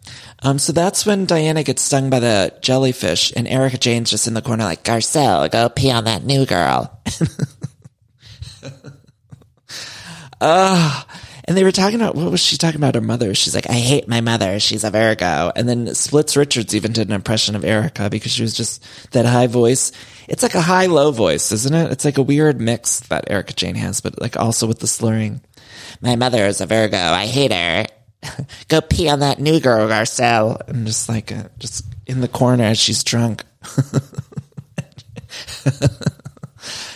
Um, 0.44 0.60
so 0.60 0.72
that's 0.72 1.06
when 1.06 1.26
Diana 1.26 1.64
gets 1.64 1.82
stung 1.82 2.12
by 2.12 2.20
the 2.20 2.54
jellyfish 2.62 3.34
and 3.36 3.48
Erika 3.48 3.78
Jayne's 3.78 4.12
just 4.12 4.28
in 4.28 4.36
the 4.36 4.42
corner 4.44 4.66
like, 4.66 4.84
Garcelle, 4.84 5.50
go 5.50 5.68
pee 5.70 5.92
on 5.92 6.04
that 6.04 6.24
new 6.24 6.46
girl. 6.46 7.02
Ah. 10.42 11.08
And 11.48 11.56
they 11.56 11.64
were 11.64 11.72
talking 11.72 12.02
about, 12.02 12.16
what 12.16 12.32
was 12.32 12.40
she 12.40 12.58
talking 12.58 12.80
about? 12.80 12.96
Her 12.96 13.02
mother. 13.02 13.36
She's 13.36 13.54
like, 13.54 13.70
I 13.70 13.74
hate 13.74 14.08
my 14.08 14.20
mother. 14.20 14.60
She's 14.60 14.84
a 14.84 14.90
Virgo. 14.90 15.52
And 15.56 15.70
then 15.70 15.94
Splits 15.94 16.36
Richards 16.36 16.76
even 16.76 16.92
did 16.92 17.08
an 17.08 17.14
impression 17.14 17.56
of 17.56 17.64
Erika 17.64 18.10
because 18.10 18.32
she 18.32 18.42
was 18.42 18.56
just 18.56 18.84
that 19.12 19.28
high 19.28 19.46
voice. 19.46 19.92
It's 20.28 20.42
like 20.42 20.56
a 20.56 20.62
high 20.62 20.88
low 20.88 21.12
voice, 21.12 21.52
isn't 21.52 21.76
it? 21.76 21.92
It's 21.92 22.04
like 22.04 22.18
a 22.18 22.24
weird 22.24 22.60
mix 22.60 23.02
that 23.02 23.30
Erika 23.30 23.54
Jayne 23.54 23.76
has, 23.76 24.02
but 24.02 24.20
like 24.20 24.38
also 24.38 24.66
with 24.66 24.80
the 24.80 24.88
slurring. 24.88 25.42
My 26.02 26.16
mother 26.16 26.46
is 26.46 26.62
a 26.62 26.66
Virgo. 26.66 26.98
I 26.98 27.28
hate 27.28 27.52
her. 27.54 27.86
Go 28.68 28.82
pee 28.82 29.08
on 29.08 29.20
that 29.20 29.40
new 29.40 29.60
girl, 29.60 29.88
Garcelle. 29.88 30.68
And 30.68 30.88
just 30.88 31.08
like, 31.08 31.32
uh, 31.32 31.50
just 31.60 31.86
in 32.08 32.22
the 32.22 32.28
corner 32.28 32.64
as 32.64 32.80
she's 32.80 33.04
drunk. 33.04 33.44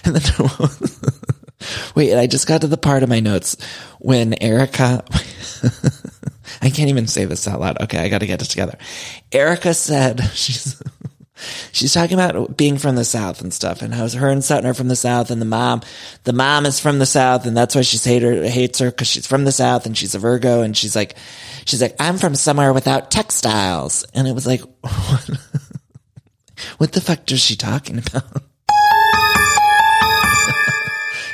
and 0.04 0.16
then 0.16 0.70
Wait, 1.96 2.18
I 2.18 2.28
just 2.28 2.48
got 2.48 2.62
to 2.62 2.68
the 2.68 2.78
part 2.78 3.04
of 3.04 3.10
my 3.10 3.20
notes 3.20 3.58
when 4.00 4.42
Erika, 4.42 5.04
I 6.62 6.70
can't 6.70 6.90
even 6.90 7.08
say 7.08 7.26
this 7.26 7.48
out 7.48 7.60
loud. 7.60 7.82
Okay, 7.82 8.00
I 8.00 8.10
got 8.10 8.20
to 8.20 8.28
get 8.28 8.42
it 8.42 8.46
together. 8.46 8.78
Erika 9.32 9.74
said 9.74 10.22
she's, 10.34 10.82
she's 11.72 11.94
talking 11.94 12.16
about 12.16 12.58
being 12.58 12.78
from 12.78 12.96
the 12.96 13.06
South 13.06 13.42
and 13.42 13.54
stuff 13.54 13.82
and 13.82 13.94
how 13.94 14.08
her 14.10 14.30
and 14.30 14.44
Sutton 14.44 14.70
are 14.70 14.74
from 14.74 14.88
the 14.88 14.96
South 14.96 15.32
and 15.32 15.42
the 15.42 15.46
mom, 15.46 15.82
the 16.24 16.34
mom 16.34 16.66
is 16.66 16.80
from 16.80 17.00
the 17.00 17.06
South 17.06 17.46
and 17.46 17.56
that's 17.56 17.76
why 17.76 17.82
she's 17.82 18.04
hate 18.04 18.24
her, 18.24 18.44
hates 18.44 18.80
her 18.80 18.90
because 18.90 19.08
she's 19.08 19.28
from 19.28 19.44
the 19.44 19.52
South 19.52 19.86
and 19.86 19.98
she's 19.98 20.16
a 20.16 20.20
Virgo 20.20 20.62
and 20.62 20.76
she's 20.76 20.96
like, 20.96 21.16
she's 21.66 21.82
like, 21.82 21.96
I'm 22.00 22.18
from 22.18 22.36
somewhere 22.36 22.74
without 22.74 23.12
textiles. 23.12 24.06
And 24.14 24.28
it 24.28 24.34
was 24.34 24.48
like, 24.48 24.62
what, 24.82 25.30
what 26.78 26.92
the 26.94 27.02
fuck 27.02 27.30
is 27.32 27.42
she 27.42 27.56
talking 27.56 27.98
about? 28.00 28.44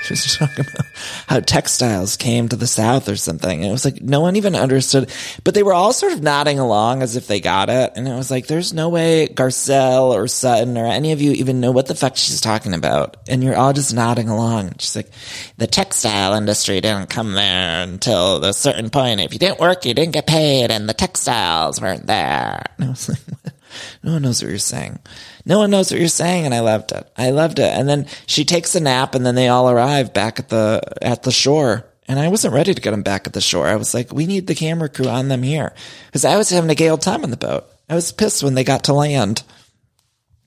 She 0.06 0.14
was 0.14 0.38
talking 0.38 0.66
about 0.68 0.86
how 1.28 1.40
textiles 1.40 2.16
came 2.16 2.48
to 2.50 2.56
the 2.56 2.68
South 2.68 3.10
or 3.10 3.16
something. 3.16 3.62
And 3.62 3.70
it 3.70 3.72
was 3.72 3.86
like, 3.86 4.02
no 4.02 4.22
one 4.22 4.36
even 4.36 4.56
understood, 4.56 5.12
but 5.44 5.54
they 5.54 5.64
were 5.64 5.74
all 5.74 5.94
sort 5.94 6.14
of 6.14 6.22
nodding 6.22 6.60
along 6.60 7.02
as 7.02 7.16
if 7.16 7.28
they 7.28 7.40
got 7.40 7.70
it. 7.70 7.94
And 7.96 8.08
it 8.08 8.14
was 8.14 8.30
like, 8.30 8.48
there's 8.48 8.74
no 8.74 8.90
way 8.90 9.28
Garcelle 9.28 10.14
or 10.14 10.28
Sutton 10.28 10.78
or 10.78 10.86
any 10.86 11.12
of 11.12 11.22
you 11.22 11.32
even 11.32 11.60
know 11.60 11.72
what 11.72 11.88
the 11.88 11.96
fuck 11.96 12.16
she's 12.18 12.42
talking 12.42 12.74
about. 12.74 13.18
And 13.28 13.44
you're 13.44 13.56
all 13.56 13.74
just 13.74 13.94
nodding 13.94 14.30
along. 14.30 14.68
And 14.68 14.82
She's 14.82 14.96
like, 14.96 15.10
the 15.58 15.68
textile 15.68 16.34
industry 16.34 16.82
didn't 16.82 17.10
come 17.10 17.34
there 17.34 17.82
until 17.82 18.44
a 18.44 18.54
certain 18.54 18.90
point. 18.90 19.22
If 19.22 19.34
you 19.34 19.40
didn't 19.40 19.60
work, 19.60 19.86
you 19.86 19.94
didn't 19.94 20.14
get 20.14 20.28
paid 20.28 20.72
and 20.72 20.88
the 20.88 20.94
textiles 20.94 21.82
weren't 21.82 22.06
there. 22.06 22.64
And 22.78 22.86
I 22.86 22.90
was 22.90 23.10
like, 23.10 23.55
no 24.04 24.14
one 24.14 24.22
knows 24.22 24.42
what 24.42 24.50
you're 24.50 24.58
saying. 24.58 25.00
No 25.46 25.60
one 25.60 25.72
knows 25.72 25.92
what 25.92 26.00
you're 26.00 26.10
saying. 26.10 26.46
And 26.46 26.54
I 26.54 26.60
loved 26.60 26.92
it. 26.92 27.10
I 27.18 27.32
loved 27.32 27.60
it. 27.60 27.72
And 27.72 27.88
then 27.88 28.08
she 28.26 28.46
takes 28.46 28.76
a 28.76 28.80
nap 28.80 29.16
and 29.16 29.26
then 29.26 29.36
they 29.36 29.48
all 29.48 29.70
arrive 29.70 30.14
back 30.14 30.40
at 30.40 30.50
the, 30.50 30.82
at 31.02 31.24
the 31.24 31.32
shore. 31.32 31.86
And 32.08 32.20
I 32.20 32.28
wasn't 32.28 32.54
ready 32.54 32.74
to 32.74 32.82
get 32.82 32.92
them 32.92 33.04
back 33.04 33.26
at 33.28 33.34
the 33.34 33.42
shore. 33.42 33.68
I 33.68 33.76
was 33.76 33.94
like, 33.94 34.14
we 34.14 34.28
need 34.28 34.48
the 34.48 34.56
camera 34.56 34.90
crew 34.90 35.08
on 35.08 35.28
them 35.28 35.44
here. 35.44 35.74
Cause 36.14 36.26
I 36.26 36.38
was 36.38 36.50
having 36.50 36.70
a 36.70 36.76
gay 36.76 36.90
old 36.90 37.02
time 37.02 37.24
on 37.24 37.32
the 37.32 37.38
boat. 37.38 37.66
I 37.90 37.96
was 37.96 38.12
pissed 38.12 38.44
when 38.44 38.54
they 38.54 38.64
got 38.64 38.86
to 38.86 38.94
land. 38.94 39.44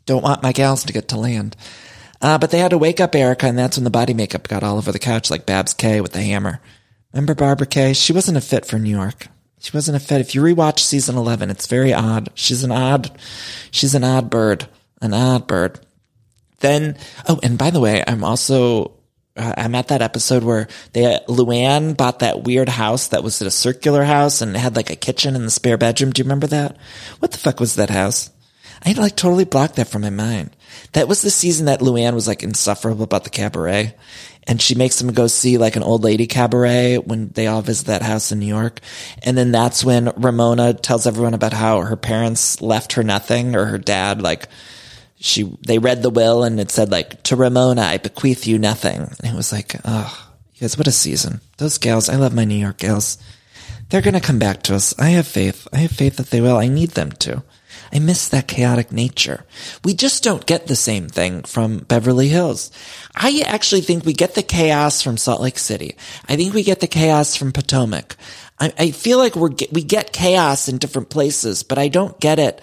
Don't 0.06 0.22
want 0.22 0.42
my 0.42 0.52
gals 0.52 0.84
to 0.84 0.92
get 0.92 1.08
to 1.08 1.18
land. 1.18 1.56
Uh, 2.20 2.38
but 2.38 2.50
they 2.50 2.58
had 2.58 2.70
to 2.70 2.78
wake 2.78 3.00
up 3.00 3.14
Erika, 3.14 3.46
and 3.46 3.58
that's 3.58 3.76
when 3.76 3.84
the 3.84 3.90
body 3.90 4.12
makeup 4.14 4.48
got 4.48 4.64
all 4.64 4.76
over 4.76 4.90
the 4.90 4.98
couch 4.98 5.30
like 5.30 5.46
Babs 5.46 5.74
K 5.74 6.00
with 6.00 6.12
the 6.12 6.22
hammer. 6.22 6.60
Remember 7.12 7.34
Barbara 7.34 7.66
K? 7.66 7.92
She 7.92 8.12
wasn't 8.12 8.36
a 8.36 8.40
fit 8.40 8.66
for 8.66 8.78
New 8.78 8.90
York. 8.90 9.28
She 9.58 9.76
wasn't 9.76 9.96
a 9.96 10.00
fit. 10.00 10.20
If 10.20 10.34
you 10.34 10.42
rewatch 10.42 10.80
season 10.80 11.16
11, 11.16 11.50
it's 11.50 11.66
very 11.66 11.92
odd. 11.92 12.30
She's 12.34 12.62
an 12.64 12.72
odd, 12.72 13.10
she's 13.70 13.94
an 13.94 14.04
odd 14.04 14.30
bird, 14.30 14.68
an 15.02 15.14
odd 15.14 15.46
bird. 15.46 15.80
Then, 16.60 16.96
oh, 17.28 17.38
and 17.42 17.58
by 17.58 17.70
the 17.70 17.80
way, 17.80 18.02
I'm 18.06 18.24
also, 18.24 18.92
uh, 19.36 19.54
I'm 19.56 19.74
at 19.74 19.88
that 19.88 20.02
episode 20.02 20.42
where 20.42 20.68
they, 20.92 21.18
Luann 21.28 21.96
bought 21.96 22.20
that 22.20 22.44
weird 22.44 22.68
house 22.68 23.08
that 23.08 23.22
was 23.22 23.40
a 23.40 23.50
circular 23.50 24.04
house 24.04 24.40
and 24.40 24.56
had 24.56 24.76
like 24.76 24.90
a 24.90 24.96
kitchen 24.96 25.36
in 25.36 25.44
the 25.44 25.50
spare 25.50 25.78
bedroom. 25.78 26.12
Do 26.12 26.20
you 26.20 26.24
remember 26.24 26.48
that? 26.48 26.76
What 27.18 27.32
the 27.32 27.38
fuck 27.38 27.60
was 27.60 27.76
that 27.76 27.90
house? 27.90 28.30
I 28.84 28.88
had 28.88 28.98
like 28.98 29.16
totally 29.16 29.44
blocked 29.44 29.76
that 29.76 29.88
from 29.88 30.02
my 30.02 30.10
mind. 30.10 30.54
That 30.92 31.08
was 31.08 31.22
the 31.22 31.30
season 31.30 31.66
that 31.66 31.80
Luann 31.80 32.14
was 32.14 32.28
like 32.28 32.42
insufferable 32.42 33.04
about 33.04 33.24
the 33.24 33.30
cabaret 33.30 33.94
and 34.48 34.62
she 34.62 34.74
makes 34.74 34.98
them 34.98 35.12
go 35.12 35.26
see 35.26 35.58
like 35.58 35.76
an 35.76 35.82
old 35.82 36.02
lady 36.02 36.26
cabaret 36.26 36.96
when 36.96 37.28
they 37.28 37.46
all 37.46 37.60
visit 37.60 37.86
that 37.86 38.02
house 38.02 38.32
in 38.32 38.38
New 38.38 38.46
York. 38.46 38.80
And 39.22 39.36
then 39.36 39.52
that's 39.52 39.84
when 39.84 40.10
Ramona 40.16 40.72
tells 40.72 41.06
everyone 41.06 41.34
about 41.34 41.52
how 41.52 41.82
her 41.82 41.96
parents 41.96 42.62
left 42.62 42.94
her 42.94 43.02
nothing 43.02 43.54
or 43.54 43.66
her 43.66 43.76
dad, 43.76 44.22
like 44.22 44.48
she, 45.20 45.54
they 45.60 45.78
read 45.78 46.02
the 46.02 46.08
will 46.10 46.44
and 46.44 46.58
it 46.58 46.70
said 46.70 46.90
like, 46.90 47.22
to 47.24 47.36
Ramona, 47.36 47.82
I 47.82 47.98
bequeath 47.98 48.46
you 48.46 48.58
nothing. 48.58 49.00
And 49.00 49.32
it 49.32 49.36
was 49.36 49.52
like, 49.52 49.76
oh, 49.84 50.30
guys, 50.58 50.78
what 50.78 50.88
a 50.88 50.92
season. 50.92 51.42
Those 51.58 51.76
gals, 51.76 52.08
I 52.08 52.16
love 52.16 52.34
my 52.34 52.44
New 52.44 52.54
York 52.54 52.78
gals. 52.78 53.18
They're 53.90 54.02
going 54.02 54.14
to 54.14 54.20
come 54.20 54.38
back 54.38 54.62
to 54.64 54.74
us. 54.74 54.98
I 54.98 55.10
have 55.10 55.26
faith. 55.26 55.68
I 55.74 55.78
have 55.78 55.90
faith 55.90 56.16
that 56.16 56.30
they 56.30 56.40
will. 56.40 56.56
I 56.56 56.68
need 56.68 56.90
them 56.90 57.12
to. 57.12 57.42
I 57.92 57.98
miss 57.98 58.28
that 58.28 58.48
chaotic 58.48 58.92
nature. 58.92 59.44
We 59.84 59.94
just 59.94 60.22
don't 60.22 60.46
get 60.46 60.66
the 60.66 60.76
same 60.76 61.08
thing 61.08 61.42
from 61.42 61.78
Beverly 61.78 62.28
Hills. 62.28 62.70
I 63.14 63.42
actually 63.46 63.80
think 63.80 64.04
we 64.04 64.12
get 64.12 64.34
the 64.34 64.42
chaos 64.42 65.02
from 65.02 65.16
Salt 65.16 65.40
Lake 65.40 65.58
City. 65.58 65.96
I 66.28 66.36
think 66.36 66.54
we 66.54 66.62
get 66.62 66.80
the 66.80 66.86
chaos 66.86 67.36
from 67.36 67.52
Potomac. 67.52 68.16
I, 68.60 68.72
I 68.78 68.90
feel 68.90 69.18
like 69.18 69.36
we're, 69.36 69.50
we 69.72 69.82
get 69.82 70.12
chaos 70.12 70.68
in 70.68 70.78
different 70.78 71.10
places, 71.10 71.62
but 71.62 71.78
I 71.78 71.88
don't 71.88 72.18
get 72.20 72.38
it 72.38 72.60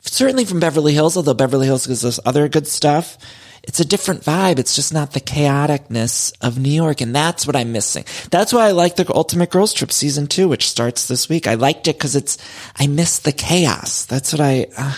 certainly 0.00 0.44
from 0.44 0.60
Beverly 0.60 0.94
Hills, 0.94 1.16
although 1.16 1.34
Beverly 1.34 1.66
Hills 1.66 1.86
gives 1.86 2.04
us 2.04 2.20
other 2.24 2.48
good 2.48 2.66
stuff 2.66 3.18
it's 3.66 3.80
a 3.80 3.84
different 3.84 4.22
vibe. 4.22 4.58
It's 4.58 4.76
just 4.76 4.94
not 4.94 5.12
the 5.12 5.20
chaoticness 5.20 6.32
of 6.40 6.58
New 6.58 6.70
York. 6.70 7.00
And 7.00 7.14
that's 7.14 7.46
what 7.46 7.56
I'm 7.56 7.72
missing. 7.72 8.04
That's 8.30 8.52
why 8.52 8.68
I 8.68 8.70
like 8.70 8.96
the 8.96 9.12
Ultimate 9.12 9.50
Girls 9.50 9.72
Trip 9.72 9.90
season 9.90 10.28
two, 10.28 10.48
which 10.48 10.68
starts 10.68 11.08
this 11.08 11.28
week. 11.28 11.46
I 11.46 11.54
liked 11.54 11.88
it 11.88 11.96
because 11.96 12.14
it's, 12.14 12.38
I 12.76 12.86
miss 12.86 13.18
the 13.18 13.32
chaos. 13.32 14.04
That's 14.04 14.32
what 14.32 14.40
I, 14.40 14.68
uh, 14.76 14.94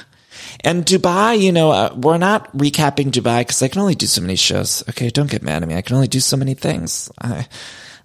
and 0.65 0.85
Dubai, 0.85 1.41
you 1.41 1.53
know, 1.53 1.71
uh, 1.71 1.95
we're 1.97 2.19
not 2.19 2.53
recapping 2.57 3.11
Dubai 3.11 3.41
because 3.41 3.63
I 3.63 3.69
can 3.69 3.81
only 3.81 3.95
do 3.95 4.07
so 4.07 4.21
many 4.21 4.37
shows. 4.37 4.83
Okay. 4.91 5.09
Don't 5.09 5.31
get 5.31 5.43
mad 5.43 5.63
at 5.63 5.69
me. 5.69 5.75
I 5.75 5.83
can 5.83 5.97
only 5.97 6.09
do 6.09 6.21
so 6.21 6.37
many 6.37 6.55
things. 6.55 7.11
I, 7.21 7.47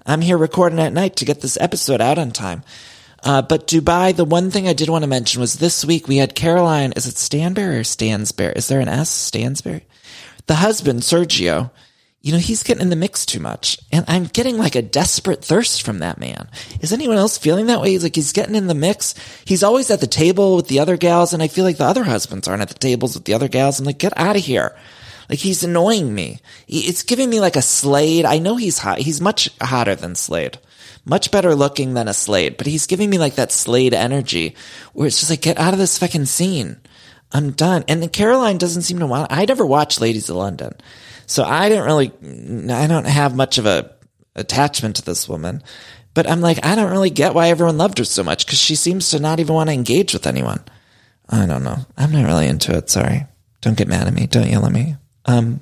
I'm 0.06 0.22
here 0.22 0.38
recording 0.38 0.80
at 0.80 0.94
night 0.94 1.18
to 1.18 1.26
get 1.26 1.42
this 1.42 1.58
episode 1.60 2.00
out 2.00 2.18
on 2.18 2.32
time. 2.32 2.64
Uh, 3.22 3.42
but 3.42 3.68
Dubai, 3.68 4.16
the 4.16 4.26
one 4.26 4.52
thing 4.52 4.68
I 4.68 4.74
did 4.74 4.90
want 4.90 5.04
to 5.04 5.10
mention 5.10 5.40
was 5.40 5.56
this 5.56 5.86
week 5.86 6.08
we 6.08 6.18
had 6.18 6.36
Caroline. 6.36 6.92
Is 6.94 7.08
it 7.08 7.16
Stanberry 7.16 7.80
or 7.80 7.84
Stansberry? 7.84 8.56
Is 8.56 8.68
there 8.68 8.82
an 8.82 8.90
S? 8.90 9.10
Stansberry? 9.10 9.84
The 10.48 10.56
husband, 10.56 11.02
Sergio, 11.02 11.72
you 12.22 12.32
know, 12.32 12.38
he's 12.38 12.64
getting 12.64 12.82
in 12.82 12.90
the 12.90 12.96
mix 12.96 13.26
too 13.26 13.42
much. 13.42 13.78
And 13.92 14.06
I'm 14.08 14.26
getting 14.26 14.58
like 14.58 14.76
a 14.76 14.82
desperate 14.82 15.44
thirst 15.44 15.84
from 15.84 16.00
that 16.00 16.18
man. 16.18 16.50
Is 16.80 16.94
anyone 16.94 17.18
else 17.18 17.38
feeling 17.38 17.66
that 17.68 17.82
way? 17.82 17.92
He's 17.92 18.04
like, 18.04 18.16
he's 18.16 18.32
getting 18.32 18.56
in 18.56 18.68
the 18.68 18.74
mix. 18.74 19.14
He's 19.44 19.64
always 19.64 19.92
at 19.92 20.00
the 20.00 20.08
table 20.08 20.56
with 20.56 20.70
the 20.70 20.80
other 20.80 20.96
gals. 20.96 21.34
And 21.34 21.44
I 21.44 21.50
feel 21.50 21.66
like 21.66 21.78
the 21.78 21.84
other 21.84 22.06
husbands 22.06 22.48
aren't 22.48 22.62
at 22.62 22.70
the 22.70 22.76
tables 22.76 23.16
with 23.16 23.26
the 23.26 23.34
other 23.34 23.50
gals. 23.50 23.80
I'm 23.80 23.86
like, 23.86 23.98
get 23.98 24.18
out 24.18 24.38
of 24.38 24.42
here. 24.42 24.74
Like 25.30 25.40
he's 25.40 25.64
annoying 25.64 26.14
me. 26.14 26.40
It's 26.68 27.04
giving 27.04 27.30
me 27.30 27.42
like 27.42 27.58
a 27.58 27.62
Slade. 27.62 28.26
I 28.26 28.40
know 28.40 28.56
he's 28.56 28.78
hot. 28.78 29.00
He's 29.00 29.20
much 29.20 29.50
hotter 29.62 29.96
than 29.96 30.16
Slade. 30.16 30.60
Much 31.06 31.32
better 31.32 31.56
looking 31.56 31.94
than 31.94 32.08
a 32.08 32.14
Slade, 32.14 32.56
but 32.56 32.68
he's 32.68 32.88
giving 32.88 33.10
me 33.10 33.18
like 33.18 33.36
that 33.36 33.52
Slade 33.52 33.94
energy 33.94 34.56
where 34.94 35.08
it's 35.08 35.20
just 35.20 35.30
like, 35.30 35.42
get 35.42 35.60
out 35.60 35.74
of 35.74 35.80
this 35.80 35.98
fucking 35.98 36.26
scene. 36.26 36.78
I'm 37.34 37.52
done. 37.52 37.84
And 37.88 38.12
Caroline 38.14 38.58
doesn't 38.58 38.84
seem 38.84 39.00
to 39.00 39.08
want, 39.08 39.32
I 39.32 39.46
never 39.46 39.66
watched 39.66 40.00
Ladies 40.02 40.30
of 40.30 40.36
London. 40.36 40.76
So 41.26 41.44
I 41.44 41.70
didn't 41.70 41.86
really, 41.86 42.12
I 42.72 42.88
don't 42.88 43.08
have 43.08 43.36
much 43.36 43.58
of 43.58 43.66
a 43.66 43.92
attachment 44.36 44.98
to 44.98 45.06
this 45.06 45.28
woman, 45.28 45.64
but 46.14 46.30
I'm 46.30 46.42
like, 46.42 46.64
I 46.66 46.76
don't 46.76 46.92
really 46.92 47.10
get 47.10 47.34
why 47.34 47.50
everyone 47.50 47.78
loved 47.78 47.98
her 47.98 48.06
so 48.06 48.24
much 48.24 48.46
because 48.46 48.60
she 48.60 48.76
seems 48.76 49.10
to 49.10 49.20
not 49.20 49.40
even 49.40 49.56
want 49.56 49.70
to 49.70 49.74
engage 49.74 50.14
with 50.14 50.28
anyone. 50.28 50.64
I 51.30 51.46
don't 51.46 51.64
know. 51.64 51.78
I'm 51.98 52.12
not 52.12 52.26
really 52.26 52.48
into 52.48 52.76
it. 52.78 52.90
Sorry. 52.90 53.26
Don't 53.62 53.78
get 53.78 53.88
mad 53.88 54.08
at 54.08 54.14
me. 54.14 54.28
Don't 54.28 54.50
yell 54.50 54.66
at 54.66 54.72
me. 54.72 54.98
Um, 55.26 55.62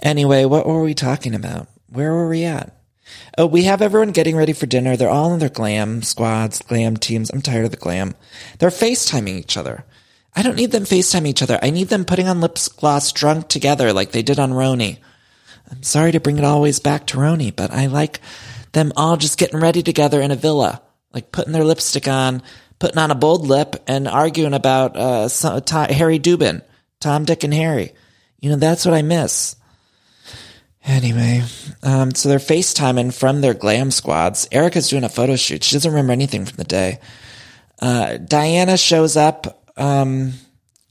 anyway, 0.00 0.44
what 0.44 0.66
were 0.66 0.82
we 0.82 0.94
talking 0.94 1.34
about? 1.34 1.68
Where 1.88 2.12
were 2.12 2.28
we 2.28 2.44
at? 2.44 2.74
Oh, 3.36 3.46
we 3.46 3.64
have 3.64 3.82
everyone 3.82 4.12
getting 4.12 4.36
ready 4.36 4.52
for 4.52 4.66
dinner. 4.66 4.96
They're 4.96 5.10
all 5.10 5.32
in 5.32 5.40
their 5.40 5.48
glam 5.48 6.02
squads, 6.02 6.62
glam 6.62 6.96
teams. 6.96 7.30
I'm 7.30 7.42
tired 7.42 7.64
of 7.64 7.70
the 7.70 7.76
glam. 7.76 8.14
They're 8.58 8.70
FaceTiming 8.70 9.36
each 9.38 9.56
other. 9.56 9.84
I 10.34 10.42
don't 10.42 10.56
need 10.56 10.72
them 10.72 10.84
FaceTime 10.84 11.26
each 11.26 11.42
other. 11.42 11.58
I 11.62 11.70
need 11.70 11.88
them 11.88 12.04
putting 12.04 12.28
on 12.28 12.40
lip 12.40 12.56
gloss 12.76 13.12
drunk 13.12 13.48
together 13.48 13.92
like 13.92 14.12
they 14.12 14.22
did 14.22 14.38
on 14.38 14.52
RHONY. 14.52 14.98
I'm 15.70 15.82
sorry 15.82 16.12
to 16.12 16.20
bring 16.20 16.38
it 16.38 16.44
always 16.44 16.80
back 16.80 17.06
to 17.08 17.18
RHONY, 17.18 17.54
but 17.54 17.70
I 17.70 17.86
like 17.86 18.20
them 18.72 18.92
all 18.96 19.16
just 19.16 19.38
getting 19.38 19.60
ready 19.60 19.82
together 19.82 20.20
in 20.20 20.30
a 20.30 20.36
villa, 20.36 20.82
like 21.12 21.32
putting 21.32 21.52
their 21.52 21.64
lipstick 21.64 22.08
on, 22.08 22.42
putting 22.78 22.98
on 22.98 23.10
a 23.10 23.14
bold 23.14 23.46
lip, 23.46 23.76
and 23.86 24.08
arguing 24.08 24.54
about 24.54 24.96
uh, 24.96 25.28
some, 25.28 25.62
Harry 25.70 26.18
Dubin, 26.18 26.62
Tom, 27.00 27.24
Dick, 27.24 27.44
and 27.44 27.54
Harry. 27.54 27.92
You 28.40 28.50
know, 28.50 28.56
that's 28.56 28.84
what 28.84 28.94
I 28.94 29.02
miss. 29.02 29.56
Anyway, 30.84 31.42
um, 31.82 32.12
so 32.12 32.28
they're 32.28 32.38
FaceTiming 32.38 33.14
from 33.14 33.40
their 33.40 33.54
glam 33.54 33.90
squads. 33.90 34.48
Erika's 34.50 34.88
doing 34.88 35.04
a 35.04 35.08
photo 35.08 35.36
shoot. 35.36 35.62
She 35.62 35.76
doesn't 35.76 35.92
remember 35.92 36.12
anything 36.12 36.44
from 36.44 36.56
the 36.56 36.64
day. 36.64 36.98
Uh, 37.80 38.16
Diana 38.16 38.76
shows 38.76 39.16
up. 39.16 39.61
Um, 39.76 40.32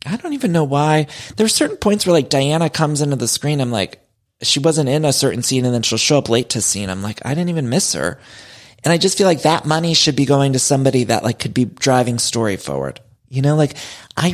I 0.05 0.17
don't 0.17 0.33
even 0.33 0.51
know 0.51 0.63
why. 0.63 1.07
There's 1.37 1.53
certain 1.53 1.77
points 1.77 2.05
where 2.05 2.13
like 2.13 2.29
Diana 2.29 2.69
comes 2.69 3.01
into 3.01 3.15
the 3.15 3.27
screen. 3.27 3.61
I'm 3.61 3.71
like, 3.71 3.99
she 4.41 4.59
wasn't 4.59 4.89
in 4.89 5.05
a 5.05 5.13
certain 5.13 5.43
scene 5.43 5.65
and 5.65 5.73
then 5.73 5.83
she'll 5.83 5.97
show 5.97 6.17
up 6.17 6.29
late 6.29 6.49
to 6.49 6.61
scene. 6.61 6.89
I'm 6.89 7.03
like, 7.03 7.23
I 7.25 7.35
didn't 7.35 7.49
even 7.49 7.69
miss 7.69 7.93
her. 7.93 8.19
And 8.83 8.91
I 8.91 8.97
just 8.97 9.17
feel 9.17 9.27
like 9.27 9.43
that 9.43 9.65
money 9.65 9.93
should 9.93 10.15
be 10.15 10.25
going 10.25 10.53
to 10.53 10.59
somebody 10.59 11.05
that 11.05 11.23
like 11.23 11.37
could 11.37 11.53
be 11.53 11.65
driving 11.65 12.17
story 12.17 12.57
forward. 12.57 12.99
You 13.29 13.41
know, 13.41 13.55
like 13.55 13.77
I, 14.17 14.33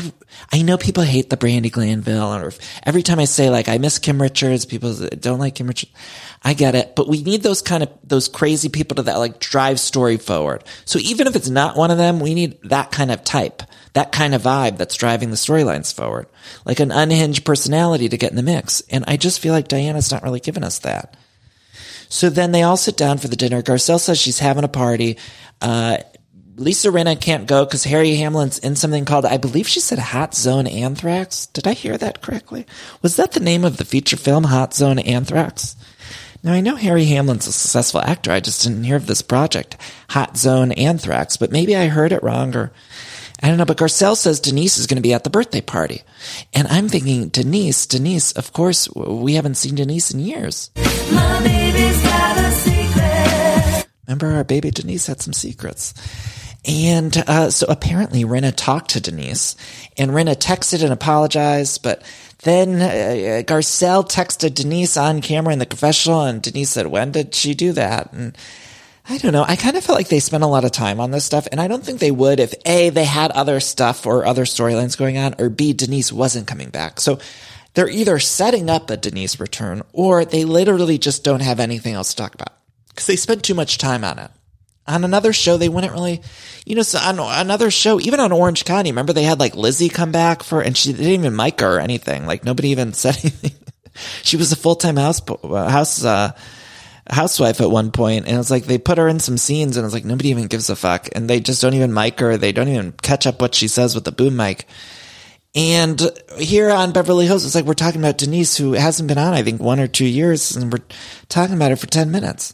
I 0.52 0.64
know 0.64 0.78
people 0.78 1.04
hate 1.04 1.30
the 1.30 1.38
Brandi 1.38 1.72
Glanville 1.72 2.34
or 2.34 2.52
every 2.84 3.04
time 3.04 3.20
I 3.20 3.26
say 3.26 3.50
like 3.50 3.68
I 3.68 3.78
miss 3.78 4.00
Kim 4.00 4.20
Richards, 4.20 4.66
people 4.66 4.95
don't 5.20 5.38
like 5.38 5.56
Kim 5.56 5.68
Richards. 5.68 5.91
I 6.43 6.54
get 6.54 6.74
it, 6.74 6.95
but 6.95 7.08
we 7.08 7.22
need 7.22 7.43
those 7.43 7.62
kind 7.62 7.84
of, 7.84 7.89
those 8.04 8.28
crazy 8.28 8.70
people 8.70 8.95
to 8.95 9.04
that 9.04 9.18
like 9.18 9.39
drive 9.39 9.80
story 9.80 10.18
forward. 10.18 10.64
So 10.86 10.98
even 11.00 11.28
if 11.28 11.36
it's 11.36 11.50
not 11.50 11.76
one 11.76 11.91
of 11.91 11.98
them, 11.98 12.20
we 12.20 12.34
need 12.34 12.58
that 12.64 12.89
kind 12.91 13.12
of 13.12 13.24
type, 13.24 13.62
that 13.94 14.12
kind 14.12 14.36
of 14.36 14.44
vibe 14.44 14.78
that's 14.78 14.96
driving 14.96 15.30
the 15.30 15.36
storylines 15.36 15.94
forward, 15.94 16.28
like 16.66 16.80
an 16.80 16.92
unhinged 16.92 17.46
personality 17.46 18.10
to 18.10 18.18
get 18.18 18.32
in 18.32 18.36
the 18.38 18.44
mix. 18.44 18.82
And 18.90 19.06
I 19.08 19.18
just 19.18 19.40
feel 19.40 19.54
like 19.54 19.68
Diana's 19.68 20.12
not 20.12 20.24
really 20.24 20.40
giving 20.40 20.64
us 20.64 20.80
that. 20.80 21.16
So 22.10 22.30
then 22.30 22.52
they 22.52 22.64
all 22.64 22.78
sit 22.78 22.98
down 22.98 23.18
for 23.18 23.28
the 23.28 23.36
dinner. 23.36 23.62
Garcelle 23.62 24.00
says 24.00 24.20
she's 24.20 24.40
having 24.40 24.64
a 24.64 24.70
party. 24.70 25.18
Uh, 25.62 25.98
Lisa 26.56 26.90
Rinna 26.90 27.20
can't 27.20 27.48
go 27.48 27.66
because 27.66 27.84
Harry 27.84 28.16
Hamlin's 28.16 28.58
in 28.60 28.76
something 28.76 29.06
called, 29.06 29.26
I 29.26 29.38
believe 29.38 29.68
she 29.68 29.80
said 29.80 30.00
Hot 30.00 30.34
Zone 30.34 30.66
Anthrax. 30.66 31.46
Did 31.48 31.68
I 31.68 31.74
hear 31.74 31.98
that 31.98 32.22
correctly? 32.22 32.66
Was 33.02 33.16
that 33.18 33.34
the 33.34 33.40
name 33.40 33.64
of 33.64 33.78
the 33.78 33.86
feature 33.86 34.18
film, 34.18 34.46
Hot 34.46 34.74
Zone 34.74 35.00
Anthrax? 35.00 35.76
Now 36.44 36.54
I 36.54 36.62
know 36.62 36.76
Harry 36.76 37.06
Hamlin's 37.06 37.46
a 37.46 37.52
successful 37.52 38.02
actor. 38.02 38.32
I 38.32 38.40
just 38.40 38.64
didn't 38.64 38.86
hear 38.86 38.96
of 38.96 39.06
this 39.06 39.22
project, 39.22 39.78
Hot 40.10 40.38
Zone 40.38 40.72
Anthrax, 40.72 41.38
but 41.38 41.52
maybe 41.52 41.76
I 41.76 41.88
heard 41.88 42.12
it 42.12 42.24
wrong 42.24 42.56
or 42.56 42.72
I 43.42 43.50
don't 43.50 43.58
know. 43.58 43.66
But 43.66 43.78
Garcelle 43.78 44.18
says 44.18 44.40
Denise 44.40 44.78
is 44.78 44.88
going 44.88 44.98
to 44.98 45.02
be 45.02 45.14
at 45.14 45.24
the 45.24 45.30
birthday 45.30 45.62
party. 45.62 46.04
And 46.54 46.68
I'm 46.68 46.90
thinking, 46.90 47.30
Denise, 47.30 47.86
Denise, 47.86 48.32
of 48.34 48.54
course, 48.54 48.90
we 48.96 49.36
haven't 49.36 49.56
seen 49.56 49.76
Denise 49.76 50.12
in 50.12 50.20
years. 50.20 50.72
Remember 54.08 54.28
our 54.38 54.44
baby 54.44 54.72
Denise 54.72 55.08
had 55.08 55.22
some 55.22 55.34
secrets. 55.34 55.94
And 56.66 57.16
uh, 57.28 57.50
so 57.50 57.66
apparently 57.70 58.26
Rinna 58.26 58.54
talked 58.56 58.92
to 58.92 59.00
Denise, 59.02 59.56
and 59.98 60.12
Rinna 60.12 60.36
texted 60.36 60.84
and 60.84 60.92
apologized, 60.92 61.82
but 61.82 62.04
then 62.44 62.82
uh, 62.82 63.44
Garcelle 63.44 64.08
texted 64.08 64.56
Denise 64.56 64.98
on 64.98 65.22
camera 65.22 65.54
in 65.54 65.60
the 65.60 65.66
confessional, 65.66 66.24
and 66.24 66.42
Denise 66.42 66.70
said, 66.72 66.88
"When 66.88 67.12
did 67.12 67.34
she 67.36 67.54
do 67.54 67.72
that?" 67.74 68.12
And 68.12 68.38
I 69.10 69.18
don't 69.18 69.32
know. 69.32 69.45
I 69.47 69.55
kind 69.55 69.78
of 69.78 69.84
felt 69.84 69.97
like 69.97 70.10
they 70.10 70.20
spent 70.20 70.43
a 70.43 70.47
lot 70.47 70.66
of 70.66 70.72
time 70.72 70.99
on 70.99 71.12
this 71.12 71.26
stuff, 71.26 71.47
and 71.51 71.62
I 71.62 71.68
don't 71.68 71.84
think 71.84 71.99
they 71.99 72.12
would 72.12 72.39
if 72.39 72.53
a 72.66 72.89
they 72.89 73.05
had 73.05 73.32
other 73.32 73.60
stuff 73.60 74.05
or 74.05 74.26
other 74.26 74.43
storylines 74.43 74.97
going 74.97 75.18
on, 75.18 75.36
or 75.39 75.49
b 75.49 75.74
Denise 75.74 76.12
wasn't 76.12 76.47
coming 76.47 76.70
back. 76.70 76.99
So 76.99 77.20
they're 77.74 77.89
either 77.89 78.20
setting 78.20 78.70
up 78.70 78.89
a 78.89 78.97
Denise 78.97 79.39
return, 79.39 79.82
or 79.93 80.26
they 80.26 80.43
literally 80.43 80.97
just 80.97 81.24
don't 81.24 81.41
have 81.41 81.60
anything 81.60 81.93
else 81.93 82.10
to 82.10 82.16
talk 82.18 82.34
about 82.34 82.53
because 82.89 83.08
they 83.08 83.16
spent 83.16 83.43
too 83.43 83.53
much 83.53 83.78
time 83.78 84.03
on 84.03 84.20
it 84.20 84.32
on 84.88 85.03
another 85.03 85.34
show, 85.34 85.58
they 85.58 85.70
wouldn't 85.70 85.93
really, 85.93 86.22
you 86.66 86.76
know, 86.76 86.82
so 86.82 86.97
on 86.99 87.20
another 87.20 87.70
show, 87.70 87.99
even 87.99 88.20
on 88.20 88.32
Orange 88.32 88.66
County, 88.66 88.91
remember 88.91 89.14
they 89.14 89.24
had 89.24 89.39
like 89.39 89.55
Lizzie 89.55 89.89
come 89.89 90.12
back 90.12 90.43
for, 90.43 90.62
and 90.62 90.78
she 90.78 90.93
didn't 90.93 91.08
even 91.08 91.36
mic 91.36 91.60
her 91.60 91.78
or 91.78 91.80
anything. 91.80 92.26
Like 92.26 92.45
nobody 92.45 92.70
even 92.70 92.93
said 92.93 93.18
anything. 93.18 93.51
she 94.24 94.38
was 94.38 94.51
a 94.51 94.55
full 94.55 94.76
time 94.76 94.95
house, 94.95 95.22
house, 95.43 96.03
uh, 96.05 96.32
housewife 97.10 97.62
at 97.62 97.72
one 97.72 97.91
point, 97.91 98.28
and 98.28 98.38
it's 98.38 98.51
like 98.51 98.66
they 98.66 98.78
put 98.78 98.97
her 98.97 99.08
in 99.08 99.20
some 99.20 99.38
scenes, 99.38 99.78
and 99.78 99.86
it's 99.86 99.93
like 99.93 100.05
nobody 100.05 100.30
even 100.30 100.47
gives 100.47 100.70
a 100.70 100.76
fuck, 100.76 101.10
and 101.14 101.30
they 101.30 101.39
just 101.39 101.62
don't 101.62 101.74
even 101.74 101.93
mic 101.93 102.20
her. 102.20 102.38
They 102.38 102.51
don't 102.51 102.68
even 102.68 102.91
catch 102.91 103.28
up 103.28 103.41
what 103.41 103.55
she 103.55 103.68
says 103.68 103.95
with 103.95 104.03
the 104.03 104.12
boom 104.12 104.36
mic. 104.36 104.66
And 105.55 105.99
here 106.38 106.70
on 106.70 106.91
Beverly 106.91 107.26
Hills, 107.26 107.45
it's 107.45 107.55
like 107.55 107.66
we're 107.66 107.74
talking 107.74 108.01
about 108.01 108.18
Denise, 108.18 108.58
who 108.58 108.74
hasn't 108.74 109.08
been 109.08 109.18
on, 109.18 109.34
I 109.34 109.41
think, 109.41 109.60
one 109.60 109.80
or 109.80 109.88
two 109.88 110.05
years, 110.05 110.55
and 110.55 110.72
we're 110.72 110.84
talking 111.30 111.55
about 111.55 111.72
her 111.72 111.76
for 111.76 111.88
10 111.88 112.12
minutes. 112.12 112.53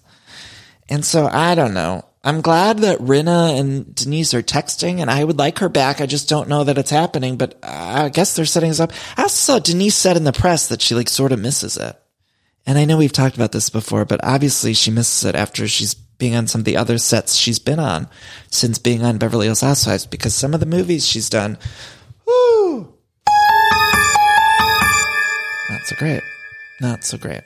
And 0.89 1.03
so 1.03 1.27
I 1.27 1.55
don't 1.55 1.73
know. 1.73 2.05
I'm 2.23 2.39
glad 2.39 2.79
that 2.79 2.99
Rinna 2.99 3.59
and 3.59 3.93
Denise 3.93 4.33
are 4.33 4.41
texting 4.41 4.99
and 4.99 5.11
I 5.11 5.21
would 5.21 5.37
like 5.37 5.59
her 5.59 5.67
back. 5.67 5.99
I 5.99 6.05
just 6.05 6.29
don't 6.29 6.47
know 6.47 6.63
that 6.63 6.77
it's 6.77 6.89
happening, 6.89 7.35
but 7.35 7.59
I 7.61 8.07
guess 8.07 8.35
they're 8.35 8.45
setting 8.45 8.69
us 8.69 8.79
up. 8.79 8.93
I 9.17 9.23
also 9.23 9.53
saw 9.53 9.59
Denise 9.59 9.95
said 9.95 10.15
in 10.15 10.23
the 10.23 10.31
press 10.31 10.69
that 10.69 10.81
she 10.81 10.95
like 10.95 11.09
sort 11.09 11.33
of 11.33 11.39
misses 11.39 11.75
it. 11.75 11.99
And 12.65 12.77
I 12.77 12.85
know 12.85 12.97
we've 12.97 13.11
talked 13.11 13.35
about 13.35 13.51
this 13.51 13.69
before, 13.69 14.05
but 14.05 14.23
obviously 14.23 14.73
she 14.73 14.91
misses 14.91 15.25
it 15.25 15.35
after 15.35 15.67
she's 15.67 15.93
being 15.93 16.35
on 16.35 16.47
some 16.47 16.61
of 16.61 16.65
the 16.65 16.77
other 16.77 16.97
sets 16.97 17.35
she's 17.35 17.59
been 17.59 17.79
on 17.79 18.07
since 18.49 18.79
being 18.79 19.03
on 19.03 19.17
Beverly 19.17 19.47
Hills 19.47 19.61
Housewives 19.61 20.05
because 20.05 20.33
some 20.33 20.53
of 20.53 20.59
the 20.61 20.65
movies 20.65 21.05
she's 21.05 21.29
done, 21.29 21.57
whoo, 22.25 22.93
not 25.69 25.81
so 25.85 25.95
great. 25.97 26.23
Not 26.79 27.03
so 27.03 27.17
great. 27.17 27.41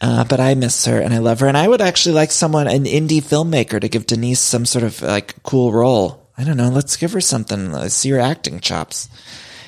Uh, 0.00 0.24
but 0.24 0.40
I 0.40 0.54
miss 0.54 0.84
her 0.86 1.00
and 1.00 1.12
I 1.12 1.18
love 1.18 1.40
her. 1.40 1.48
And 1.48 1.56
I 1.56 1.68
would 1.68 1.80
actually 1.80 2.14
like 2.14 2.32
someone, 2.32 2.66
an 2.66 2.84
indie 2.84 3.22
filmmaker, 3.22 3.80
to 3.80 3.88
give 3.88 4.06
Denise 4.06 4.40
some 4.40 4.64
sort 4.64 4.84
of 4.84 5.02
like 5.02 5.42
cool 5.42 5.72
role. 5.72 6.30
I 6.38 6.44
don't 6.44 6.56
know. 6.56 6.70
Let's 6.70 6.96
give 6.96 7.12
her 7.12 7.20
something. 7.20 7.72
Let's 7.72 7.94
see 7.94 8.10
her 8.10 8.18
acting 8.18 8.60
chops. 8.60 9.08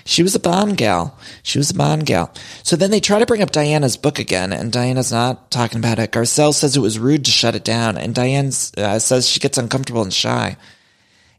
She 0.05 0.23
was 0.23 0.35
a 0.35 0.41
Bond 0.41 0.77
gal. 0.77 1.19
She 1.43 1.59
was 1.59 1.71
a 1.71 1.75
Bond 1.75 2.05
gal. 2.05 2.33
So 2.63 2.77
then 2.77 2.91
they 2.91 3.01
try 3.01 3.19
to 3.19 3.27
bring 3.27 3.43
up 3.43 3.53
Diana's 3.53 3.97
book 3.97 4.19
again, 4.19 4.53
and 4.53 4.71
Diana's 4.71 5.11
not 5.11 5.51
talking 5.51 5.79
about 5.79 5.99
it. 5.99 6.13
Garcelle 6.13 6.53
says 6.53 6.77
it 6.77 6.81
was 6.81 6.99
rude 6.99 7.25
to 7.25 7.31
shut 7.31 7.55
it 7.55 7.65
down, 7.65 7.97
and 7.97 8.15
Diane 8.15 8.51
uh, 8.77 8.99
says 8.99 9.29
she 9.29 9.41
gets 9.41 9.57
uncomfortable 9.57 10.03
and 10.03 10.13
shy. 10.13 10.57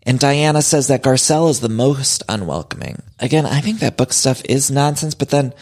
And 0.04 0.20
Diana 0.20 0.62
says 0.62 0.88
that 0.88 1.04
Garcelle 1.04 1.50
is 1.50 1.62
the 1.62 1.70
most 1.70 2.24
unwelcoming. 2.28 3.02
Again, 3.20 3.46
I 3.46 3.62
think 3.62 3.80
that 3.80 3.98
book 3.98 4.14
stuff 4.14 4.44
is 4.46 4.70
nonsense, 4.70 5.16
but 5.16 5.30
then 5.30 5.54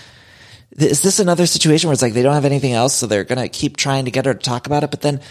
is 0.72 1.02
this 1.02 1.20
another 1.20 1.46
situation 1.46 1.88
where 1.88 1.94
it's 1.94 2.02
like 2.02 2.14
they 2.14 2.24
don't 2.24 2.34
have 2.34 2.46
anything 2.46 2.74
else, 2.74 2.96
so 2.96 3.06
they're 3.06 3.24
gonna 3.24 3.50
keep 3.50 3.78
trying 3.78 4.06
to 4.06 4.12
get 4.12 4.26
her 4.26 4.34
to 4.34 4.40
talk 4.40 4.66
about 4.66 4.84
it? 4.84 4.92
But 4.92 5.02
then 5.02 5.22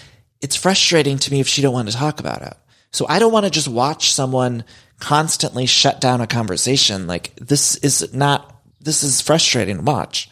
it's 0.40 0.56
frustrating 0.56 1.18
to 1.18 1.30
me 1.30 1.40
if 1.40 1.48
she 1.48 1.62
don't 1.62 1.74
want 1.74 1.90
to 1.90 1.96
talk 1.96 2.20
about 2.20 2.42
it. 2.42 2.54
So 2.92 3.06
I 3.08 3.18
don't 3.18 3.32
want 3.32 3.44
to 3.46 3.50
just 3.50 3.68
watch 3.68 4.12
someone 4.12 4.64
constantly 5.00 5.66
shut 5.66 6.00
down 6.00 6.20
a 6.20 6.26
conversation. 6.26 7.06
Like 7.06 7.34
this 7.36 7.76
is 7.76 8.12
not, 8.14 8.54
this 8.80 9.02
is 9.02 9.20
frustrating 9.20 9.78
to 9.78 9.82
watch. 9.82 10.30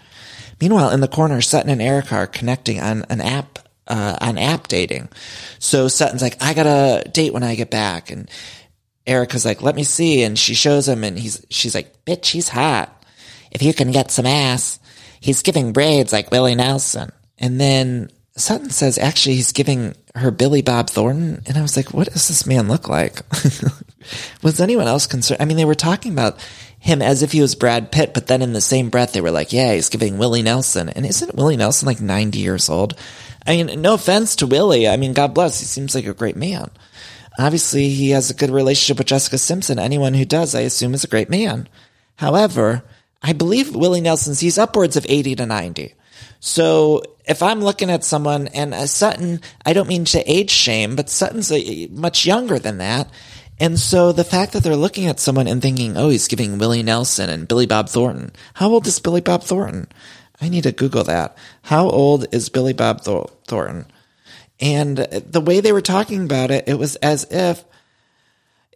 Meanwhile, 0.61 0.90
in 0.90 1.00
the 1.00 1.08
corner, 1.08 1.40
Sutton 1.40 1.70
and 1.70 1.80
Erika 1.82 2.16
are 2.16 2.26
connecting 2.26 2.80
on 2.80 3.04
an 3.08 3.20
app, 3.20 3.58
uh, 3.86 4.18
on 4.20 4.36
app 4.36 4.68
dating. 4.68 5.08
So 5.58 5.88
Sutton's 5.88 6.22
like, 6.22 6.36
I 6.42 6.54
got 6.54 6.66
a 6.66 7.08
date 7.08 7.32
when 7.32 7.42
I 7.42 7.54
get 7.54 7.70
back. 7.70 8.11
And 8.11 8.30
Erika's 9.06 9.46
like, 9.46 9.62
let 9.62 9.74
me 9.74 9.84
see. 9.84 10.22
And 10.22 10.38
she 10.38 10.54
shows 10.54 10.86
him 10.86 11.02
and 11.02 11.18
he's, 11.18 11.44
she's 11.48 11.74
like, 11.74 12.04
bitch, 12.04 12.26
he's 12.26 12.48
hot. 12.48 12.94
If 13.50 13.62
you 13.62 13.72
can 13.72 13.90
get 13.90 14.11
some 14.11 14.26
ass 14.26 14.80
he's 15.20 15.42
giving 15.42 15.72
braids 15.72 16.12
like 16.12 16.30
Willie 16.30 16.54
Nelson. 16.54 17.12
And 17.38 17.61
then 17.61 18.11
Sutton 18.41 18.70
says, 18.70 18.99
actually, 18.99 19.36
he's 19.36 19.53
giving 19.53 19.95
her 20.14 20.30
Billy 20.30 20.62
Bob 20.62 20.91
Thornton. 20.91 21.43
And 21.47 21.57
I 21.57 21.62
was 21.62 21.76
like, 21.76 21.93
what 21.93 22.12
does 22.12 22.28
this 22.28 22.47
man 22.47 22.68
look 22.68 22.88
like? 22.88 23.22
was 24.43 24.61
anyone 24.61 24.86
else 24.86 25.07
concerned? 25.07 25.41
I 25.41 25.45
mean, 25.45 25.57
they 25.57 25.64
were 25.64 25.74
talking 25.74 26.12
about 26.12 26.41
him 26.78 27.03
as 27.03 27.22
if 27.22 27.32
he 27.32 27.41
was 27.41 27.55
Brad 27.55 27.93
Pitt, 27.93 28.14
but 28.14 28.26
then 28.26 28.43
in 28.43 28.53
the 28.53 28.61
same 28.61 28.88
breath, 28.88 29.12
they 29.12 29.20
were 29.20 29.30
like, 29.30 29.53
yeah, 29.53 29.74
he's 29.74 29.91
giving 29.91 30.18
Willie 30.18 30.43
Nelson. 30.43 30.88
And 30.88 31.05
isn't 31.05 31.34
Willie 31.34 31.57
Nelson 31.57 31.86
like 31.86 32.01
90 32.01 32.38
years 32.38 32.70
old? 32.70 32.95
I 33.47 33.62
mean, 33.62 33.80
no 33.80 33.95
offense 33.95 34.36
to 34.36 34.47
Willie. 34.47 34.88
I 34.88 34.97
mean, 34.97 35.12
God 35.12 35.34
bless. 35.34 35.61
He 35.61 35.66
seems 35.66 35.95
like 35.95 36.07
a 36.07 36.14
great 36.14 36.36
man. 36.36 36.70
Obviously, 37.38 37.88
he 37.91 38.11
has 38.11 38.30
a 38.30 38.34
good 38.34 38.51
relationship 38.51 38.99
with 38.99 39.07
Jessica 39.07 39.38
Simpson. 39.38 39.78
Anyone 39.78 40.14
who 40.14 40.24
does, 40.24 40.55
I 40.55 40.61
assume, 40.61 40.95
is 40.95 41.05
a 41.05 41.09
great 41.09 41.30
man. 41.30 41.68
However, 42.16 42.82
I 43.22 43.32
believe 43.32 43.74
Willie 43.74 44.01
Nelson's, 44.01 44.41
he's 44.41 44.59
upwards 44.59 44.97
of 44.97 45.07
80 45.09 45.36
to 45.36 45.47
90. 45.47 45.95
So 46.41 47.03
if 47.25 47.43
I'm 47.43 47.61
looking 47.61 47.91
at 47.91 48.05
someone 48.05 48.49
and 48.49 48.75
uh, 48.75 48.87
Sutton, 48.87 49.41
I 49.64 49.73
don't 49.73 49.89
mean 49.89 50.05
to 50.07 50.31
age 50.31 50.51
shame, 50.51 50.97
but 50.97 51.09
Sutton's 51.09 51.53
a, 51.53 51.87
much 51.89 52.27
younger 52.27 52.59
than 52.59 52.79
that. 52.79 53.11
And 53.59 53.79
so 53.79 54.12
the 54.12 54.25
fact 54.25 54.53
that 54.53 54.62
they're 54.62 54.75
looking 54.75 55.07
at 55.07 55.21
someone 55.21 55.47
and 55.47 55.61
thinking, 55.61 55.97
oh, 55.97 56.09
he's 56.09 56.29
giving 56.29 56.59
Willie 56.59 56.83
Nelson 56.83 57.29
and 57.29 57.47
Billy 57.47 57.66
Bob 57.66 57.91
Thornton. 57.91 58.33
How 58.55 58.71
old 58.71 58.87
is 58.87 58.99
Billy 58.99 59.21
Bob 59.21 59.43
Thornton? 59.43 59.87
I 60.41 60.49
need 60.49 60.62
to 60.62 60.73
Google 60.73 61.05
that. 61.05 61.37
How 61.62 61.89
old 61.91 62.27
is 62.33 62.49
Billy 62.49 62.73
Bob 62.73 63.03
Thor- 63.03 63.31
Thornton? 63.47 63.87
And 64.61 64.97
the 64.97 65.43
way 65.43 65.61
they 65.61 65.73
were 65.73 65.83
talking 65.83 66.25
about 66.25 66.51
it, 66.51 66.68
it 66.68 66.79
was 66.79 66.97
as 66.97 67.25
if 67.31 67.64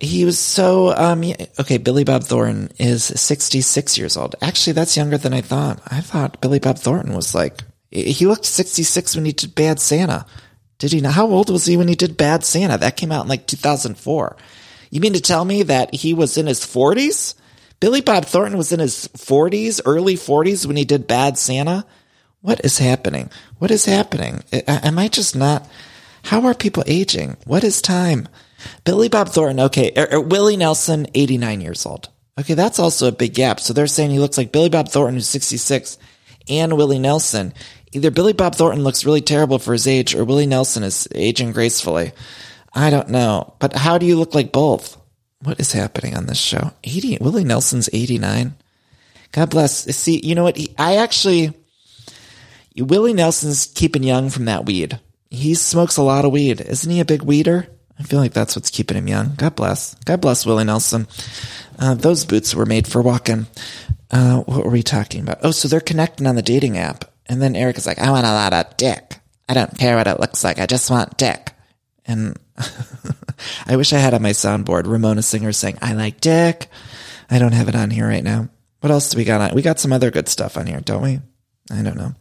he 0.04 0.24
was 0.24 0.38
so, 0.38 0.94
um, 0.96 1.24
okay, 1.58 1.78
Billy 1.78 2.04
Bob 2.04 2.24
Thornton 2.24 2.70
is 2.78 3.04
66 3.04 3.98
years 3.98 4.16
old. 4.16 4.36
Actually, 4.40 4.74
that's 4.74 4.96
younger 4.96 5.18
than 5.18 5.34
I 5.34 5.40
thought. 5.40 5.80
I 5.86 6.00
thought 6.00 6.40
Billy 6.40 6.58
Bob 6.58 6.78
Thornton 6.78 7.14
was 7.14 7.34
like, 7.34 7.60
he 7.90 8.26
looked 8.26 8.44
66 8.44 9.14
when 9.16 9.24
he 9.24 9.32
did 9.32 9.54
Bad 9.54 9.80
Santa. 9.80 10.26
Did 10.78 10.92
he 10.92 11.00
not? 11.00 11.14
How 11.14 11.26
old 11.26 11.50
was 11.50 11.66
he 11.66 11.76
when 11.76 11.88
he 11.88 11.94
did 11.94 12.16
Bad 12.16 12.44
Santa? 12.44 12.76
That 12.76 12.96
came 12.96 13.12
out 13.12 13.22
in 13.22 13.28
like 13.28 13.46
2004. 13.46 14.36
You 14.90 15.00
mean 15.00 15.12
to 15.12 15.20
tell 15.20 15.44
me 15.44 15.62
that 15.64 15.94
he 15.94 16.12
was 16.12 16.36
in 16.36 16.46
his 16.46 16.60
40s? 16.60 17.34
Billy 17.80 18.00
Bob 18.00 18.24
Thornton 18.24 18.58
was 18.58 18.72
in 18.72 18.80
his 18.80 19.08
40s, 19.08 19.80
early 19.84 20.14
40s 20.14 20.66
when 20.66 20.76
he 20.76 20.84
did 20.84 21.06
Bad 21.06 21.38
Santa? 21.38 21.84
What 22.40 22.64
is 22.64 22.78
happening? 22.78 23.30
What 23.58 23.70
is 23.70 23.84
happening? 23.84 24.42
Am 24.66 24.98
I 24.98 25.08
just 25.08 25.34
not? 25.34 25.68
How 26.24 26.44
are 26.46 26.54
people 26.54 26.84
aging? 26.86 27.36
What 27.44 27.64
is 27.64 27.80
time? 27.80 28.28
Billy 28.84 29.08
Bob 29.08 29.28
Thornton, 29.28 29.66
okay. 29.66 29.92
Er, 29.96 30.08
er, 30.12 30.20
Willie 30.20 30.56
Nelson, 30.56 31.06
89 31.14 31.60
years 31.60 31.86
old. 31.86 32.08
Okay, 32.38 32.54
that's 32.54 32.78
also 32.78 33.08
a 33.08 33.12
big 33.12 33.34
gap. 33.34 33.60
So 33.60 33.72
they're 33.72 33.86
saying 33.86 34.10
he 34.10 34.18
looks 34.18 34.36
like 34.38 34.52
Billy 34.52 34.68
Bob 34.68 34.88
Thornton, 34.88 35.14
who's 35.14 35.28
66, 35.28 35.98
and 36.48 36.76
Willie 36.76 36.98
Nelson. 36.98 37.54
Either 37.92 38.10
Billy 38.10 38.32
Bob 38.32 38.56
Thornton 38.56 38.82
looks 38.82 39.04
really 39.04 39.20
terrible 39.20 39.58
for 39.58 39.72
his 39.72 39.86
age, 39.86 40.14
or 40.14 40.24
Willie 40.24 40.46
Nelson 40.46 40.82
is 40.82 41.06
aging 41.14 41.52
gracefully. 41.52 42.12
I 42.72 42.90
don't 42.90 43.10
know. 43.10 43.54
But 43.60 43.76
how 43.76 43.98
do 43.98 44.06
you 44.06 44.16
look 44.16 44.34
like 44.34 44.50
both? 44.50 44.96
What 45.42 45.60
is 45.60 45.72
happening 45.72 46.16
on 46.16 46.26
this 46.26 46.38
show? 46.38 46.72
80, 46.82 47.18
Willie 47.20 47.44
Nelson's 47.44 47.88
89. 47.92 48.54
God 49.30 49.50
bless. 49.50 49.84
See, 49.96 50.20
you 50.24 50.34
know 50.34 50.44
what? 50.44 50.56
He, 50.56 50.74
I 50.78 50.96
actually, 50.96 51.52
Willie 52.76 53.12
Nelson's 53.12 53.66
keeping 53.66 54.02
young 54.02 54.30
from 54.30 54.46
that 54.46 54.64
weed. 54.64 54.98
He 55.30 55.54
smokes 55.54 55.96
a 55.96 56.02
lot 56.02 56.24
of 56.24 56.32
weed. 56.32 56.60
Isn't 56.60 56.90
he 56.90 57.00
a 57.00 57.04
big 57.04 57.22
weeder? 57.22 57.68
I 57.98 58.02
feel 58.02 58.18
like 58.18 58.32
that's 58.32 58.56
what's 58.56 58.70
keeping 58.70 58.96
him 58.96 59.08
young. 59.08 59.34
God 59.36 59.54
bless. 59.54 59.94
God 60.04 60.20
bless 60.20 60.44
Willie 60.44 60.64
Nelson. 60.64 61.06
Uh, 61.78 61.94
those 61.94 62.24
boots 62.24 62.54
were 62.54 62.66
made 62.66 62.88
for 62.88 63.02
walking. 63.02 63.46
Uh, 64.10 64.40
what 64.40 64.64
were 64.64 64.70
we 64.70 64.82
talking 64.82 65.22
about? 65.22 65.38
Oh, 65.42 65.50
so 65.50 65.68
they're 65.68 65.80
connecting 65.80 66.26
on 66.26 66.36
the 66.36 66.42
dating 66.42 66.76
app. 66.76 67.04
And 67.26 67.40
then 67.40 67.56
Eric 67.56 67.78
is 67.78 67.86
like, 67.86 67.98
I 67.98 68.10
want 68.10 68.26
a 68.26 68.32
lot 68.32 68.52
of 68.52 68.76
dick. 68.76 69.18
I 69.48 69.54
don't 69.54 69.78
care 69.78 69.96
what 69.96 70.06
it 70.06 70.20
looks 70.20 70.44
like. 70.44 70.58
I 70.58 70.66
just 70.66 70.90
want 70.90 71.16
dick. 71.16 71.52
And 72.06 72.38
I 73.66 73.76
wish 73.76 73.92
I 73.92 73.98
had 73.98 74.14
on 74.14 74.22
my 74.22 74.30
soundboard 74.30 74.86
Ramona 74.86 75.22
Singer 75.22 75.52
saying, 75.52 75.78
I 75.80 75.94
like 75.94 76.20
dick. 76.20 76.68
I 77.30 77.38
don't 77.38 77.52
have 77.52 77.68
it 77.68 77.76
on 77.76 77.90
here 77.90 78.06
right 78.06 78.24
now. 78.24 78.48
What 78.80 78.90
else 78.90 79.10
do 79.10 79.16
we 79.16 79.24
got 79.24 79.40
on? 79.40 79.54
We 79.54 79.62
got 79.62 79.80
some 79.80 79.92
other 79.92 80.10
good 80.10 80.28
stuff 80.28 80.58
on 80.58 80.66
here, 80.66 80.80
don't 80.80 81.02
we? 81.02 81.20
I 81.70 81.82
don't 81.82 81.96
know. 81.96 82.14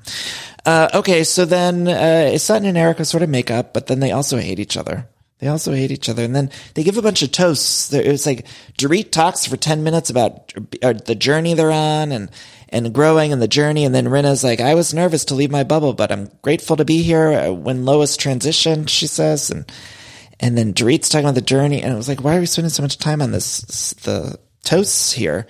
Uh, 0.66 0.90
okay, 0.94 1.26
so 1.26 1.44
then 1.44 1.88
uh, 1.90 2.38
Sutton 2.38 2.68
and 2.68 2.78
Erika 2.78 3.04
sort 3.04 3.24
of 3.24 3.30
make 3.30 3.52
up, 3.52 3.74
but 3.74 3.88
then 3.88 4.00
they 4.00 4.12
also 4.12 4.38
hate 4.38 4.60
each 4.60 4.78
other. 4.78 5.10
They 5.44 5.50
also 5.50 5.74
hate 5.74 5.91
each 5.91 6.08
other. 6.08 6.24
And 6.24 6.34
then 6.34 6.52
they 6.74 6.84
give 6.84 6.98
a 6.98 7.02
bunch 7.02 7.22
of 7.22 7.34
toasts. 7.34 7.91
It's 7.91 8.26
like 8.26 8.48
Dorit 8.78 9.12
talks 9.12 9.46
for 9.46 9.58
10 9.58 9.84
minutes 9.84 10.10
about 10.10 10.54
uh, 10.82 10.94
the 10.94 11.16
journey 11.16 11.54
they're 11.54 11.70
on 11.70 12.14
and, 12.14 12.32
and 12.70 12.94
growing 12.94 13.34
and 13.34 13.41
the 13.41 13.48
journey. 13.50 13.84
And 13.84 13.94
then 13.94 14.08
Rinna's 14.08 14.41
like, 14.41 14.62
I 14.62 14.74
was 14.74 14.94
nervous 14.94 15.26
to 15.26 15.36
leave 15.36 15.52
my 15.52 15.66
bubble, 15.66 15.91
but 15.91 16.14
I'm 16.14 16.30
grateful 16.44 16.78
to 16.78 16.86
be 16.86 17.02
here 17.02 17.34
uh, 17.34 17.52
when 17.52 17.84
Lois 17.84 18.16
transitioned, 18.16 18.88
she 18.88 19.06
says. 19.06 19.50
And, 19.50 19.70
and 20.39 20.58
then 20.58 20.74
Dorit's 20.74 21.10
talking 21.10 21.26
about 21.26 21.36
the 21.36 21.41
journey. 21.41 21.82
And 21.82 21.91
it 21.91 21.98
was 21.98 22.08
like, 22.08 22.24
why 22.24 22.38
are 22.38 22.39
we 22.39 22.46
spending 22.46 22.70
so 22.70 22.82
much 22.82 22.98
time 22.98 23.22
on 23.22 23.32
this, 23.32 23.91
the 24.04 24.39
toasts 24.64 25.12
here? 25.12 25.46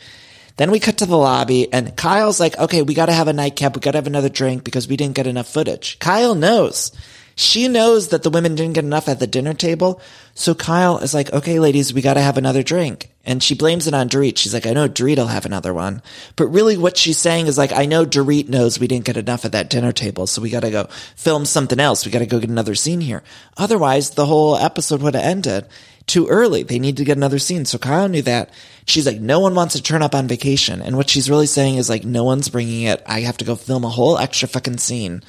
Then 0.57 0.71
we 0.71 0.79
cut 0.79 0.97
to 0.97 1.05
the 1.05 1.15
lobby 1.15 1.71
and 1.71 1.95
Kyle's 1.95 2.39
like, 2.39 2.57
okay, 2.57 2.81
we 2.81 2.95
got 2.95 3.07
to 3.07 3.13
have 3.13 3.27
a 3.27 3.33
nightcap. 3.33 3.75
We 3.75 3.81
got 3.81 3.91
to 3.91 3.99
have 3.99 4.07
another 4.07 4.29
drink 4.29 4.63
because 4.63 4.87
we 4.87 4.97
didn't 4.97 5.15
get 5.15 5.27
enough 5.27 5.53
footage. 5.53 5.99
Kyle 5.99 6.33
knows. 6.33 6.91
She 7.35 7.67
knows 7.67 8.09
that 8.09 8.23
the 8.23 8.29
women 8.29 8.55
didn't 8.55 8.73
get 8.73 8.83
enough 8.83 9.09
at 9.09 9.19
the 9.19 9.27
dinner 9.27 9.53
table. 9.53 9.99
So 10.35 10.53
Kyle 10.53 10.99
is 10.99 11.13
like, 11.13 11.31
okay, 11.33 11.59
ladies, 11.59 11.93
we 11.93 12.01
got 12.01 12.13
to 12.13 12.21
have 12.21 12.37
another 12.37 12.63
drink. 12.63 13.09
And 13.25 13.41
she 13.41 13.55
blames 13.55 13.87
it 13.87 13.93
on 13.93 14.09
Dorit. 14.09 14.37
She's 14.37 14.53
like, 14.53 14.67
I 14.67 14.73
know 14.73 14.89
Dorit 14.89 15.17
will 15.17 15.27
have 15.27 15.45
another 15.45 15.73
one. 15.73 16.01
But 16.35 16.47
really 16.47 16.77
what 16.77 16.97
she's 16.97 17.17
saying 17.17 17.47
is 17.47 17.57
like, 17.57 17.71
I 17.71 17.85
know 17.85 18.05
Dorit 18.05 18.49
knows 18.49 18.79
we 18.79 18.87
didn't 18.87 19.05
get 19.05 19.17
enough 19.17 19.45
at 19.45 19.53
that 19.53 19.69
dinner 19.69 19.91
table. 19.91 20.27
So 20.27 20.41
we 20.41 20.49
got 20.49 20.61
to 20.61 20.71
go 20.71 20.87
film 21.15 21.45
something 21.45 21.79
else. 21.79 22.05
We 22.05 22.11
got 22.11 22.19
to 22.19 22.25
go 22.25 22.39
get 22.39 22.49
another 22.49 22.75
scene 22.75 23.01
here. 23.01 23.23
Otherwise 23.57 24.11
the 24.11 24.25
whole 24.25 24.57
episode 24.57 25.01
would 25.01 25.15
have 25.15 25.23
ended 25.23 25.67
too 26.05 26.27
early. 26.27 26.63
They 26.63 26.79
need 26.79 26.97
to 26.97 27.05
get 27.05 27.17
another 27.17 27.39
scene. 27.39 27.65
So 27.65 27.77
Kyle 27.77 28.09
knew 28.09 28.21
that. 28.23 28.49
She's 28.85 29.05
like, 29.05 29.21
no 29.21 29.39
one 29.39 29.55
wants 29.55 29.75
to 29.75 29.81
turn 29.81 30.01
up 30.01 30.13
on 30.13 30.27
vacation. 30.27 30.81
And 30.81 30.97
what 30.97 31.09
she's 31.09 31.29
really 31.29 31.47
saying 31.47 31.77
is 31.77 31.89
like, 31.89 32.03
no 32.03 32.25
one's 32.25 32.49
bringing 32.49 32.83
it. 32.83 33.01
I 33.07 33.21
have 33.21 33.37
to 33.37 33.45
go 33.45 33.55
film 33.55 33.85
a 33.85 33.89
whole 33.89 34.17
extra 34.17 34.49
fucking 34.49 34.79
scene 34.79 35.23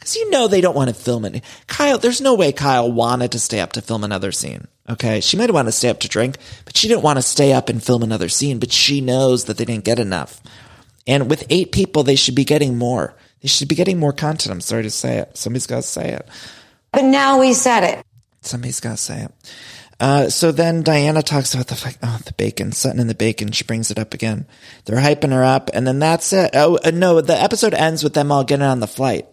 because 0.00 0.16
you 0.16 0.30
know 0.30 0.48
they 0.48 0.62
don't 0.62 0.74
want 0.74 0.88
to 0.88 0.94
film 0.94 1.26
it. 1.26 1.44
Kyle, 1.66 1.98
there's 1.98 2.22
no 2.22 2.34
way 2.34 2.52
Kyle 2.52 2.90
wanted 2.90 3.32
to 3.32 3.38
stay 3.38 3.60
up 3.60 3.72
to 3.72 3.82
film 3.82 4.02
another 4.02 4.32
scene. 4.32 4.66
Okay. 4.88 5.20
She 5.20 5.36
might 5.36 5.52
wanted 5.52 5.68
to 5.68 5.76
stay 5.76 5.90
up 5.90 6.00
to 6.00 6.08
drink, 6.08 6.38
but 6.64 6.74
she 6.76 6.88
didn't 6.88 7.02
want 7.02 7.18
to 7.18 7.22
stay 7.22 7.52
up 7.52 7.68
and 7.68 7.82
film 7.82 8.02
another 8.02 8.30
scene, 8.30 8.58
but 8.58 8.72
she 8.72 9.02
knows 9.02 9.44
that 9.44 9.58
they 9.58 9.66
didn't 9.66 9.84
get 9.84 9.98
enough. 9.98 10.40
And 11.06 11.28
with 11.28 11.46
eight 11.50 11.70
people, 11.70 12.02
they 12.02 12.16
should 12.16 12.34
be 12.34 12.44
getting 12.44 12.78
more. 12.78 13.14
They 13.42 13.48
should 13.48 13.68
be 13.68 13.74
getting 13.74 13.98
more 13.98 14.12
content. 14.12 14.52
I'm 14.52 14.60
sorry 14.60 14.84
to 14.84 14.90
say 14.90 15.18
it. 15.18 15.36
Somebody's 15.36 15.66
got 15.66 15.76
to 15.76 15.82
say 15.82 16.12
it. 16.12 16.26
But 16.92 17.04
now 17.04 17.38
we 17.38 17.52
said 17.52 17.84
it. 17.84 18.06
Somebody's 18.40 18.80
got 18.80 18.92
to 18.92 18.96
say 18.96 19.24
it. 19.24 19.54
Uh, 20.00 20.30
so 20.30 20.50
then 20.50 20.82
Diana 20.82 21.22
talks 21.22 21.52
about 21.52 21.66
the 21.66 21.96
oh 22.02 22.20
the 22.24 22.32
bacon, 22.32 22.72
Sutton 22.72 23.00
and 23.00 23.10
the 23.10 23.14
bacon. 23.14 23.52
She 23.52 23.64
brings 23.64 23.90
it 23.90 23.98
up 23.98 24.14
again. 24.14 24.46
They're 24.86 24.96
hyping 24.96 25.30
her 25.30 25.44
up, 25.44 25.68
and 25.74 25.86
then 25.86 25.98
that's 25.98 26.32
it. 26.32 26.52
Oh 26.54 26.78
uh, 26.82 26.90
no, 26.90 27.20
the 27.20 27.38
episode 27.38 27.74
ends 27.74 28.02
with 28.02 28.14
them 28.14 28.32
all 28.32 28.42
getting 28.42 28.64
on 28.64 28.80
the 28.80 28.86
flight 28.86 29.26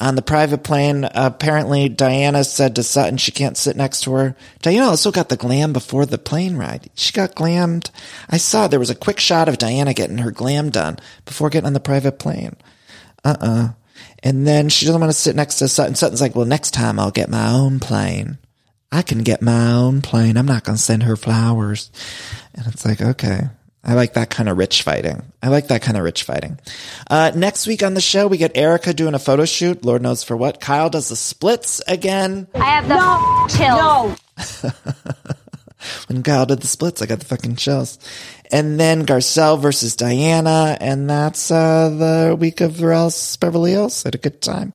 on 0.00 0.14
the 0.14 0.22
private 0.22 0.64
plane. 0.64 1.08
apparently, 1.14 1.88
Diana 1.88 2.44
said 2.44 2.76
to 2.76 2.82
Sutton 2.82 3.18
she 3.18 3.32
can't 3.32 3.56
sit 3.56 3.76
next 3.76 4.02
to 4.02 4.12
her. 4.14 4.36
Diana 4.62 4.86
also 4.86 5.10
got 5.10 5.28
the 5.28 5.36
glam 5.36 5.72
before 5.72 6.06
the 6.06 6.18
plane 6.18 6.56
ride. 6.56 6.90
She 6.94 7.12
got 7.12 7.34
glammed. 7.34 7.90
I 8.28 8.38
saw 8.38 8.66
there 8.66 8.78
was 8.78 8.90
a 8.90 8.94
quick 8.94 9.20
shot 9.20 9.48
of 9.48 9.58
Diana 9.58 9.94
getting 9.94 10.18
her 10.18 10.30
glam 10.30 10.70
done 10.70 10.98
before 11.24 11.50
getting 11.50 11.66
on 11.66 11.74
the 11.74 11.80
private 11.80 12.18
plane. 12.18 12.56
Uh 13.24 13.36
uh-uh. 13.40 13.46
uh 13.46 13.68
And 14.22 14.46
then 14.46 14.68
she 14.68 14.86
doesn't 14.86 15.00
want 15.00 15.12
to 15.12 15.18
sit 15.18 15.36
next 15.36 15.56
to 15.56 15.68
Sutton. 15.68 15.94
Sutton's 15.94 16.20
like, 16.20 16.34
well, 16.34 16.46
next 16.46 16.72
time 16.72 16.98
I'll 16.98 17.10
get 17.10 17.28
my 17.28 17.50
own 17.50 17.80
plane. 17.80 18.38
I 18.92 19.02
can 19.02 19.22
get 19.22 19.42
my 19.42 19.72
own 19.72 20.02
plane. 20.02 20.36
I'm 20.36 20.46
not 20.46 20.64
going 20.64 20.76
to 20.76 20.82
send 20.82 21.04
her 21.04 21.16
flowers. 21.16 21.92
And 22.54 22.66
it's 22.66 22.84
like, 22.84 23.00
okay. 23.00 23.42
I 23.82 23.94
like 23.94 24.14
that 24.14 24.28
kind 24.28 24.48
of 24.48 24.58
rich 24.58 24.82
fighting. 24.82 25.32
I 25.42 25.48
like 25.48 25.68
that 25.68 25.80
kind 25.80 25.96
of 25.96 26.04
rich 26.04 26.24
fighting. 26.24 26.58
Uh, 27.08 27.32
next 27.34 27.66
week 27.66 27.82
on 27.82 27.94
the 27.94 28.00
show, 28.00 28.26
we 28.26 28.36
get 28.36 28.56
Erika 28.56 28.92
doing 28.92 29.14
a 29.14 29.18
photo 29.18 29.46
shoot. 29.46 29.84
Lord 29.84 30.02
knows 30.02 30.22
for 30.22 30.36
what. 30.36 30.60
Kyle 30.60 30.90
does 30.90 31.08
the 31.08 31.16
splits 31.16 31.80
again. 31.88 32.46
I 32.54 32.64
have 32.64 32.88
the 32.88 32.96
no, 32.96 33.46
chills. 33.48 34.62
No. 34.62 34.70
when 36.08 36.22
Kyle 36.22 36.44
did 36.44 36.60
the 36.60 36.66
splits, 36.66 37.00
I 37.00 37.06
got 37.06 37.20
the 37.20 37.24
fucking 37.24 37.56
chills. 37.56 37.98
And 38.52 38.78
then 38.78 39.06
Garcelle 39.06 39.58
versus 39.58 39.96
Diana. 39.96 40.76
And 40.78 41.08
that's, 41.08 41.50
uh, 41.50 41.88
the 41.88 42.36
week 42.36 42.60
of 42.60 42.82
Ralph's 42.82 43.38
Beverly 43.38 43.70
Hills. 43.70 44.02
Had 44.02 44.14
a 44.14 44.18
good 44.18 44.42
time. 44.42 44.74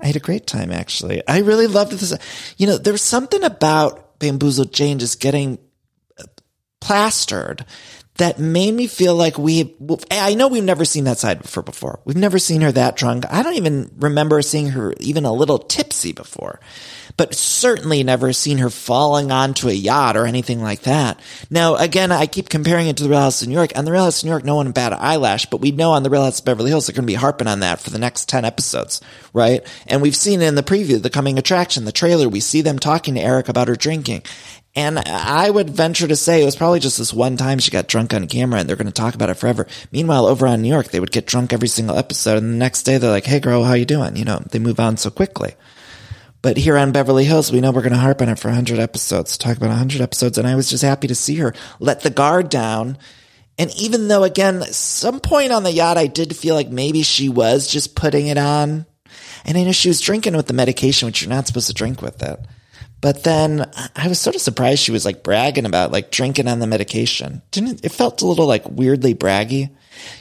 I 0.00 0.06
had 0.06 0.16
a 0.16 0.20
great 0.20 0.46
time 0.46 0.70
actually. 0.70 1.22
I 1.26 1.38
really 1.38 1.66
loved 1.66 1.92
this. 1.92 2.16
You 2.56 2.66
know, 2.66 2.78
there 2.78 2.92
was 2.92 3.02
something 3.02 3.42
about 3.44 4.18
Bamboozled 4.18 4.72
Jayne 4.72 4.98
just 4.98 5.20
getting 5.20 5.58
uh, 6.18 6.24
plastered 6.80 7.64
that 8.16 8.38
made 8.38 8.72
me 8.72 8.86
feel 8.86 9.16
like 9.16 9.38
we, 9.38 9.74
I 10.10 10.34
know 10.34 10.46
we've 10.46 10.62
never 10.62 10.84
seen 10.84 11.04
that 11.04 11.18
side 11.18 11.42
before 11.42 11.64
before. 11.64 12.00
We've 12.04 12.16
never 12.16 12.38
seen 12.38 12.60
her 12.60 12.70
that 12.72 12.96
drunk. 12.96 13.24
I 13.28 13.42
don't 13.42 13.54
even 13.54 13.90
remember 13.96 14.40
seeing 14.42 14.68
her 14.68 14.94
even 15.00 15.24
a 15.24 15.32
little 15.32 15.58
tipsy 15.58 16.12
before, 16.12 16.60
but 17.16 17.34
certainly 17.34 18.02
never 18.02 18.32
seen 18.32 18.58
her 18.58 18.70
falling 18.70 19.30
onto 19.30 19.68
a 19.68 19.72
yacht 19.72 20.16
or 20.16 20.26
anything 20.26 20.60
like 20.60 20.82
that. 20.82 21.20
Now, 21.50 21.76
again, 21.76 22.10
I 22.10 22.26
keep 22.26 22.48
comparing 22.48 22.88
it 22.88 22.96
to 22.96 23.04
the 23.04 23.08
Real 23.08 23.20
House 23.20 23.42
of 23.42 23.48
New 23.48 23.54
York 23.54 23.72
and 23.74 23.86
the 23.86 23.92
Real 23.92 24.04
House 24.04 24.22
of 24.22 24.24
New 24.24 24.30
York, 24.30 24.44
no 24.44 24.56
one 24.56 24.72
bat 24.72 24.92
an 24.92 24.98
eyelash, 25.00 25.46
but 25.46 25.60
we 25.60 25.70
know 25.70 25.92
on 25.92 26.02
the 26.02 26.10
Real 26.10 26.24
House 26.24 26.40
of 26.40 26.44
Beverly 26.44 26.70
Hills, 26.70 26.86
they're 26.86 26.94
going 26.94 27.06
to 27.06 27.06
be 27.06 27.14
harping 27.14 27.46
on 27.46 27.60
that 27.60 27.80
for 27.80 27.90
the 27.90 27.98
next 27.98 28.28
10 28.28 28.44
episodes, 28.44 29.00
right? 29.32 29.64
And 29.86 30.02
we've 30.02 30.16
seen 30.16 30.42
in 30.42 30.56
the 30.56 30.62
preview, 30.62 31.00
the 31.00 31.10
coming 31.10 31.38
attraction, 31.38 31.84
the 31.84 31.92
trailer, 31.92 32.28
we 32.28 32.40
see 32.40 32.62
them 32.62 32.78
talking 32.78 33.14
to 33.14 33.20
Eric 33.20 33.48
about 33.48 33.68
her 33.68 33.76
drinking. 33.76 34.22
And 34.76 34.98
I 34.98 35.48
would 35.48 35.70
venture 35.70 36.08
to 36.08 36.16
say 36.16 36.42
it 36.42 36.46
was 36.46 36.56
probably 36.56 36.80
just 36.80 36.98
this 36.98 37.14
one 37.14 37.36
time 37.36 37.60
she 37.60 37.70
got 37.70 37.86
drunk 37.86 38.12
on 38.12 38.26
camera 38.26 38.58
and 38.58 38.68
they're 38.68 38.74
going 38.74 38.88
to 38.88 38.92
talk 38.92 39.14
about 39.14 39.30
it 39.30 39.34
forever. 39.34 39.68
Meanwhile, 39.92 40.26
over 40.26 40.48
on 40.48 40.62
New 40.62 40.68
York, 40.68 40.88
they 40.88 40.98
would 40.98 41.12
get 41.12 41.26
drunk 41.26 41.52
every 41.52 41.68
single 41.68 41.96
episode. 41.96 42.38
And 42.38 42.54
the 42.54 42.58
next 42.58 42.82
day 42.82 42.98
they're 42.98 43.10
like, 43.10 43.24
Hey 43.24 43.38
girl, 43.38 43.62
how 43.62 43.74
you 43.74 43.84
doing? 43.84 44.16
You 44.16 44.24
know, 44.24 44.42
they 44.50 44.58
move 44.58 44.80
on 44.80 44.96
so 44.96 45.10
quickly. 45.10 45.54
But 46.44 46.58
here 46.58 46.76
on 46.76 46.92
Beverly 46.92 47.24
Hills, 47.24 47.50
we 47.50 47.62
know 47.62 47.70
we're 47.70 47.80
going 47.80 47.94
to 47.94 47.98
harp 47.98 48.20
on 48.20 48.28
it 48.28 48.38
for 48.38 48.48
100 48.48 48.78
episodes, 48.78 49.38
talk 49.38 49.56
about 49.56 49.70
100 49.70 50.02
episodes. 50.02 50.36
And 50.36 50.46
I 50.46 50.56
was 50.56 50.68
just 50.68 50.84
happy 50.84 51.06
to 51.06 51.14
see 51.14 51.36
her 51.36 51.54
let 51.80 52.02
the 52.02 52.10
guard 52.10 52.50
down. 52.50 52.98
And 53.58 53.74
even 53.80 54.08
though, 54.08 54.24
again, 54.24 54.60
some 54.64 55.20
point 55.20 55.52
on 55.52 55.62
the 55.62 55.72
yacht, 55.72 55.96
I 55.96 56.06
did 56.06 56.36
feel 56.36 56.54
like 56.54 56.68
maybe 56.68 57.02
she 57.02 57.30
was 57.30 57.66
just 57.66 57.96
putting 57.96 58.26
it 58.26 58.36
on. 58.36 58.84
And 59.46 59.56
I 59.56 59.64
know 59.64 59.72
she 59.72 59.88
was 59.88 60.02
drinking 60.02 60.36
with 60.36 60.46
the 60.46 60.52
medication, 60.52 61.06
which 61.06 61.22
you're 61.22 61.30
not 61.30 61.46
supposed 61.46 61.68
to 61.68 61.72
drink 61.72 62.02
with 62.02 62.22
it. 62.22 62.38
But 63.00 63.24
then 63.24 63.64
I 63.96 64.08
was 64.08 64.20
sort 64.20 64.36
of 64.36 64.42
surprised 64.42 64.80
she 64.80 64.92
was 64.92 65.06
like 65.06 65.22
bragging 65.22 65.64
about 65.64 65.92
like 65.92 66.10
drinking 66.10 66.48
on 66.48 66.58
the 66.58 66.66
medication. 66.66 67.40
Didn't 67.52 67.86
it 67.86 67.92
felt 67.92 68.20
a 68.20 68.26
little 68.26 68.46
like 68.46 68.68
weirdly 68.68 69.14
braggy? 69.14 69.74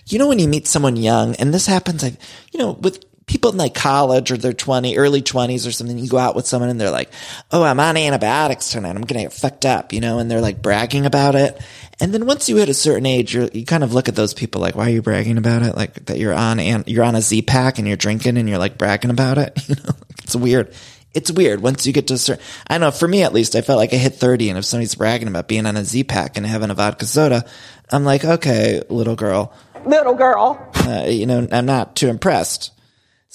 You 0.06 0.20
know, 0.20 0.30
when 0.30 0.40
you 0.40 0.48
meet 0.48 0.68
someone 0.68 0.96
young 0.96 1.36
and 1.36 1.54
this 1.54 1.66
happens, 1.66 2.02
I, 2.02 2.16
you 2.54 2.60
know, 2.60 2.72
with 2.72 3.04
people 3.26 3.52
in 3.52 3.58
like 3.58 3.74
college 3.74 4.32
or 4.32 4.38
their 4.38 4.54
20, 4.54 4.98
early 4.98 5.22
20s 5.22 5.68
or 5.68 5.72
something, 5.72 5.98
you 5.98 6.10
go 6.10 6.18
out 6.18 6.36
with 6.36 6.48
someone 6.48 6.70
and 6.70 6.80
they're 6.80 6.92
like, 6.92 7.10
Oh, 7.52 7.64
I'm 7.64 7.80
on 7.80 7.98
antibiotics 7.98 8.70
tonight. 8.70 8.90
I'm 8.90 9.02
going 9.02 9.20
to 9.20 9.24
get 9.24 9.34
fucked 9.34 9.66
up, 9.66 9.94
you 9.94 10.02
know, 10.02 10.20
and 10.20 10.30
they're 10.30 10.42
like 10.42 10.62
bragging 10.62 11.06
about 11.06 11.36
it. 11.36 11.60
And 12.00 12.14
then 12.14 12.26
once 12.26 12.50
you 12.50 12.58
hit 12.58 12.70
a 12.70 12.74
certain 12.74 13.06
age, 13.06 13.34
you 13.34 13.50
you 13.54 13.66
kind 13.66 13.84
of 13.84 13.94
look 13.94 14.10
at 14.10 14.16
those 14.16 14.34
people 14.34 14.62
like, 14.62 14.76
why 14.76 14.88
are 14.88 14.94
you 14.94 15.02
bragging 15.02 15.38
about 15.38 15.62
it? 15.62 15.76
Like 15.76 16.06
that 16.06 16.18
you're 16.18 16.34
on, 16.34 16.60
and 16.60 16.88
you're 16.88 17.04
on 17.04 17.16
a 17.16 17.22
Z 17.22 17.44
pack 17.44 17.78
and 17.78 17.88
you're 17.88 17.98
drinking 17.98 18.38
and 18.38 18.50
you're 18.50 18.58
like 18.58 18.78
bragging 18.78 19.12
about 19.12 19.38
it. 19.38 19.58
You 19.68 19.76
know, 19.76 19.94
it's 20.24 20.36
weird 20.36 20.74
it's 21.14 21.32
weird 21.32 21.62
once 21.62 21.86
you 21.86 21.94
get 21.94 22.08
to 22.08 22.16
a 22.16 22.18
certain, 22.18 22.44
I 22.68 22.76
don't 22.76 22.82
know, 22.82 22.92
for 22.92 23.08
me 23.08 23.24
at 23.24 23.34
least, 23.34 23.56
I 23.56 23.62
felt 23.62 23.78
like 23.78 23.94
I 23.94 23.98
hit 23.98 24.16
30 24.16 24.50
and 24.50 24.58
if 24.58 24.66
somebody's 24.66 24.96
bragging 24.96 25.28
about 25.28 25.48
being 25.48 25.66
on 25.66 25.78
a 25.78 25.84
Z 25.84 26.06
pack 26.06 26.38
and 26.38 26.46
having 26.46 26.70
a 26.70 26.74
vodka 26.74 27.06
soda, 27.06 27.46
I'm 27.92 28.04
like, 28.04 28.26
okay, 28.26 28.82
little 28.90 29.16
girl. 29.16 29.54
Little 29.86 30.16
girl. 30.16 30.72
Uh, 30.76 31.06
you 31.08 31.26
know, 31.26 31.48
I'm 31.52 31.66
not 31.66 31.96
too 31.96 32.08
impressed. 32.08 32.73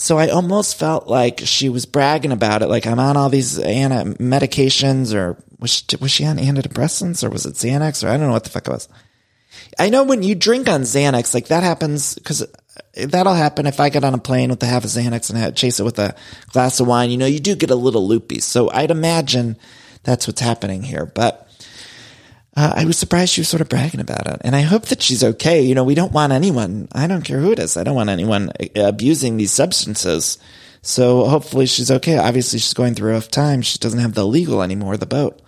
So 0.01 0.17
I 0.17 0.29
almost 0.29 0.79
felt 0.79 1.09
like 1.09 1.41
she 1.41 1.69
was 1.69 1.85
bragging 1.85 2.31
about 2.31 2.63
it. 2.63 2.69
Like 2.69 2.87
I'm 2.87 3.01
on 3.01 3.17
all 3.17 3.29
these 3.29 3.59
anti 3.59 4.15
medications 4.23 5.13
or 5.13 5.37
was 5.59 5.73
she, 5.73 5.97
was 5.97 6.13
she 6.13 6.25
on 6.25 6.37
antidepressants 6.37 7.25
or 7.25 7.31
was 7.31 7.47
it 7.47 7.55
Xanax 7.55 8.05
or 8.05 8.09
I 8.09 8.17
don't 8.17 8.29
know 8.29 8.33
what 8.33 8.45
the 8.45 8.51
fuck 8.51 8.69
it 8.69 8.71
was. 8.71 8.89
I 9.77 9.91
know 9.91 10.05
when 10.05 10.23
you 10.23 10.37
drink 10.37 10.69
on 10.69 10.83
Xanax, 10.83 11.35
like 11.35 11.49
that 11.49 11.65
happens 11.65 12.15
because 12.15 12.43
uh, 12.43 12.47
that'll 13.09 13.35
happen 13.35 13.67
if 13.67 13.81
I 13.81 13.89
get 13.89 14.05
on 14.05 14.15
a 14.15 14.19
plane 14.19 14.51
with 14.51 14.63
a 14.63 14.67
half 14.67 14.85
a 14.85 14.87
Xanax 14.87 15.31
and 15.31 15.39
I 15.39 15.51
chase 15.51 15.81
it 15.81 15.85
with 15.85 15.99
a 15.99 16.15
glass 16.53 16.79
of 16.79 16.87
wine. 16.87 17.11
You 17.11 17.17
know, 17.17 17.27
you 17.27 17.41
do 17.41 17.57
get 17.57 17.73
a 17.73 17.75
little 17.75 18.07
loopy. 18.07 18.39
So 18.39 18.71
I'd 18.71 18.93
imagine 18.93 19.57
that's 20.05 20.29
what's 20.29 20.41
happening 20.41 20.85
here. 20.85 21.07
But 21.07 21.48
uh, 22.57 22.73
I 22.77 22.85
was 22.85 22.99
surprised 22.99 23.33
she 23.33 23.41
was 23.41 23.49
sort 23.49 23.61
of 23.61 23.69
bragging 23.69 24.01
about 24.01 24.27
it. 24.27 24.41
And 24.43 24.57
I 24.57 24.63
hope 24.63 24.87
that 24.87 25.03
she's 25.03 25.23
okay. 25.23 25.63
You 25.63 25.75
know, 25.75 25.85
we 25.85 25.95
don't 25.95 26.13
want 26.13 26.33
anyone, 26.33 26.89
I 26.93 27.07
don't 27.07 27.25
care 27.25 27.39
who 27.39 27.53
it 27.53 27.59
is, 27.59 27.77
I 27.77 27.85
don't 27.85 27.95
want 27.95 28.11
anyone 28.11 28.51
uh, 28.51 28.85
abusing 28.85 29.37
these 29.37 29.53
substances. 29.53 30.39
So 30.83 31.25
hopefully 31.25 31.67
she's 31.67 31.91
okay. 31.91 32.19
Obviously, 32.19 32.59
she's 32.59 32.75
going 32.75 32.95
through 32.95 33.11
a 33.11 33.15
rough 33.15 33.31
time. 33.31 33.63
She 33.63 33.79
doesn't 33.79 33.99
have 33.99 34.15
the 34.15 34.27
legal 34.27 34.63
anymore, 34.63 34.97
the 34.97 35.07
boat. 35.07 35.43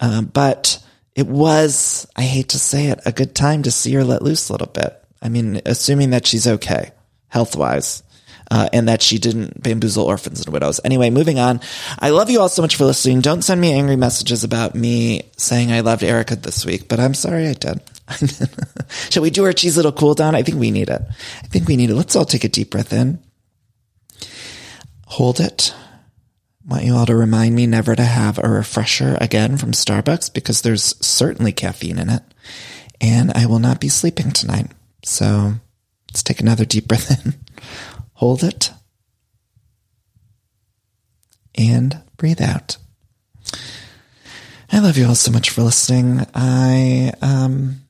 Uh, 0.00 0.22
but 0.22 0.82
it 1.14 1.26
was, 1.26 2.06
I 2.16 2.22
hate 2.22 2.50
to 2.50 2.58
say 2.58 2.88
it, 2.88 3.00
a 3.06 3.12
good 3.12 3.34
time 3.34 3.62
to 3.62 3.70
see 3.70 3.92
her 3.94 4.04
let 4.04 4.22
loose 4.22 4.48
a 4.48 4.52
little 4.52 4.66
bit. 4.66 5.02
I 5.22 5.28
mean, 5.28 5.62
assuming 5.64 6.10
that 6.10 6.26
she's 6.26 6.46
okay, 6.46 6.90
health 7.28 7.56
wise. 7.56 8.02
Uh, 8.48 8.68
and 8.72 8.88
that 8.88 9.02
she 9.02 9.18
didn't 9.18 9.60
bamboozle 9.60 10.04
orphans 10.04 10.44
and 10.44 10.52
widows. 10.52 10.80
Anyway, 10.84 11.10
moving 11.10 11.38
on. 11.38 11.60
I 11.98 12.10
love 12.10 12.30
you 12.30 12.40
all 12.40 12.48
so 12.48 12.62
much 12.62 12.76
for 12.76 12.84
listening. 12.84 13.20
Don't 13.20 13.42
send 13.42 13.60
me 13.60 13.72
angry 13.72 13.96
messages 13.96 14.44
about 14.44 14.74
me 14.74 15.22
saying 15.36 15.72
I 15.72 15.80
loved 15.80 16.04
Erika 16.04 16.36
this 16.36 16.64
week, 16.64 16.88
but 16.88 17.00
I'm 17.00 17.14
sorry 17.14 17.48
I 17.48 17.54
did. 17.54 17.80
Shall 19.10 19.24
we 19.24 19.30
do 19.30 19.44
our 19.44 19.52
cheese 19.52 19.76
little 19.76 19.92
cool 19.92 20.14
down? 20.14 20.36
I 20.36 20.42
think 20.42 20.58
we 20.58 20.70
need 20.70 20.90
it. 20.90 21.02
I 21.42 21.46
think 21.48 21.66
we 21.66 21.76
need 21.76 21.90
it. 21.90 21.96
Let's 21.96 22.14
all 22.14 22.24
take 22.24 22.44
a 22.44 22.48
deep 22.48 22.70
breath 22.70 22.92
in. 22.92 23.18
Hold 25.06 25.40
it. 25.40 25.74
Want 26.66 26.84
you 26.84 26.96
all 26.96 27.06
to 27.06 27.14
remind 27.14 27.54
me 27.54 27.66
never 27.66 27.94
to 27.94 28.02
have 28.02 28.38
a 28.38 28.48
refresher 28.48 29.16
again 29.20 29.56
from 29.56 29.70
Starbucks 29.70 30.34
because 30.34 30.62
there's 30.62 30.96
certainly 31.04 31.52
caffeine 31.52 31.98
in 31.98 32.10
it. 32.10 32.22
And 33.00 33.32
I 33.32 33.46
will 33.46 33.60
not 33.60 33.80
be 33.80 33.88
sleeping 33.88 34.32
tonight. 34.32 34.72
So 35.04 35.54
let's 36.10 36.24
take 36.24 36.40
another 36.40 36.64
deep 36.64 36.88
breath 36.88 37.24
in, 37.24 37.34
hold 38.16 38.42
it, 38.42 38.72
and 41.54 42.02
breathe 42.16 42.42
out. 42.42 42.76
I 44.72 44.80
love 44.80 44.98
you 44.98 45.06
all 45.06 45.14
so 45.14 45.30
much 45.30 45.50
for 45.50 45.62
listening. 45.62 46.26
I 46.34 47.12
um, 47.22 47.82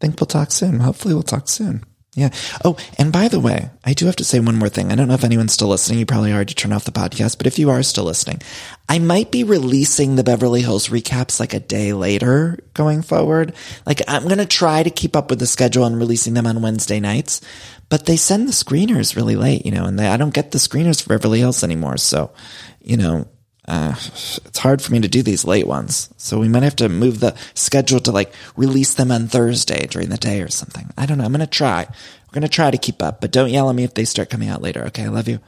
think 0.00 0.18
we'll 0.18 0.26
talk 0.26 0.50
soon. 0.50 0.80
Hopefully, 0.80 1.14
we'll 1.14 1.22
talk 1.22 1.48
soon. 1.48 1.84
Yeah. 2.16 2.30
Oh, 2.64 2.76
and 2.96 3.12
by 3.12 3.26
the 3.26 3.40
way, 3.40 3.70
I 3.84 3.92
do 3.92 4.06
have 4.06 4.14
to 4.16 4.24
say 4.24 4.38
one 4.38 4.54
more 4.56 4.68
thing. 4.68 4.92
I 4.92 4.94
don't 4.94 5.08
know 5.08 5.14
if 5.14 5.24
anyone's 5.24 5.52
still 5.52 5.66
listening. 5.68 5.98
You 5.98 6.06
probably 6.06 6.32
already 6.32 6.54
turned 6.54 6.72
off 6.72 6.84
the 6.84 6.92
podcast, 6.92 7.38
but 7.38 7.48
if 7.48 7.58
you 7.58 7.70
are 7.70 7.82
still 7.82 8.04
listening, 8.04 8.40
I 8.88 9.00
might 9.00 9.32
be 9.32 9.42
releasing 9.42 10.14
the 10.14 10.22
Beverly 10.22 10.62
Hills 10.62 10.88
recaps 10.88 11.40
like 11.40 11.54
a 11.54 11.60
day 11.60 11.92
later 11.92 12.60
going 12.72 13.02
forward. 13.02 13.52
Like 13.84 14.00
I'm 14.06 14.24
going 14.24 14.38
to 14.38 14.46
try 14.46 14.84
to 14.84 14.90
keep 14.90 15.16
up 15.16 15.28
with 15.28 15.40
the 15.40 15.46
schedule 15.46 15.84
and 15.84 15.98
releasing 15.98 16.34
them 16.34 16.46
on 16.46 16.62
Wednesday 16.62 17.00
nights, 17.00 17.40
but 17.88 18.06
they 18.06 18.16
send 18.16 18.46
the 18.46 18.52
screeners 18.52 19.16
really 19.16 19.34
late, 19.34 19.66
you 19.66 19.72
know, 19.72 19.84
and 19.84 19.98
they, 19.98 20.06
I 20.06 20.16
don't 20.16 20.34
get 20.34 20.52
the 20.52 20.58
screeners 20.58 21.02
for 21.02 21.08
Beverly 21.08 21.40
Hills 21.40 21.64
anymore. 21.64 21.96
So, 21.96 22.32
you 22.80 22.96
know, 22.96 23.26
uh, 23.66 23.94
it's 23.96 24.58
hard 24.58 24.82
for 24.82 24.92
me 24.92 25.00
to 25.00 25.08
do 25.08 25.22
these 25.22 25.44
late 25.44 25.66
ones. 25.66 26.12
So 26.16 26.38
we 26.38 26.48
might 26.48 26.62
have 26.62 26.76
to 26.76 26.88
move 26.88 27.20
the 27.20 27.36
schedule 27.54 28.00
to 28.00 28.12
like 28.12 28.32
release 28.56 28.94
them 28.94 29.10
on 29.10 29.28
Thursday 29.28 29.86
during 29.86 30.10
the 30.10 30.18
day 30.18 30.42
or 30.42 30.48
something. 30.48 30.90
I 30.98 31.06
don't 31.06 31.18
know. 31.18 31.24
I'm 31.24 31.32
going 31.32 31.40
to 31.40 31.46
try. 31.46 31.86
We're 31.86 32.34
going 32.40 32.42
to 32.42 32.48
try 32.48 32.70
to 32.70 32.78
keep 32.78 33.02
up, 33.02 33.20
but 33.20 33.30
don't 33.30 33.50
yell 33.50 33.70
at 33.70 33.76
me 33.76 33.84
if 33.84 33.94
they 33.94 34.04
start 34.04 34.30
coming 34.30 34.48
out 34.48 34.62
later. 34.62 34.84
Okay. 34.86 35.04
I 35.04 35.08
love 35.08 35.28
you 35.28 35.40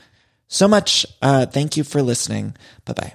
so 0.48 0.66
much. 0.68 1.04
Uh, 1.20 1.46
thank 1.46 1.76
you 1.76 1.84
for 1.84 2.02
listening. 2.02 2.56
Bye 2.84 2.94
bye. 2.94 3.12